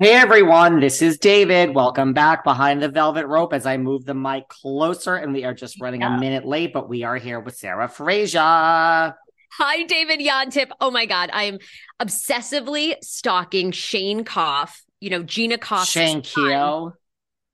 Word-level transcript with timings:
Hey 0.00 0.14
everyone, 0.14 0.80
this 0.80 1.02
is 1.02 1.18
David. 1.18 1.74
Welcome 1.74 2.14
back 2.14 2.42
behind 2.42 2.82
the 2.82 2.88
velvet 2.88 3.26
rope 3.26 3.52
as 3.52 3.66
I 3.66 3.76
move 3.76 4.06
the 4.06 4.14
mic 4.14 4.48
closer, 4.48 5.14
and 5.16 5.34
we 5.34 5.44
are 5.44 5.52
just 5.52 5.78
running 5.78 6.00
Yeah. 6.00 6.16
a 6.16 6.18
minute 6.18 6.46
late, 6.46 6.72
but 6.72 6.88
we 6.88 7.02
are 7.04 7.16
here 7.16 7.38
with 7.38 7.56
Sarah 7.56 7.86
Fraser. 7.86 8.38
Hi, 8.40 9.82
David 9.86 10.20
Yontef. 10.20 10.70
Oh 10.80 10.90
my 10.90 11.04
God, 11.04 11.28
I 11.34 11.44
am 11.44 11.58
obsessively 12.00 12.94
stalking 13.02 13.72
Shane 13.72 14.24
Koff. 14.24 14.80
You 15.00 15.10
know, 15.10 15.22
Gina 15.22 15.58
Koff. 15.58 15.86
Shane. 15.86 16.22
Keo. 16.22 16.94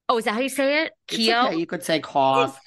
Oh, 0.09 0.19
is 0.19 0.25
that 0.27 0.35
how 0.35 0.41
you 0.41 0.49
say 0.49 0.85
it? 0.85 0.93
Keo. 1.09 1.47
okay, 1.47 1.57
You 1.57 1.67
could 1.67 1.83
say 1.83 1.99
cough. 1.99 2.61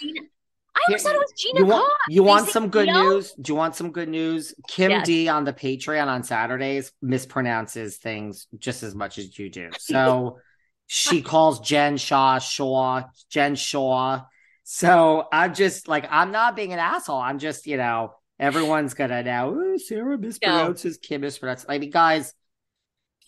I 0.76 0.80
always 0.88 1.04
thought 1.04 1.16
it 1.16 1.20
was 1.20 1.34
Gina 1.38 1.60
You 1.60 1.66
want, 1.66 1.94
you 2.10 2.24
want 2.24 2.50
some 2.50 2.70
good 2.70 2.88
news? 2.88 3.34
Do 3.34 3.52
you 3.52 3.56
want 3.56 3.76
some 3.76 3.92
good 3.92 4.10
news? 4.10 4.54
Kim 4.68 4.92
Yes. 4.92 5.06
D 5.06 5.28
on 5.28 5.44
the 5.44 5.54
Patreon 5.54 6.08
on 6.08 6.24
Saturdays 6.24 6.92
mispronounces 7.04 7.96
things 7.96 8.48
just 8.58 8.84
as 8.84 8.96
much 8.96 9.18
as 9.18 9.38
you 9.38 9.50
do. 9.50 9.70
So 9.80 10.40
she 10.88 11.22
calls 11.22 11.60
Jen 11.60 11.98
Shaw 11.98 12.40
Shaw, 12.40 13.04
Jen 13.30 13.56
Shaw. 13.56 14.22
So 14.64 15.28
I'm 15.32 15.54
just 15.54 15.88
like, 15.88 16.08
I'm 16.10 16.32
not 16.32 16.56
being 16.56 16.74
an 16.74 16.80
asshole. 16.80 17.20
I'm 17.20 17.40
just, 17.40 17.68
you 17.68 17.78
know, 17.78 18.14
everyone's 18.40 18.94
gonna 18.94 19.24
now, 19.24 19.50
"Oh, 19.50 19.78
Sarah 19.78 20.18
mispronounces 20.18 21.02
Kim 21.02 21.22
mispronounces. 21.22 21.66
I 21.68 21.78
mean, 21.78 21.92
guys, 21.92 22.34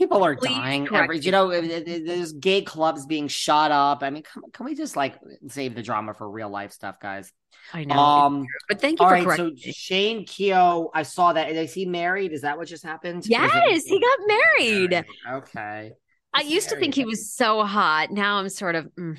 people 0.01 0.23
are 0.23 0.35
Please 0.35 0.55
dying. 0.55 0.87
Every, 0.93 1.19
you 1.19 1.31
know, 1.31 1.49
there- 1.49 1.83
there- 1.83 2.03
there's 2.05 2.33
gay 2.33 2.61
clubs 2.61 3.05
being 3.05 3.27
shot 3.27 3.71
up. 3.71 4.01
I 4.03 4.09
mean, 4.09 4.23
come, 4.23 4.43
can 4.51 4.65
we 4.65 4.75
just 4.75 4.95
like 4.95 5.15
save 5.47 5.75
the 5.75 5.83
drama 5.83 6.13
for 6.13 6.29
real 6.29 6.49
life 6.49 6.71
stuff, 6.71 6.99
guys? 6.99 7.31
I 7.73 7.83
know. 7.83 7.95
Um, 7.95 8.45
but 8.67 8.81
thank 8.81 8.99
you 8.99 9.05
all 9.05 9.09
for 9.11 9.15
right, 9.15 9.23
so 9.23 9.27
correcting 9.49 9.55
me. 9.67 9.71
Shane 9.73 10.25
Keough, 10.25 10.89
I 10.93 11.03
saw 11.03 11.33
that. 11.33 11.51
Is 11.51 11.73
he 11.73 11.85
married? 11.85 12.31
Is 12.33 12.41
that 12.41 12.57
what 12.57 12.67
just 12.67 12.83
happened? 12.83 13.19
Is 13.19 13.25
it- 13.27 13.31
Yes, 13.31 13.83
he 13.85 13.99
got 13.99 14.19
married. 14.27 15.05
Okay. 15.31 15.91
I 16.33 16.41
used 16.41 16.69
to 16.69 16.77
think 16.77 16.95
he 16.95 17.05
was 17.05 17.33
so 17.33 17.63
hot. 17.63 18.09
Now 18.11 18.37
I'm 18.37 18.49
sort 18.49 18.75
of 18.75 18.85
mm, 18.97 19.17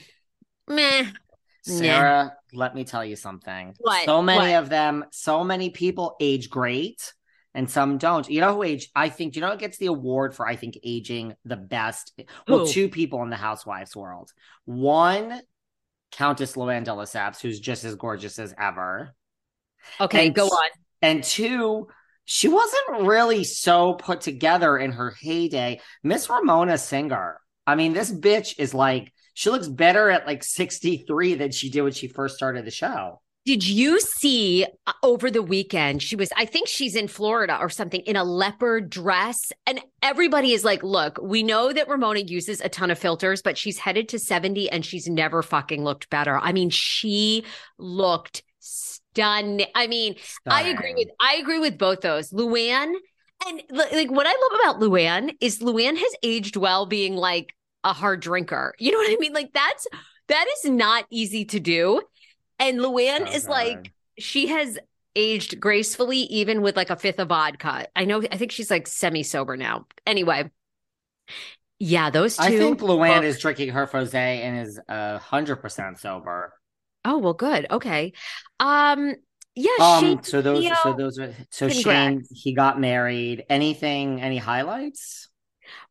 meh. 0.69 1.07
Sarah, 1.65 2.33
let 2.53 2.75
me 2.75 2.83
tell 2.85 3.05
you 3.05 3.15
something. 3.15 3.75
What? 3.79 4.05
So 4.07 4.21
many 4.23 4.53
What? 4.53 4.63
of 4.65 4.69
them, 4.69 5.05
so 5.13 5.45
many 5.45 5.71
people 5.71 6.17
age 6.21 6.51
great 6.51 7.13
and 7.55 7.71
some 7.71 7.99
don't. 7.99 8.29
You 8.29 8.41
know 8.41 8.55
who 8.55 8.63
age? 8.63 8.91
I 8.95 9.09
think, 9.09 9.37
you 9.37 9.43
know, 9.43 9.51
who 9.51 9.57
gets 9.57 9.79
the 9.79 9.87
award 9.87 10.35
for, 10.35 10.47
I 10.47 10.57
think, 10.57 10.79
aging 10.83 11.35
the 11.45 11.57
best. 11.57 12.19
Well, 12.49 12.67
two 12.67 12.89
people 12.89 13.23
in 13.23 13.31
the 13.31 13.37
housewives 13.37 13.95
world. 13.97 14.31
One, 14.65 15.41
Countess 16.13 16.55
Luann 16.57 16.85
de 16.85 16.91
Lesseps, 16.91 17.41
who's 17.41 17.61
just 17.61 17.85
as 17.85 17.95
gorgeous 17.95 18.39
as 18.39 18.55
ever. 18.59 19.15
Okay, 20.01 20.27
And 20.27 20.35
go 20.35 20.47
on. 20.47 20.71
And 21.01 21.25
two, 21.25 21.89
she 22.25 22.49
wasn't 22.49 23.03
really 23.07 23.45
so 23.45 23.95
put 23.95 24.21
together 24.21 24.79
in 24.79 24.93
her 24.93 25.15
heyday. 25.21 25.81
Miss 26.03 26.31
Ramona 26.31 26.79
Singer. 26.79 27.41
I 27.67 27.75
mean, 27.75 27.93
this 27.93 28.13
bitch 28.13 28.55
is 28.59 28.75
like, 28.75 29.13
she 29.35 29.51
looks 29.51 29.69
better 29.69 30.11
at 30.11 30.27
like 30.27 30.45
63 30.45 31.35
than 31.35 31.51
she 31.51 31.71
did 31.71 31.83
when 31.83 31.93
she 31.93 32.09
first 32.09 32.37
started 32.37 32.65
the 32.65 32.71
show. 32.71 33.22
Did 33.45 33.67
you 33.67 33.99
see 34.01 34.65
uh, 34.87 34.93
over 35.03 35.31
the 35.31 35.43
weekend? 35.43 36.03
She 36.03 36.15
was, 36.15 36.31
I 36.37 36.45
think 36.45 36.69
she's 36.69 36.95
in 36.95 37.09
Florida 37.09 37.59
or 37.61 37.69
something 37.69 38.01
in 38.03 38.15
a 38.15 38.23
leopard 38.23 38.89
dress. 38.89 39.53
And 39.67 39.81
everybody 40.01 40.53
is 40.53 40.65
like, 40.65 40.83
look, 40.83 41.19
we 41.21 41.43
know 41.43 41.73
that 41.73 41.89
Ramona 41.89 42.21
uses 42.21 42.61
a 42.61 42.69
ton 42.69 42.91
of 42.91 42.99
filters, 42.99 43.43
but 43.43 43.59
she's 43.59 43.79
headed 43.79 44.09
to 44.11 44.19
70 44.19 44.71
and 44.71 44.85
she's 44.85 45.09
never 45.09 45.43
fucking 45.43 45.83
looked 45.83 46.09
better. 46.09 46.39
I 46.39 46.53
mean, 46.53 46.71
she 46.71 47.45
looked 47.79 48.45
stunning. 48.61 49.67
I 49.75 49.87
mean, 49.89 50.15
I 50.47 50.69
agree 50.69 50.95
with 50.95 51.09
I 51.21 51.35
agree 51.37 51.59
with 51.59 51.79
both 51.79 52.01
those. 52.01 52.31
Luann 52.31 52.95
and 53.47 53.63
like 53.71 54.11
what 54.11 54.27
I 54.27 54.31
love 54.31 54.61
about 54.61 54.81
Luann 54.81 55.35
is 55.41 55.59
Luann 55.59 55.97
has 55.97 56.15
aged 56.23 56.57
well 56.57 56.87
being 56.87 57.17
like 57.17 57.55
a 57.85 57.93
hard 57.93 58.21
drinker. 58.21 58.75
You 58.79 58.93
know 58.93 58.99
what 58.99 59.11
I 59.11 59.17
mean? 59.19 59.33
Like 59.33 59.53
that's 59.53 59.87
that 60.29 60.47
is 60.59 60.71
not 60.71 61.05
easy 61.11 61.45
to 61.47 61.61
do. 61.61 62.01
And 62.63 62.79
Luann 62.79 63.33
is 63.35 63.49
like 63.49 63.93
she 64.19 64.47
has 64.47 64.79
aged 65.17 65.59
gracefully 65.61 66.19
even 66.19 66.63
with 66.63 66.77
like 66.77 66.91
a 66.91 66.97
fifth 66.97 67.19
of 67.19 67.29
vodka. 67.29 67.89
I 67.95 68.05
know 68.05 68.23
I 68.31 68.37
think 68.37 68.53
she's 68.53 68.71
like 68.71 68.87
semi 68.87 69.23
sober 69.23 69.57
now. 69.57 69.87
Anyway. 70.07 70.51
Yeah, 71.79 72.11
those 72.11 72.37
two. 72.37 72.45
I 72.45 72.51
think 72.57 72.81
Luann 72.81 73.17
look- 73.17 73.25
is 73.25 73.41
drinking 73.41 73.71
her 73.71 73.87
Fose 73.89 74.15
and 74.15 74.61
is 74.61 74.81
a 74.89 75.19
hundred 75.19 75.57
percent 75.57 75.99
sober. 75.99 76.53
Oh, 77.05 77.19
well 77.19 77.35
good. 77.35 77.67
Okay. 77.71 78.13
Um 78.61 79.17
yeah, 79.55 79.71
Um, 79.81 80.01
Shane 80.01 80.23
so 80.23 80.41
those, 80.41 80.63
Keo- 80.63 80.75
so 80.83 80.93
those 80.95 81.19
are 81.19 81.35
so 81.51 81.69
Congrats. 81.69 81.83
Shane 81.83 82.25
he 82.33 82.55
got 82.55 82.81
married. 82.81 83.45
Anything? 83.51 84.23
Any 84.23 84.39
highlights? 84.39 85.29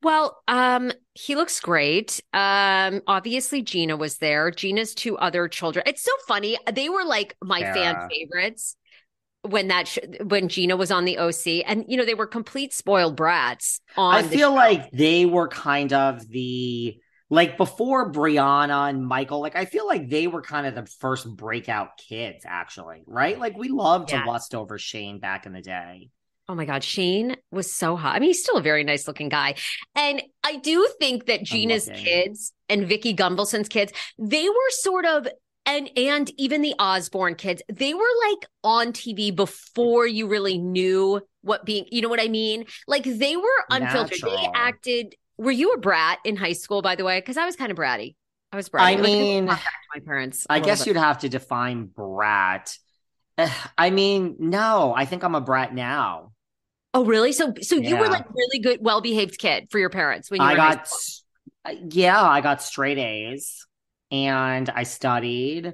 Well, 0.03 0.41
um, 0.47 0.91
he 1.13 1.35
looks 1.35 1.59
great. 1.59 2.21
Um, 2.33 3.01
obviously 3.07 3.61
Gina 3.61 3.97
was 3.97 4.17
there. 4.17 4.51
Gina's 4.51 4.95
two 4.95 5.17
other 5.17 5.47
children. 5.47 5.83
It's 5.87 6.03
so 6.03 6.11
funny. 6.27 6.57
They 6.71 6.89
were 6.89 7.03
like 7.05 7.35
my 7.43 7.63
fan 7.73 7.95
favorites. 8.09 8.75
when 9.43 9.69
that 9.69 9.87
sh- 9.87 9.99
when 10.23 10.49
Gina 10.49 10.75
was 10.77 10.91
on 10.91 11.05
the 11.05 11.17
OC, 11.17 11.63
and 11.63 11.85
you 11.87 11.97
know 11.97 12.05
they 12.05 12.13
were 12.13 12.27
complete 12.27 12.73
spoiled 12.73 13.15
brats. 13.15 13.81
On 13.97 14.13
I 14.13 14.21
feel 14.23 14.53
like 14.53 14.91
they 14.91 15.25
were 15.25 15.47
kind 15.47 15.93
of 15.93 16.27
the 16.29 16.99
like 17.29 17.57
before 17.57 18.11
Brianna 18.11 18.89
and 18.89 19.05
Michael, 19.05 19.41
like 19.41 19.55
I 19.55 19.65
feel 19.65 19.87
like 19.87 20.09
they 20.09 20.27
were 20.27 20.41
kind 20.41 20.67
of 20.67 20.75
the 20.75 20.85
first 20.99 21.27
breakout 21.35 21.97
kids, 21.97 22.43
actually, 22.45 23.03
right? 23.07 23.39
Like 23.39 23.57
we 23.57 23.69
loved 23.69 24.09
to 24.09 24.17
Yes. 24.17 24.27
lust 24.27 24.53
over 24.55 24.77
Shane 24.77 25.19
back 25.19 25.45
in 25.45 25.53
the 25.53 25.61
day. 25.61 26.09
Oh 26.51 26.55
my 26.55 26.65
God, 26.65 26.83
Shane 26.83 27.37
was 27.49 27.71
so 27.71 27.95
hot. 27.95 28.13
I 28.13 28.19
mean, 28.19 28.27
he's 28.29 28.43
still 28.43 28.57
a 28.57 28.61
very 28.61 28.83
nice 28.83 29.07
looking 29.07 29.29
guy. 29.29 29.55
And 29.95 30.21
I 30.43 30.57
do 30.57 30.85
think 30.99 31.27
that 31.27 31.43
Gina's 31.43 31.89
kids 31.93 32.51
and 32.67 32.85
Vicki 32.85 33.15
Gunvalson's 33.15 33.69
kids, 33.69 33.93
they 34.19 34.49
were 34.49 34.69
sort 34.71 35.05
of 35.05 35.29
and 35.65 35.89
and 35.95 36.29
even 36.37 36.61
the 36.61 36.75
Osbourne 36.77 37.35
kids, 37.35 37.61
they 37.71 37.93
were 37.93 38.01
like 38.29 38.49
on 38.65 38.91
TV 38.91 39.31
before 39.33 40.05
you 40.05 40.27
really 40.27 40.57
knew 40.57 41.21
what 41.41 41.63
being, 41.63 41.85
you 41.89 42.01
know 42.01 42.09
what 42.09 42.19
I 42.19 42.27
mean? 42.27 42.65
Like 42.85 43.05
they 43.05 43.37
were 43.37 43.65
unfiltered. 43.69 44.19
They 44.21 44.49
acted. 44.53 45.15
Were 45.37 45.51
you 45.51 45.71
a 45.71 45.77
brat 45.77 46.19
in 46.25 46.35
high 46.35 46.51
school, 46.51 46.81
by 46.81 46.95
the 46.97 47.05
way? 47.05 47.21
Because 47.21 47.37
I 47.37 47.45
was 47.45 47.55
kind 47.55 47.71
of 47.71 47.77
bratty. 47.77 48.15
I 48.51 48.57
was 48.57 48.67
bratty. 48.67 48.81
I 48.81 48.95
Like, 48.95 49.03
mean, 49.03 49.47
talk 49.47 49.63
back 49.63 49.73
to 49.93 49.99
my 49.99 50.05
parents. 50.05 50.45
I 50.49 50.59
guess 50.59 50.79
bit. 50.79 50.87
you'd 50.87 50.97
have 50.97 51.19
to 51.19 51.29
define 51.29 51.85
brat. 51.85 52.77
I 53.77 53.89
mean, 53.89 54.35
no, 54.39 54.93
I 54.95 55.05
think 55.05 55.23
I'm 55.23 55.35
a 55.35 55.41
brat 55.41 55.73
now. 55.73 56.30
Oh, 56.93 57.05
really? 57.05 57.31
So 57.31 57.53
so 57.61 57.75
you 57.75 57.95
were 57.97 58.07
like 58.07 58.25
really 58.33 58.59
good, 58.59 58.79
well 58.81 59.01
behaved 59.01 59.37
kid 59.37 59.67
for 59.69 59.79
your 59.79 59.89
parents 59.89 60.29
when 60.29 60.41
you 60.41 60.47
were 60.47 60.53
I 60.53 60.55
got, 60.55 60.89
uh, 61.65 61.73
yeah, 61.89 62.21
I 62.21 62.41
got 62.41 62.61
straight 62.61 62.97
A's 62.97 63.65
and 64.11 64.69
I 64.69 64.83
studied. 64.83 65.73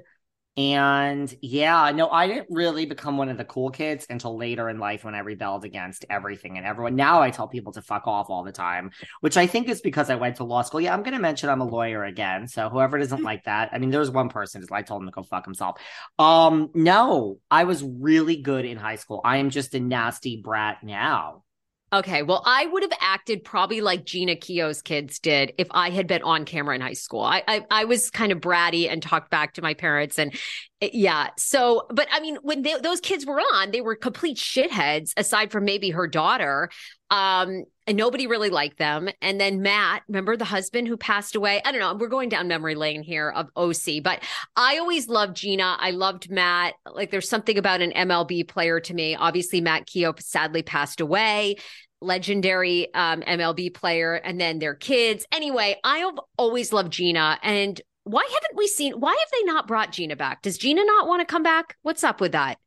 And 0.58 1.32
yeah, 1.40 1.92
no, 1.92 2.10
I 2.10 2.26
didn't 2.26 2.48
really 2.50 2.84
become 2.84 3.16
one 3.16 3.28
of 3.28 3.38
the 3.38 3.44
cool 3.44 3.70
kids 3.70 4.08
until 4.10 4.36
later 4.36 4.68
in 4.68 4.80
life 4.80 5.04
when 5.04 5.14
I 5.14 5.20
rebelled 5.20 5.64
against 5.64 6.04
everything 6.10 6.58
and 6.58 6.66
everyone. 6.66 6.96
Now 6.96 7.22
I 7.22 7.30
tell 7.30 7.46
people 7.46 7.72
to 7.74 7.82
fuck 7.82 8.08
off 8.08 8.28
all 8.28 8.42
the 8.42 8.50
time, 8.50 8.90
which 9.20 9.36
I 9.36 9.46
think 9.46 9.68
is 9.68 9.80
because 9.80 10.10
I 10.10 10.16
went 10.16 10.34
to 10.38 10.44
law 10.44 10.62
school. 10.62 10.80
Yeah, 10.80 10.94
I'm 10.94 11.04
going 11.04 11.14
to 11.14 11.20
mention 11.20 11.48
I'm 11.48 11.60
a 11.60 11.64
lawyer 11.64 12.02
again. 12.02 12.48
So 12.48 12.68
whoever 12.68 12.98
doesn't 12.98 13.22
like 13.30 13.44
that, 13.44 13.68
I 13.70 13.78
mean, 13.78 13.90
there's 13.90 14.10
one 14.10 14.30
person, 14.30 14.64
I 14.72 14.82
told 14.82 15.02
him 15.02 15.06
to 15.06 15.12
go 15.12 15.22
fuck 15.22 15.44
himself. 15.44 15.80
Um, 16.18 16.70
no, 16.74 17.38
I 17.48 17.62
was 17.62 17.84
really 17.84 18.42
good 18.42 18.64
in 18.64 18.78
high 18.78 18.96
school. 18.96 19.20
I 19.24 19.36
am 19.36 19.50
just 19.50 19.76
a 19.76 19.80
nasty 19.80 20.42
brat 20.42 20.82
now. 20.82 21.44
Okay, 21.90 22.22
well, 22.22 22.42
I 22.44 22.66
would 22.66 22.82
have 22.82 22.92
acted 23.00 23.44
probably 23.44 23.80
like 23.80 24.04
Gina 24.04 24.36
Keough's 24.36 24.82
kids 24.82 25.18
did 25.18 25.54
if 25.56 25.68
I 25.70 25.88
had 25.88 26.06
been 26.06 26.22
on 26.22 26.44
camera 26.44 26.74
in 26.74 26.82
high 26.82 26.92
school. 26.92 27.22
I 27.22 27.42
I, 27.48 27.64
I 27.70 27.84
was 27.86 28.10
kind 28.10 28.30
of 28.30 28.40
bratty 28.40 28.90
and 28.90 29.02
talked 29.02 29.30
back 29.30 29.54
to 29.54 29.62
my 29.62 29.72
parents, 29.72 30.18
and 30.18 30.34
eh, 30.82 30.90
yeah. 30.92 31.28
So, 31.38 31.86
but 31.88 32.06
I 32.12 32.20
mean, 32.20 32.36
when 32.42 32.60
they, 32.60 32.78
those 32.78 33.00
kids 33.00 33.24
were 33.24 33.40
on, 33.40 33.70
they 33.70 33.80
were 33.80 33.96
complete 33.96 34.36
shitheads. 34.36 35.12
Aside 35.16 35.50
from 35.50 35.64
maybe 35.64 35.88
her 35.88 36.06
daughter, 36.06 36.68
um, 37.10 37.64
and 37.88 37.96
nobody 37.96 38.26
really 38.26 38.50
liked 38.50 38.78
them. 38.78 39.08
And 39.20 39.40
then 39.40 39.62
Matt, 39.62 40.02
remember 40.08 40.36
the 40.36 40.44
husband 40.44 40.86
who 40.86 40.96
passed 40.96 41.34
away? 41.34 41.60
I 41.64 41.72
don't 41.72 41.80
know. 41.80 41.94
We're 41.94 42.08
going 42.08 42.28
down 42.28 42.46
memory 42.46 42.74
lane 42.74 43.02
here 43.02 43.30
of 43.30 43.48
OC, 43.56 44.02
but 44.04 44.22
I 44.54 44.78
always 44.78 45.08
loved 45.08 45.36
Gina. 45.36 45.76
I 45.78 45.90
loved 45.90 46.30
Matt. 46.30 46.74
Like, 46.86 47.10
there's 47.10 47.28
something 47.28 47.58
about 47.58 47.80
an 47.80 47.92
MLB 47.92 48.46
player 48.46 48.78
to 48.80 48.94
me. 48.94 49.16
Obviously, 49.16 49.60
Matt 49.60 49.86
Keough 49.86 50.22
sadly 50.22 50.62
passed 50.62 51.00
away 51.00 51.56
legendary 52.00 52.94
um, 52.94 53.22
MLB 53.22 53.74
player, 53.74 54.14
and 54.14 54.40
then 54.40 54.60
their 54.60 54.74
kids. 54.74 55.26
Anyway, 55.32 55.76
I 55.82 55.98
have 55.98 56.18
always 56.36 56.72
loved 56.72 56.92
Gina. 56.92 57.40
And 57.42 57.80
why 58.04 58.22
haven't 58.22 58.56
we 58.56 58.68
seen, 58.68 58.94
why 58.94 59.10
have 59.10 59.30
they 59.32 59.42
not 59.44 59.66
brought 59.66 59.92
Gina 59.92 60.14
back? 60.14 60.42
Does 60.42 60.58
Gina 60.58 60.84
not 60.84 61.08
want 61.08 61.20
to 61.20 61.26
come 61.26 61.42
back? 61.42 61.76
What's 61.82 62.04
up 62.04 62.20
with 62.20 62.32
that? 62.32 62.58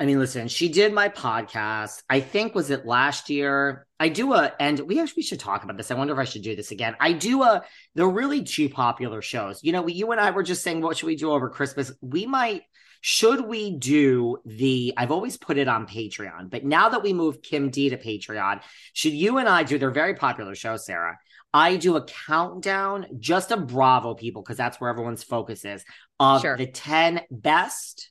I 0.00 0.06
mean, 0.06 0.18
listen, 0.18 0.48
she 0.48 0.68
did 0.68 0.92
my 0.92 1.08
podcast. 1.08 2.02
I 2.08 2.20
think 2.20 2.54
was 2.54 2.70
it 2.70 2.86
last 2.86 3.30
year. 3.30 3.86
I 4.00 4.08
do 4.08 4.32
a, 4.32 4.52
and 4.58 4.80
we 4.80 4.98
actually 4.98 5.22
should 5.22 5.38
talk 5.38 5.62
about 5.62 5.76
this. 5.76 5.90
I 5.90 5.94
wonder 5.94 6.14
if 6.14 6.18
I 6.18 6.24
should 6.24 6.42
do 6.42 6.56
this 6.56 6.70
again. 6.72 6.96
I 6.98 7.12
do 7.12 7.42
a. 7.42 7.62
They're 7.94 8.08
really 8.08 8.42
two 8.42 8.68
popular 8.70 9.20
shows. 9.20 9.62
You 9.62 9.72
know, 9.72 9.86
you 9.86 10.10
and 10.10 10.20
I 10.20 10.30
were 10.30 10.42
just 10.42 10.64
saying, 10.64 10.80
what 10.80 10.96
should 10.96 11.06
we 11.06 11.16
do 11.16 11.30
over 11.30 11.50
Christmas? 11.50 11.92
We 12.00 12.26
might. 12.26 12.62
Should 13.02 13.46
we 13.46 13.76
do 13.76 14.38
the? 14.44 14.94
I've 14.96 15.10
always 15.10 15.36
put 15.36 15.58
it 15.58 15.68
on 15.68 15.86
Patreon, 15.86 16.50
but 16.50 16.64
now 16.64 16.88
that 16.88 17.02
we 17.02 17.12
moved 17.12 17.42
Kim 17.42 17.70
D 17.70 17.90
to 17.90 17.96
Patreon, 17.96 18.62
should 18.94 19.12
you 19.12 19.38
and 19.38 19.48
I 19.48 19.62
do? 19.62 19.78
They're 19.78 19.90
very 19.90 20.14
popular 20.14 20.54
shows, 20.54 20.84
Sarah. 20.86 21.18
I 21.52 21.76
do 21.76 21.96
a 21.96 22.04
countdown, 22.04 23.06
just 23.18 23.50
a 23.50 23.56
Bravo 23.56 24.14
people, 24.14 24.42
because 24.42 24.56
that's 24.56 24.80
where 24.80 24.90
everyone's 24.90 25.24
focus 25.24 25.64
is 25.64 25.84
of 26.18 26.42
Sure. 26.42 26.56
the 26.56 26.66
ten 26.66 27.20
best 27.30 28.10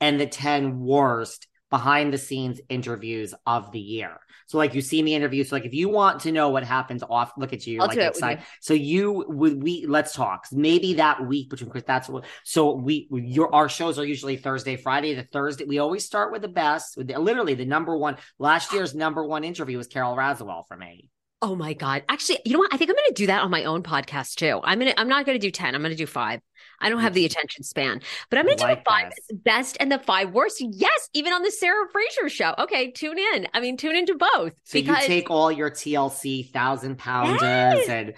and 0.00 0.20
the 0.20 0.26
10 0.26 0.80
worst 0.80 1.46
behind 1.70 2.12
the 2.12 2.18
scenes 2.18 2.60
interviews 2.68 3.34
of 3.46 3.72
the 3.72 3.80
year. 3.80 4.18
So 4.46 4.58
like 4.58 4.74
you 4.74 4.80
see 4.80 5.02
me 5.02 5.14
interview. 5.14 5.44
So 5.44 5.56
like 5.56 5.64
if 5.64 5.74
you 5.74 5.88
want 5.88 6.20
to 6.20 6.32
know 6.32 6.50
what 6.50 6.64
happens 6.64 7.02
off, 7.08 7.32
look 7.36 7.52
at 7.52 7.66
you, 7.66 7.80
I'll 7.80 7.88
like 7.88 7.96
do 7.96 8.02
it 8.02 8.08
with 8.08 8.16
excited. 8.16 8.44
So 8.60 8.74
you 8.74 9.24
would 9.28 9.62
we 9.62 9.86
let's 9.86 10.12
talk. 10.12 10.46
Maybe 10.52 10.94
that 10.94 11.26
week 11.26 11.50
between 11.50 11.70
Chris, 11.70 11.84
that's 11.86 12.08
what 12.08 12.24
so 12.44 12.74
we 12.74 13.08
your 13.10 13.54
our 13.54 13.68
shows 13.68 13.98
are 13.98 14.04
usually 14.04 14.36
Thursday, 14.36 14.76
Friday. 14.76 15.14
The 15.14 15.24
Thursday, 15.24 15.64
we 15.64 15.78
always 15.78 16.04
start 16.04 16.32
with 16.32 16.42
the 16.42 16.48
best, 16.48 16.96
with 16.96 17.08
the, 17.08 17.18
literally 17.18 17.54
the 17.54 17.64
number 17.64 17.96
one. 17.96 18.16
Last 18.38 18.72
year's 18.72 18.94
number 18.94 19.24
one 19.24 19.44
interview 19.44 19.76
was 19.76 19.88
Carole 19.88 20.16
Radziwill 20.16 20.66
for 20.68 20.76
me. 20.76 21.10
Oh 21.42 21.54
my 21.54 21.74
God. 21.74 22.02
Actually, 22.08 22.38
you 22.46 22.52
know 22.54 22.58
what? 22.60 22.72
I 22.72 22.78
think 22.78 22.88
I'm 22.90 22.96
going 22.96 23.08
to 23.08 23.14
do 23.14 23.26
that 23.26 23.42
on 23.42 23.50
my 23.50 23.64
own 23.64 23.82
podcast 23.82 24.36
too. 24.36 24.58
I'm 24.64 24.78
going 24.78 24.90
to, 24.90 24.98
I'm 24.98 25.08
not 25.08 25.26
going 25.26 25.38
to 25.38 25.46
do 25.46 25.50
10. 25.50 25.74
I'm 25.74 25.82
going 25.82 25.90
to 25.90 25.96
do 25.96 26.06
five. 26.06 26.40
I 26.80 26.88
don't 26.88 27.00
have 27.00 27.14
the 27.14 27.24
attention 27.26 27.62
span, 27.62 28.00
but 28.30 28.38
I'm 28.38 28.46
going 28.46 28.56
to 28.58 28.64
do 28.66 28.74
the 28.74 28.80
five 28.88 29.10
this. 29.10 29.38
best 29.38 29.76
and 29.78 29.92
the 29.92 29.98
five 29.98 30.30
worst. 30.32 30.60
Yes. 30.60 31.08
Even 31.12 31.32
on 31.34 31.42
the 31.42 31.50
Sarah 31.50 31.86
Fraser 31.92 32.28
show. 32.30 32.54
Okay. 32.58 32.90
Tune 32.90 33.18
in. 33.18 33.48
I 33.52 33.60
mean, 33.60 33.76
tune 33.76 33.96
into 33.96 34.14
both 34.14 34.52
So 34.64 34.78
you 34.78 34.94
take 35.02 35.30
all 35.30 35.52
your 35.52 35.70
TLC 35.70 36.50
thousand 36.50 36.96
pounders 36.98 37.40
Yes. 37.42 37.88
and 37.88 38.14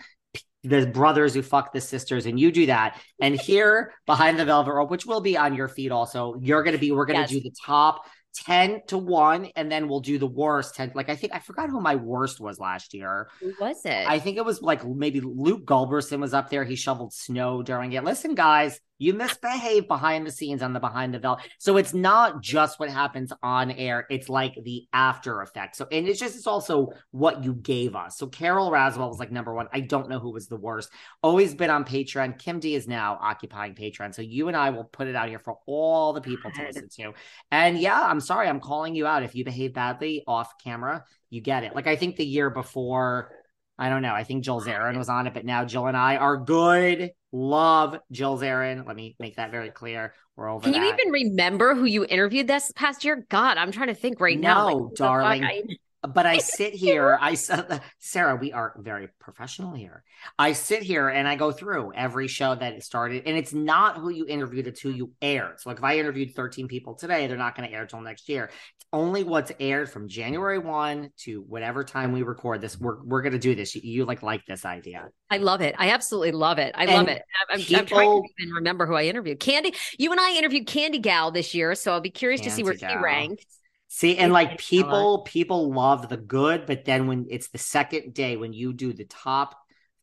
the 0.65 0.87
brothers 0.87 1.35
who 1.35 1.43
fuck 1.43 1.73
the 1.73 1.81
sisters, 1.81 2.27
and 2.27 2.39
you 2.39 2.51
do 2.51 2.67
that. 2.67 3.01
And 3.21 3.41
here 3.41 3.95
behind 4.07 4.39
the 4.41 4.45
velvet 4.45 4.73
rope, 4.73 4.91
which 4.91 5.07
will 5.07 5.21
be 5.21 5.37
on 5.37 5.55
your 5.55 5.69
feed 5.69 5.93
also, 5.93 6.35
you're 6.41 6.63
gonna 6.65 6.79
be. 6.79 6.91
We're 6.91 7.07
gonna 7.07 7.21
Yes. 7.21 7.31
do 7.31 7.41
the 7.41 7.53
top 7.65 8.05
ten 8.45 8.83
to 8.89 8.99
one, 8.99 9.47
and 9.57 9.71
then 9.71 9.89
we'll 9.89 10.01
do 10.01 10.19
the 10.19 10.27
worst 10.27 10.75
ten. 10.75 10.93
Like 10.95 11.09
I 11.09 11.17
think 11.17 11.35
I 11.35 11.39
forgot 11.39 11.71
who 11.71 11.81
my 11.81 11.97
worst 11.97 12.41
was 12.41 12.59
last 12.59 12.95
year. 12.95 13.29
Who 13.41 13.53
was 13.61 13.85
it? 13.85 14.07
I 14.09 14.19
think 14.19 14.37
it 14.37 14.45
was 14.45 14.63
like 14.63 14.87
maybe 14.87 15.21
Luke 15.21 15.65
Gulbranson 15.65 16.21
was 16.21 16.35
up 16.35 16.51
there. 16.51 16.65
He 16.65 16.77
shoveled 16.77 17.13
snow 17.13 17.63
during 17.63 17.93
it. 17.93 18.05
Listen, 18.05 18.35
guys, 18.35 18.81
you 18.99 19.15
misbehave 19.15 19.89
behind 19.89 20.27
the 20.27 20.31
scenes 20.31 20.63
on 20.63 20.73
the 20.73 20.81
behind 20.81 21.15
the 21.15 21.19
veil. 21.19 21.39
So 21.59 21.77
it's 21.77 21.95
not 21.95 22.43
just 22.43 22.79
what 22.81 22.91
happens 22.91 23.33
on 23.43 23.71
air. 23.71 24.07
It's 24.11 24.29
like 24.29 24.59
the 24.63 24.87
after 24.93 25.41
effect. 25.41 25.77
So 25.77 25.87
and 25.91 26.07
it's 26.07 26.21
just 26.21 26.37
it's 26.37 26.47
also 26.47 26.89
what 27.11 27.45
you 27.45 27.55
gave 27.55 27.95
us. 27.97 28.19
So 28.19 28.27
Carole 28.27 28.71
Radziwill 28.71 29.09
was 29.09 29.19
like 29.19 29.33
number 29.33 29.55
one. 29.55 29.69
I 29.73 29.81
don't 29.81 30.09
know 30.09 30.19
who 30.19 30.33
was 30.33 30.49
the 30.49 30.57
worst. 30.57 30.91
Always 31.23 31.55
been 31.55 31.71
on 31.71 31.85
Patreon. 31.85 32.39
Kim 32.39 32.61
D 32.61 32.75
is 32.75 32.89
now 32.89 33.19
occupying 33.21 33.75
Patreon. 33.75 34.15
So 34.15 34.23
you 34.23 34.49
and 34.49 34.57
I 34.57 34.71
will 34.71 34.85
put 34.85 35.09
it 35.09 35.17
out 35.17 35.29
here 35.29 35.39
for 35.39 35.59
all 35.67 36.13
the 36.13 36.21
people 36.21 36.51
to 36.51 36.63
listen 36.63 36.89
to. 36.97 37.13
And 37.51 37.79
yeah, 37.79 38.01
I'm 38.01 38.21
sorry, 38.21 38.49
I'm 38.49 38.61
calling 38.61 38.95
you 38.95 39.07
out. 39.07 39.23
If 39.23 39.35
you 39.35 39.45
behave 39.45 39.75
badly 39.75 40.25
off 40.27 40.53
camera, 40.63 41.05
you 41.31 41.41
get 41.41 41.65
it. 41.65 41.75
Like 41.75 41.87
I 41.87 41.97
think 41.97 42.17
the 42.17 42.27
year 42.27 42.51
before, 42.51 43.31
I 43.79 43.89
don't 43.89 44.03
know. 44.03 44.15
I 44.15 44.25
think 44.25 44.45
Jill 44.45 44.61
Zarin 44.61 44.97
was 44.97 45.09
on 45.09 45.27
it, 45.27 45.35
but 45.35 45.45
now 45.45 45.65
Jill 45.65 45.87
and 45.87 45.97
I 45.97 46.17
are 46.17 46.37
good. 46.37 47.13
Love 47.33 47.99
Jill 48.11 48.39
Zarin. 48.39 48.87
Let 48.87 48.97
me 48.97 49.17
make 49.19 49.37
that 49.37 49.51
very 49.51 49.71
clear. 49.71 50.15
We're 50.37 50.49
over 50.49 50.63
Can 50.65 50.73
that. 50.73 50.79
you 50.79 50.93
even 50.93 51.11
remember 51.11 51.75
who 51.75 51.85
you 51.85 52.05
interviewed 52.05 52.47
this 52.47 52.73
past 52.75 53.05
year? 53.05 53.27
God, 53.29 53.59
I'm 53.59 53.73
trying 53.73 53.89
to 53.89 53.95
think 53.95 54.21
right 54.21 54.39
now. 54.39 54.69
No, 54.69 54.79
who 54.79 54.85
the 54.85 54.89
fuck 54.91 54.97
darling. 54.97 55.45
I- 55.45 55.63
but 56.03 56.27
I 56.27 56.39
sit 56.39 56.75
here. 56.75 57.19
I 57.21 57.33
s- 57.33 57.51
uh, 57.51 57.81
Sarah, 57.99 58.37
we 58.37 58.53
are 58.53 58.75
very 58.79 59.09
professional 59.19 59.75
here. 59.75 60.05
I 60.39 60.53
sit 60.53 60.83
here 60.83 61.09
and 61.09 61.27
I 61.27 61.37
go 61.37 61.51
through 61.51 61.93
every 61.95 62.29
show 62.29 62.55
that 62.55 62.75
it 62.75 62.85
started, 62.85 63.25
and 63.27 63.37
it's 63.37 63.53
not 63.53 63.97
who 63.97 64.11
you 64.11 64.27
interviewed; 64.27 64.67
it's 64.67 64.81
who 64.81 64.91
you 64.91 65.13
aired. 65.21 65.61
So, 65.61 65.71
like, 65.71 65.79
if 65.79 65.85
I 65.85 65.99
interviewed 65.99 66.35
thirteen 66.35 66.69
people 66.69 66.95
today, 66.95 67.27
they're 67.27 67.37
not 67.37 67.57
going 67.57 67.69
to 67.69 67.75
air 67.75 67.87
till 67.87 68.01
next 68.01 68.29
year. 68.29 68.45
It's 68.45 68.87
only 68.93 69.25
what's 69.25 69.51
aired 69.59 69.91
from 69.91 70.09
January 70.09 70.59
one 70.59 71.11
to 71.19 71.43
whatever 71.43 71.83
time 71.83 72.13
we 72.13 72.23
record 72.23 72.61
this. 72.61 72.79
We're 72.79 73.03
we're 73.03 73.23
going 73.23 73.33
to 73.33 73.39
do 73.39 73.55
this. 73.55 73.75
You, 73.75 73.81
you 73.85 74.05
like 74.05 74.23
like 74.23 74.47
this 74.47 74.65
idea? 74.65 75.09
I 75.31 75.39
love 75.39 75.61
it. 75.61 75.75
I 75.79 75.91
absolutely 75.91 76.33
love 76.33 76.59
it. 76.59 76.75
I 76.77 76.87
love 76.87 77.09
it. 77.09 77.23
I'm, 77.51 77.61
I'm, 77.61 77.77
I'm 77.77 77.87
trying 77.87 78.23
to 78.23 78.29
even 78.39 78.55
remember 78.55 78.87
who 78.87 78.95
I 78.95 79.05
interviewed. 79.05 79.41
Candy, 79.41 79.75
you 79.99 80.11
and 80.13 80.21
I 80.21 80.37
interviewed 80.37 80.67
Candy 80.67 81.01
Gal 81.01 81.31
this 81.33 81.55
year, 81.55 81.75
so 81.75 81.93
I'll 81.93 82.01
be 82.01 82.11
curious 82.11 82.41
to 82.43 82.51
see 82.51 82.63
where 82.63 82.73
Candy 82.75 82.87
she 82.87 82.95
Gal. 82.95 83.03
ranked. 83.03 83.47
See, 83.89 84.19
and 84.19 84.33
like 84.33 84.59
people, 84.59 85.23
people 85.23 85.73
love 85.73 86.09
the 86.09 86.19
good, 86.19 86.67
but 86.67 86.85
then 86.85 87.07
when 87.07 87.27
it's 87.31 87.49
the 87.49 87.59
second 87.59 88.13
day 88.13 88.37
when 88.37 88.53
you 88.53 88.75
do 88.75 88.93
the 88.93 89.07
top 89.07 89.57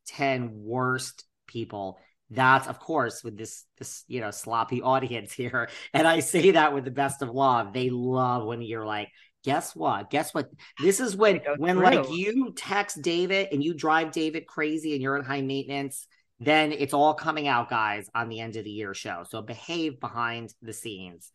10 0.07 0.51
worst 0.53 1.23
people, 1.47 1.99
that's 2.31 2.67
of 2.67 2.79
course 2.79 3.23
with 3.23 3.37
this 3.37 3.65
this 3.77 4.03
you 4.07 4.19
know 4.19 4.31
sloppy 4.31 4.81
audience 4.81 5.31
here. 5.31 5.69
And 5.93 6.07
I 6.07 6.19
say 6.21 6.51
that 6.51 6.73
with 6.73 6.83
the 6.83 6.91
best 6.91 7.21
of 7.21 7.29
love. 7.29 7.73
They 7.73 7.91
love 7.91 8.45
when 8.45 8.63
you're 8.63 8.85
like, 8.85 9.09
guess 9.43 9.75
what? 9.75 10.09
Guess 10.09 10.33
what? 10.33 10.49
This 10.81 10.99
is 10.99 11.15
when 11.15 11.41
when 11.57 11.79
like 11.79 12.09
you 12.09 12.53
text 12.55 13.03
David 13.03 13.49
and 13.51 13.63
you 13.63 13.75
drive 13.75 14.11
David 14.11 14.47
crazy 14.47 14.93
and 14.93 15.01
you're 15.01 15.17
in 15.17 15.23
high 15.23 15.41
maintenance. 15.41 16.07
Then 16.39 16.73
it's 16.73 16.93
all 16.93 17.13
coming 17.13 17.47
out, 17.47 17.69
guys, 17.69 18.09
on 18.13 18.27
the 18.27 18.41
end 18.41 18.57
of 18.57 18.65
the 18.65 18.71
year 18.71 18.93
show. 18.93 19.23
So 19.29 19.41
behave 19.41 19.99
behind 19.99 20.53
the 20.61 20.73
scenes. 20.73 21.31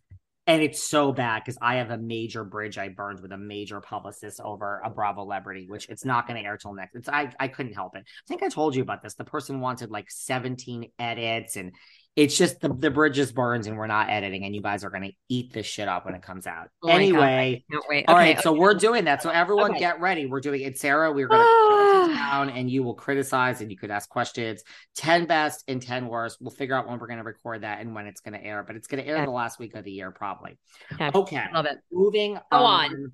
And 0.46 0.62
it's 0.62 0.82
so 0.82 1.12
bad 1.12 1.42
because 1.44 1.58
I 1.62 1.76
have 1.76 1.90
a 1.90 1.98
major 1.98 2.44
bridge 2.44 2.78
I 2.78 2.88
burned 2.88 3.20
with 3.20 3.32
a 3.32 3.38
major 3.38 3.80
publicist 3.80 4.40
over 4.40 4.80
a 4.84 4.90
Bravo 4.90 5.22
celebrity, 5.24 5.66
which 5.68 5.88
it's 5.88 6.04
not 6.04 6.26
going 6.26 6.40
to 6.42 6.46
air 6.46 6.56
till 6.56 6.74
next. 6.74 6.94
It's 6.96 7.08
I 7.08 7.32
I 7.38 7.48
couldn't 7.48 7.74
help 7.74 7.96
it. 7.96 8.00
I 8.06 8.26
think 8.28 8.42
I 8.42 8.48
told 8.48 8.74
you 8.74 8.82
about 8.82 9.02
this. 9.02 9.14
The 9.14 9.24
person 9.24 9.60
wanted 9.60 9.90
like 9.90 10.10
17 10.10 10.90
edits, 10.98 11.56
and 11.56 11.72
it's 12.16 12.36
just 12.36 12.60
the 12.60 12.68
the 12.74 12.90
bridge 12.90 13.18
is 13.18 13.32
burns, 13.32 13.66
and 13.66 13.76
we're 13.76 13.86
not 13.86 14.10
editing, 14.10 14.44
and 14.44 14.54
you 14.54 14.62
guys 14.62 14.82
are 14.82 14.90
going 14.90 15.04
to 15.04 15.12
eat 15.28 15.52
this 15.52 15.66
shit 15.66 15.88
up 15.88 16.04
when 16.04 16.14
it 16.14 16.22
comes 16.22 16.46
out. 16.46 16.68
Oh 16.82 16.88
God, 16.88 16.94
anyway, 16.96 17.64
wait. 17.88 18.04
all 18.08 18.16
Okay, 18.16 18.34
right, 18.34 18.40
so 18.40 18.52
we're 18.52 18.74
doing 18.74 19.04
that. 19.04 19.22
So 19.22 19.30
everyone 19.30 19.70
Okay. 19.72 19.80
get 19.80 20.00
ready. 20.00 20.26
We're 20.26 20.40
doing 20.40 20.62
it. 20.62 20.78
Sarah, 20.78 21.12
we're 21.12 21.28
going 21.28 21.40
to 21.40 21.46
ah. 21.46 21.79
down 22.14 22.50
and 22.50 22.70
you 22.70 22.82
will 22.82 22.94
criticize 22.94 23.60
and 23.60 23.70
you 23.70 23.76
could 23.76 23.90
ask 23.90 24.08
questions. 24.08 24.62
10 24.96 25.26
best 25.26 25.64
and 25.68 25.82
10 25.82 26.06
worst. 26.06 26.38
We'll 26.40 26.50
figure 26.50 26.74
out 26.74 26.88
when 26.88 26.98
we're 26.98 27.06
going 27.06 27.18
to 27.18 27.24
record 27.24 27.62
that 27.62 27.80
and 27.80 27.94
when 27.94 28.06
it's 28.06 28.20
going 28.20 28.38
to 28.38 28.44
air, 28.44 28.62
but 28.62 28.76
it's 28.76 28.86
going 28.86 29.02
to 29.02 29.08
air 29.08 29.24
the 29.24 29.30
last 29.30 29.58
week 29.58 29.74
of 29.74 29.84
the 29.84 29.92
year, 29.92 30.10
probably. 30.10 30.58
Okay. 30.92 31.10
Okay. 31.14 31.44
Love 31.52 31.66
it. 31.66 31.78
Moving 31.92 32.34
Go 32.34 32.58
on. 32.58 33.12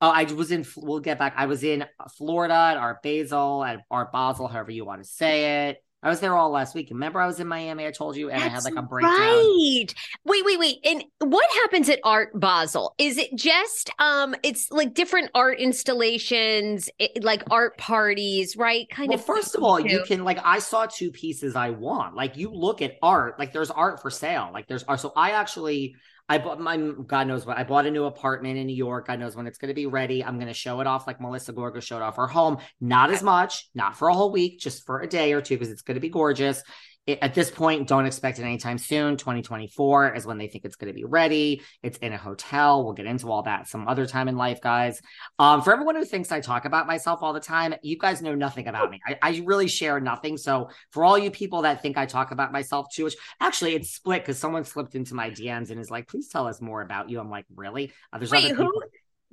Oh, 0.00 0.10
I 0.10 0.24
was 0.24 0.50
in, 0.50 0.66
we'll 0.76 0.98
get 0.98 1.18
back. 1.18 1.34
I 1.36 1.46
was 1.46 1.62
in 1.62 1.84
Florida 2.16 2.54
at 2.54 2.76
Art 2.76 3.02
Basel, 3.04 3.62
at 3.62 3.82
Art 3.88 4.10
Basel, 4.10 4.48
however 4.48 4.72
you 4.72 4.84
want 4.84 5.00
to 5.00 5.08
say 5.08 5.68
it. 5.68 5.78
I 6.04 6.08
was 6.08 6.18
there 6.18 6.36
all 6.36 6.50
last 6.50 6.74
week. 6.74 6.88
Remember, 6.90 7.20
I 7.20 7.26
was 7.28 7.38
in 7.38 7.46
Miami. 7.46 7.86
I 7.86 7.92
told 7.92 8.16
you, 8.16 8.28
and 8.28 8.42
I 8.42 8.48
had 8.48 8.64
like 8.64 8.74
a 8.74 8.82
breakdown. 8.82 9.12
Right. 9.12 9.94
Wait, 10.24 10.44
wait, 10.44 10.58
wait. 10.58 10.78
And 10.84 11.04
what 11.20 11.48
happens 11.62 11.88
at 11.88 12.00
Art 12.02 12.30
Basel? 12.34 12.94
Is 12.98 13.18
it 13.18 13.34
just 13.36 13.90
um 14.00 14.34
it's 14.42 14.70
like 14.72 14.94
different 14.94 15.30
art 15.34 15.60
installations, 15.60 16.90
it, 16.98 17.22
like 17.22 17.44
art 17.50 17.78
parties, 17.78 18.56
right? 18.56 18.88
Kind 18.90 19.10
well, 19.10 19.18
of 19.18 19.24
first 19.24 19.54
of 19.54 19.62
all, 19.62 19.78
you 19.78 20.02
can 20.04 20.24
like 20.24 20.38
I 20.44 20.58
saw 20.58 20.86
two 20.86 21.12
pieces 21.12 21.54
I 21.54 21.70
want. 21.70 22.16
Like 22.16 22.36
you 22.36 22.50
look 22.50 22.82
at 22.82 22.94
art, 23.00 23.38
like 23.38 23.52
there's 23.52 23.70
art 23.70 24.02
for 24.02 24.10
sale. 24.10 24.50
Like 24.52 24.66
there's 24.66 24.82
art. 24.82 24.98
So 24.98 25.12
I 25.14 25.30
actually 25.32 25.94
I 26.28 26.38
bought 26.38 26.60
my 26.60 26.76
God 27.06 27.26
knows 27.26 27.44
what 27.44 27.58
I 27.58 27.64
bought 27.64 27.86
a 27.86 27.90
new 27.90 28.04
apartment 28.04 28.58
in 28.58 28.66
New 28.66 28.76
York. 28.76 29.08
God 29.08 29.18
knows 29.18 29.36
when 29.36 29.46
it's 29.46 29.58
gonna 29.58 29.74
be 29.74 29.86
ready. 29.86 30.24
I'm 30.24 30.38
gonna 30.38 30.54
show 30.54 30.80
it 30.80 30.86
off 30.86 31.06
like 31.06 31.20
Melissa 31.20 31.52
Gorga 31.52 31.82
showed 31.82 32.02
off 32.02 32.16
her 32.16 32.26
home. 32.26 32.58
Not 32.80 33.10
as 33.10 33.22
much, 33.22 33.68
not 33.74 33.96
for 33.96 34.08
a 34.08 34.14
whole 34.14 34.32
week, 34.32 34.60
just 34.60 34.86
for 34.86 35.00
a 35.00 35.06
day 35.06 35.32
or 35.32 35.40
two, 35.40 35.56
because 35.56 35.70
it's 35.70 35.82
gonna 35.82 36.00
be 36.00 36.08
gorgeous. 36.08 36.62
It- 37.04 37.18
at 37.20 37.34
this 37.34 37.50
point, 37.50 37.88
don't 37.88 38.06
expect 38.06 38.38
it 38.38 38.42
anytime 38.44 38.78
soon. 38.78 39.16
2024 39.16 40.14
is 40.14 40.24
when 40.24 40.38
they 40.38 40.46
think 40.46 40.64
it's 40.64 40.76
going 40.76 40.92
to 40.92 40.94
be 40.94 41.04
ready. 41.04 41.62
It's 41.82 41.98
in 41.98 42.12
a 42.12 42.16
hotel. 42.16 42.84
We'll 42.84 42.92
get 42.92 43.06
into 43.06 43.28
all 43.30 43.42
that 43.42 43.66
some 43.66 43.88
other 43.88 44.06
time 44.06 44.28
in 44.28 44.36
life, 44.36 44.60
guys. 44.60 45.00
Um, 45.38 45.62
for 45.62 45.72
everyone 45.72 45.96
who 45.96 46.04
thinks 46.04 46.30
I 46.30 46.40
talk 46.40 46.64
about 46.64 46.86
myself 46.86 47.18
all 47.22 47.32
the 47.32 47.40
time, 47.40 47.74
you 47.82 47.98
guys 47.98 48.22
know 48.22 48.36
nothing 48.36 48.68
about 48.68 48.90
me. 48.90 49.00
I, 49.04 49.18
I 49.20 49.42
really 49.44 49.66
share 49.66 49.98
nothing. 49.98 50.36
So 50.36 50.70
for 50.90 51.04
all 51.04 51.18
you 51.18 51.32
people 51.32 51.62
that 51.62 51.82
think 51.82 51.98
I 51.98 52.06
talk 52.06 52.30
about 52.30 52.52
myself 52.52 52.86
too 52.94 53.04
much, 53.04 53.14
actually 53.40 53.74
it's 53.74 53.90
split 53.90 54.22
because 54.22 54.38
someone 54.38 54.64
slipped 54.64 54.94
into 54.94 55.14
my 55.16 55.28
DMs 55.30 55.70
and 55.70 55.80
is 55.80 55.90
like, 55.90 56.06
please 56.08 56.28
tell 56.28 56.46
us 56.46 56.60
more 56.60 56.82
about 56.82 57.10
you. 57.10 57.18
I'm 57.18 57.30
like, 57.30 57.46
really? 57.54 57.92
Uh, 58.12 58.18
there's 58.18 58.30
Wait, 58.30 58.44
other 58.44 58.54
who 58.54 58.62
people- 58.66 58.82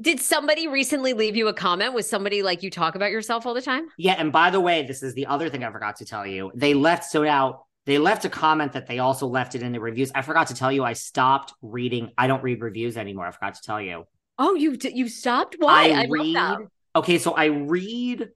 did 0.01 0.19
somebody 0.19 0.67
recently 0.67 1.13
leave 1.13 1.35
you 1.35 1.47
a 1.47 1.53
comment? 1.53 1.93
with 1.93 2.05
somebody 2.05 2.43
like 2.43 2.63
you 2.63 2.69
talk 2.69 2.95
about 2.95 3.11
yourself 3.11 3.45
all 3.45 3.53
the 3.53 3.61
time? 3.61 3.87
Yeah, 3.97 4.13
and 4.13 4.31
by 4.31 4.49
the 4.49 4.59
way, 4.59 4.85
this 4.85 5.01
is 5.01 5.13
the 5.13 5.25
other 5.25 5.49
thing 5.49 5.63
I 5.63 5.71
forgot 5.71 5.95
to 5.97 6.05
tell 6.05 6.25
you. 6.25 6.51
They 6.55 6.73
left 6.73 7.05
so 7.05 7.23
now 7.23 7.65
they 7.85 7.97
left 7.97 8.25
a 8.25 8.29
comment 8.29 8.73
that 8.73 8.87
they 8.87 8.99
also 8.99 9.27
left 9.27 9.55
it 9.55 9.63
in 9.63 9.71
the 9.71 9.79
reviews. 9.79 10.11
I 10.13 10.21
forgot 10.21 10.47
to 10.47 10.53
tell 10.53 10.71
you 10.71 10.83
I 10.83 10.93
stopped 10.93 11.53
reading. 11.61 12.11
I 12.17 12.27
don't 12.27 12.43
read 12.43 12.61
reviews 12.61 12.97
anymore. 12.97 13.25
I 13.25 13.31
forgot 13.31 13.55
to 13.55 13.61
tell 13.61 13.81
you. 13.81 14.05
Oh, 14.37 14.55
you 14.55 14.77
you 14.81 15.09
stopped? 15.09 15.55
Why? 15.57 15.89
I, 15.89 16.01
I, 16.01 16.07
read. 16.09 16.67
Okay, 16.95 17.17
so 17.17 17.33
I 17.33 17.45
read. 17.45 18.29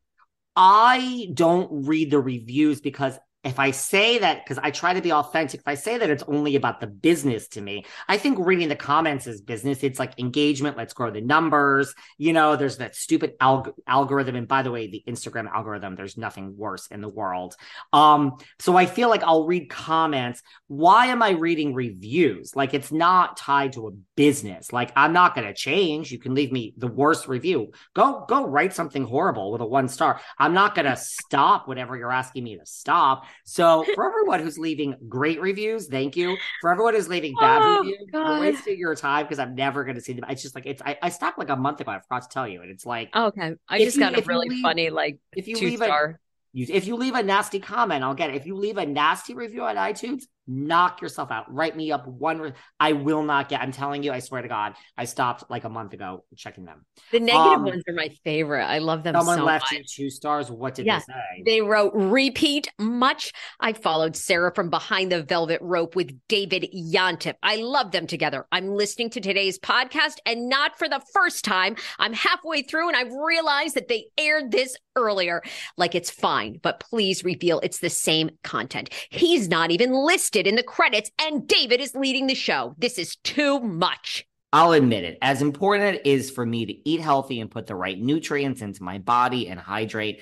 I 0.56 1.30
don't 1.34 1.86
read 1.86 2.12
the 2.12 2.20
reviews 2.20 2.82
because 2.82 3.18
if 3.44 3.60
I 3.60 3.72
say 3.72 4.20
that, 4.20 4.44
because 4.44 4.58
I 4.64 4.72
try 4.72 4.94
to 4.94 5.02
be 5.02 5.12
authentic, 5.12 5.60
if 5.60 5.68
I 5.68 5.76
say 5.76 5.98
that 5.98 6.10
it's 6.10 6.24
only 6.24 6.56
about 6.56 6.80
the 6.80 6.88
business 6.88 7.50
to 7.50 7.62
me, 7.62 7.86
I 8.08 8.18
think 8.18 8.38
reading 8.40 8.70
the 8.70 8.76
comments 8.76 9.28
is 9.28 9.42
business. 9.42 9.84
It's 9.84 10.00
like 10.00 10.18
engagement. 10.18 10.78
Let's 10.78 10.94
grow 10.94 11.12
the 11.12 11.20
numbers. 11.20 11.94
You 12.18 12.32
know, 12.32 12.56
there's 12.56 12.78
that 12.78 12.96
stupid 12.96 13.38
alg- 13.40 13.74
algorithm. 13.86 14.38
And 14.38 14.48
by 14.48 14.62
the 14.62 14.72
way, 14.72 14.88
the 14.88 15.04
Instagram 15.08 15.52
algorithm, 15.52 15.96
there's 15.96 16.18
nothing 16.18 16.56
worse 16.56 16.88
in 16.88 17.02
the 17.02 17.10
world. 17.10 17.56
Um, 17.92 18.38
so 18.60 18.78
I 18.78 18.86
feel 18.86 19.10
like 19.10 19.24
I'll 19.24 19.46
read 19.46 19.70
comments. 19.70 20.42
Why 20.68 21.08
am 21.08 21.22
I 21.22 21.32
reading 21.32 21.74
reviews? 21.74 22.56
Like 22.56 22.74
it's 22.74 22.92
not 22.94 23.36
tied 23.36 23.74
to 23.74 23.88
a 23.88 23.92
business. 24.16 24.72
Like 24.72 24.94
I'm 24.96 25.12
not 25.12 25.36
going 25.36 25.48
to 25.48 25.54
change. 25.54 26.12
You 26.12 26.20
can 26.20 26.34
leave 26.34 26.54
me 26.54 26.74
the 26.78 26.88
worst 26.88 27.28
review. 27.28 27.72
Go, 27.94 28.26
go 28.28 28.48
write 28.48 28.74
something 28.74 29.04
horrible 29.04 29.52
with 29.52 29.60
a 29.60 29.66
one 29.66 29.90
star. 29.90 30.22
I'm 30.40 30.54
not 30.54 30.76
going 30.76 30.86
to 30.86 30.96
stop 30.96 31.68
whatever 31.68 31.98
you're 31.98 32.12
asking 32.12 32.46
me 32.46 32.58
to 32.58 32.66
stop. 32.66 33.26
So 33.46 33.86
for 33.96 34.08
everyone 34.08 34.40
who's 34.40 34.58
leaving 34.58 34.96
great 35.10 35.42
reviews, 35.42 35.88
thank 35.88 36.16
you. 36.16 36.38
For 36.62 36.72
everyone 36.72 36.94
who's 36.94 37.08
leaving 37.10 37.36
bad 37.40 37.62
Oh, 37.62 37.78
reviews, 37.80 37.98
you're 38.14 38.40
wasting 38.40 38.78
your 38.80 38.96
time 38.96 39.26
because 39.26 39.40
I'm 39.40 39.56
never 39.56 39.84
going 39.84 39.96
to 39.96 40.02
see 40.02 40.14
them. 40.14 40.26
It's 40.30 40.42
just 40.42 40.56
like 40.56 40.66
it's. 40.66 40.82
I, 40.86 40.98
I 41.02 41.10
stopped 41.10 41.38
like 41.40 41.50
a 41.50 41.56
month 41.56 41.82
ago. 41.82 41.92
I 41.92 42.00
forgot 42.00 42.24
to 42.24 42.30
tell 42.30 42.48
you, 42.48 42.62
and 42.62 42.70
it's 42.72 42.86
like 42.86 43.10
Oh, 43.14 43.26
okay. 43.28 43.54
I 43.68 43.80
just 43.80 43.98
you- 43.98 44.02
got 44.04 44.18
a 44.18 44.22
really 44.24 44.50
leave- 44.50 44.62
funny 44.62 44.90
like 44.90 45.20
if 45.36 45.48
you 45.48 45.58
leave 45.58 45.82
a 45.82 45.86
star. 45.86 46.20
you, 46.54 46.68
if 46.70 46.86
you 46.88 46.96
leave 46.96 47.16
a 47.16 47.24
nasty 47.24 47.60
comment, 47.60 48.04
I'll 48.04 48.14
get 48.14 48.30
it. 48.30 48.36
If 48.36 48.46
you 48.46 48.56
leave 48.56 48.78
a 48.78 48.86
nasty 48.86 49.34
review 49.34 49.64
on 49.64 49.76
iTunes, 49.76 50.24
knock 50.48 51.02
yourself 51.02 51.32
out. 51.32 51.54
Write 51.54 51.76
me 51.76 51.92
up 51.92 52.08
one. 52.08 52.40
Re- 52.40 52.54
I 52.80 52.94
will 52.94 53.24
not 53.24 53.50
get. 53.50 53.62
I'm 53.62 53.72
telling 53.72 54.04
you. 54.04 54.12
I 54.12 54.20
swear 54.20 54.42
to 54.42 54.48
God, 54.48 54.74
I 54.98 55.06
stopped 55.06 55.50
like 55.50 55.64
a 55.64 55.70
month 55.70 55.94
ago 55.94 56.24
checking 56.36 56.66
them. 56.66 56.86
The 57.12 57.20
negative 57.20 57.60
um, 57.60 57.64
ones 57.66 57.84
are 57.88 57.94
my 57.94 58.10
favorite. 58.24 58.64
I 58.66 58.80
love 58.80 59.04
them 59.04 59.16
Someone 59.16 59.38
so 59.40 59.44
left 59.46 59.72
much. 59.72 59.80
you 59.80 59.84
two 60.06 60.10
stars. 60.10 60.52
What 60.52 60.76
did 60.76 60.86
Yeah. 60.86 61.00
they 61.00 61.14
say? 61.14 61.44
They 61.46 61.62
wrote 61.62 61.94
repeat 61.94 62.70
much. 62.80 63.32
I 63.60 63.74
followed 63.74 64.16
Sarah 64.16 64.54
from 64.54 64.70
behind 64.70 65.12
the 65.12 65.24
velvet 65.24 65.60
rope 65.62 65.96
with 65.96 66.12
David 66.28 66.68
Yontef. 66.76 67.36
I 67.42 67.58
love 67.58 67.92
them 67.92 68.08
together. 68.08 68.46
I'm 68.52 68.70
listening 68.76 69.10
to 69.12 69.22
today's 69.22 69.60
podcast 69.60 70.18
and 70.26 70.50
not 70.50 70.78
for 70.78 70.90
the 70.90 71.02
first 71.14 71.46
time. 71.46 71.76
I'm 72.00 72.14
halfway 72.14 72.64
through 72.64 72.90
and 72.90 72.98
I've 72.98 73.14
realized 73.14 73.76
that 73.76 73.88
they 73.88 74.08
aired 74.18 74.52
this 74.52 74.76
earlier. 74.96 75.42
Like 75.78 75.96
it's 75.96 76.10
fine, 76.12 76.60
but 76.62 76.80
please 76.80 77.24
reveal 77.24 77.60
it's 77.62 77.80
the 77.80 77.90
same 77.90 78.32
content. 78.44 78.90
He's 79.10 79.48
not 79.48 79.72
even 79.72 79.92
listed 80.34 80.48
in 80.48 80.56
the 80.56 80.64
credits 80.64 81.12
and 81.20 81.48
David 81.48 81.80
is 81.80 81.94
leading 81.94 82.26
the 82.26 82.34
show. 82.34 82.74
This 82.80 82.98
is 82.98 83.18
too 83.18 83.60
much. 83.60 84.26
I'll 84.52 84.72
admit 84.72 85.04
it. 85.04 85.18
As 85.22 85.42
important 85.42 85.84
as 85.84 85.96
it 85.96 86.06
is 86.06 86.32
for 86.32 86.46
me 86.46 86.66
to 86.66 86.90
eat 86.90 87.02
healthy 87.02 87.40
and 87.40 87.52
put 87.52 87.68
the 87.68 87.76
right 87.76 88.00
nutrients 88.00 88.62
into 88.62 88.84
my 88.84 88.98
body 88.98 89.48
and 89.48 89.60
hydrate, 89.60 90.22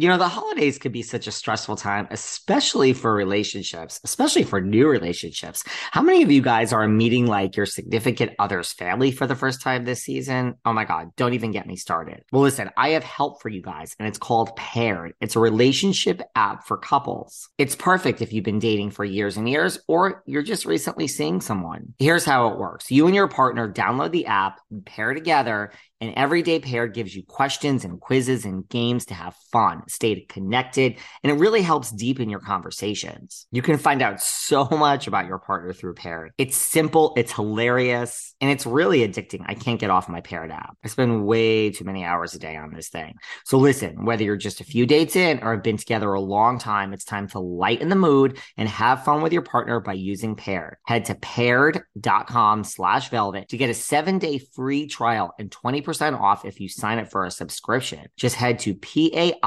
You 0.00 0.06
know, 0.06 0.16
the 0.16 0.28
holidays 0.28 0.78
could 0.78 0.92
be 0.92 1.02
such 1.02 1.26
a 1.26 1.32
stressful 1.32 1.74
time, 1.74 2.06
especially 2.12 2.92
for 2.92 3.12
relationships, 3.12 3.98
especially 4.04 4.44
for 4.44 4.60
new 4.60 4.86
relationships. 4.86 5.64
How 5.90 6.02
many 6.02 6.22
of 6.22 6.30
you 6.30 6.40
guys 6.40 6.72
are 6.72 6.86
meeting 6.86 7.26
like 7.26 7.56
your 7.56 7.66
significant 7.66 8.30
other's 8.38 8.72
family 8.72 9.10
for 9.10 9.26
the 9.26 9.34
first 9.34 9.60
time 9.60 9.84
this 9.84 10.04
season? 10.04 10.54
Oh 10.64 10.72
my 10.72 10.84
God, 10.84 11.08
don't 11.16 11.34
even 11.34 11.50
get 11.50 11.66
me 11.66 11.74
started. 11.74 12.22
Well, 12.30 12.42
listen, 12.42 12.70
I 12.76 12.90
have 12.90 13.02
help 13.02 13.42
for 13.42 13.48
you 13.48 13.60
guys, 13.60 13.96
and 13.98 14.06
it's 14.06 14.18
called 14.18 14.54
Paired. 14.54 15.14
It's 15.20 15.34
a 15.34 15.40
relationship 15.40 16.22
app 16.36 16.64
for 16.64 16.76
couples. 16.76 17.48
It's 17.58 17.74
perfect 17.74 18.22
if 18.22 18.32
you've 18.32 18.44
been 18.44 18.60
dating 18.60 18.92
for 18.92 19.04
years 19.04 19.36
and 19.36 19.48
years, 19.48 19.80
or 19.88 20.22
you're 20.26 20.42
just 20.44 20.64
recently 20.64 21.08
seeing 21.08 21.40
someone. 21.40 21.94
Here's 21.98 22.24
how 22.24 22.52
it 22.52 22.58
works 22.60 22.88
you 22.88 23.06
and 23.06 23.16
your 23.16 23.26
partner 23.26 23.68
download 23.68 24.12
the 24.12 24.26
app, 24.26 24.60
pair 24.84 25.12
together 25.12 25.72
And 26.00 26.14
Everyday 26.14 26.60
Paired 26.60 26.94
gives 26.94 27.14
you 27.14 27.24
questions 27.24 27.84
and 27.84 28.00
quizzes 28.00 28.44
and 28.44 28.68
games 28.68 29.06
to 29.06 29.14
have 29.14 29.34
fun, 29.50 29.82
stay 29.88 30.20
connected, 30.28 30.96
and 31.24 31.32
it 31.32 31.40
really 31.40 31.60
helps 31.60 31.90
deepen 31.90 32.30
your 32.30 32.38
conversations. 32.38 33.48
You 33.50 33.62
can 33.62 33.78
find 33.78 34.00
out 34.00 34.22
so 34.22 34.68
much 34.70 35.08
about 35.08 35.26
your 35.26 35.38
partner 35.38 35.72
through 35.72 35.94
Paired. 35.94 36.32
It's 36.38 36.56
simple, 36.56 37.14
it's 37.16 37.32
hilarious, 37.32 38.34
and 38.40 38.48
it's 38.48 38.64
really 38.64 39.00
addicting. 39.00 39.44
I 39.46 39.54
can't 39.54 39.80
get 39.80 39.90
off 39.90 40.08
my 40.08 40.20
Paired 40.20 40.52
app. 40.52 40.76
I 40.84 40.88
spend 40.88 41.26
way 41.26 41.70
too 41.70 41.84
many 41.84 42.04
hours 42.04 42.34
a 42.34 42.38
day 42.38 42.56
on 42.56 42.72
this 42.72 42.88
thing. 42.90 43.14
So 43.44 43.58
listen, 43.58 44.04
whether 44.04 44.22
you're 44.22 44.36
just 44.36 44.60
a 44.60 44.64
few 44.64 44.86
dates 44.86 45.16
in 45.16 45.40
or 45.42 45.54
have 45.54 45.64
been 45.64 45.78
together 45.78 46.12
a 46.12 46.20
long 46.20 46.60
time, 46.60 46.92
it's 46.92 47.04
time 47.04 47.26
to 47.28 47.40
lighten 47.40 47.88
the 47.88 47.96
mood 47.96 48.38
and 48.56 48.68
have 48.68 49.04
fun 49.04 49.20
with 49.20 49.32
your 49.32 49.42
partner 49.42 49.80
by 49.80 49.94
using 49.94 50.36
Paired. 50.36 50.76
Head 50.86 51.06
to 51.06 51.16
paired.com 51.16 52.62
slash 52.62 53.08
velvet 53.08 53.48
to 53.48 53.56
get 53.56 53.70
a 53.70 53.74
seven 53.74 54.18
day 54.18 54.38
free 54.38 54.86
trial 54.86 55.34
and 55.40 55.50
20% 55.50 55.87
off 56.14 56.44
if 56.44 56.60
you 56.60 56.68
sign 56.68 56.98
up 56.98 57.10
for 57.10 57.24
a 57.24 57.30
subscription. 57.30 58.06
Just 58.16 58.36
head 58.36 58.58
to 58.60 58.74
P-A-I-R-E-D 58.74 59.38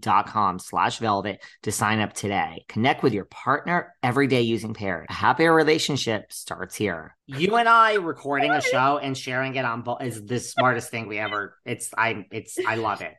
dot 0.00 0.26
com 0.26 0.58
slash 0.58 0.98
velvet 0.98 1.42
to 1.62 1.72
sign 1.72 2.00
up 2.00 2.12
today. 2.12 2.64
Connect 2.68 3.02
with 3.02 3.12
your 3.12 3.26
partner 3.26 3.94
every 4.02 4.26
day 4.26 4.42
using 4.42 4.74
Paired. 4.74 5.06
A 5.10 5.12
happier 5.12 5.54
relationship 5.54 6.32
starts 6.32 6.74
here. 6.74 7.16
You 7.26 7.56
and 7.56 7.68
I 7.68 7.94
recording 7.94 8.50
a 8.50 8.60
show 8.60 8.98
and 8.98 9.16
sharing 9.16 9.54
it 9.54 9.64
on 9.64 9.82
both 9.82 10.02
is 10.02 10.24
the 10.24 10.40
smartest 10.40 10.90
thing 10.90 11.08
we 11.08 11.18
ever. 11.18 11.56
It's 11.64 11.90
I 11.96 12.26
it's 12.30 12.58
I 12.66 12.76
love 12.76 13.02
it. 13.02 13.14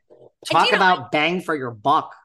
Talk 0.52 0.74
about 0.74 1.12
bang 1.12 1.42
for 1.42 1.56
your 1.56 1.72
buck. 1.72 2.16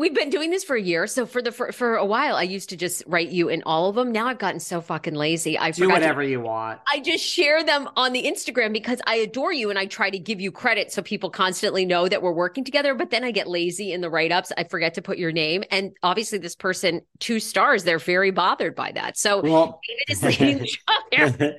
We've 0.00 0.14
been 0.14 0.30
doing 0.30 0.50
this 0.50 0.64
for 0.64 0.76
a 0.76 0.80
year. 0.80 1.06
So 1.06 1.26
for 1.26 1.42
the 1.42 1.52
for, 1.52 1.72
for 1.72 1.96
a 1.96 2.04
while, 2.04 2.34
I 2.36 2.42
used 2.44 2.70
to 2.70 2.76
just 2.76 3.02
write 3.06 3.28
you 3.28 3.50
in 3.50 3.62
all 3.66 3.90
of 3.90 3.96
them. 3.96 4.10
Now 4.12 4.28
I've 4.28 4.38
gotten 4.38 4.58
so 4.58 4.80
fucking 4.80 5.14
lazy. 5.14 5.58
I 5.58 5.70
do 5.72 5.88
whatever 5.88 6.22
to, 6.22 6.28
you 6.28 6.40
want. 6.40 6.80
I 6.90 7.00
just 7.00 7.22
share 7.22 7.62
them 7.62 7.88
on 7.96 8.14
the 8.14 8.24
Instagram 8.24 8.72
because 8.72 9.00
I 9.06 9.16
adore 9.16 9.52
you 9.52 9.68
and 9.68 9.78
I 9.78 9.84
try 9.84 10.08
to 10.08 10.18
give 10.18 10.40
you 10.40 10.50
credit 10.50 10.90
so 10.90 11.02
people 11.02 11.28
constantly 11.28 11.84
know 11.84 12.08
that 12.08 12.22
we're 12.22 12.32
working 12.32 12.64
together. 12.64 12.94
But 12.94 13.10
then 13.10 13.24
I 13.24 13.30
get 13.30 13.46
lazy 13.46 13.92
in 13.92 14.00
the 14.00 14.08
write 14.08 14.32
ups. 14.32 14.52
I 14.56 14.64
forget 14.64 14.94
to 14.94 15.02
put 15.02 15.18
your 15.18 15.32
name. 15.32 15.64
And 15.70 15.92
obviously, 16.02 16.38
this 16.38 16.56
person 16.56 17.02
two 17.18 17.38
stars. 17.38 17.84
They're 17.84 17.98
very 17.98 18.30
bothered 18.30 18.74
by 18.74 18.92
that. 18.92 19.18
So 19.18 19.42
well, 19.42 19.80
David 19.86 20.04
is 20.08 20.22
leading 20.22 20.58
the 20.58 20.66
show. 20.66 21.52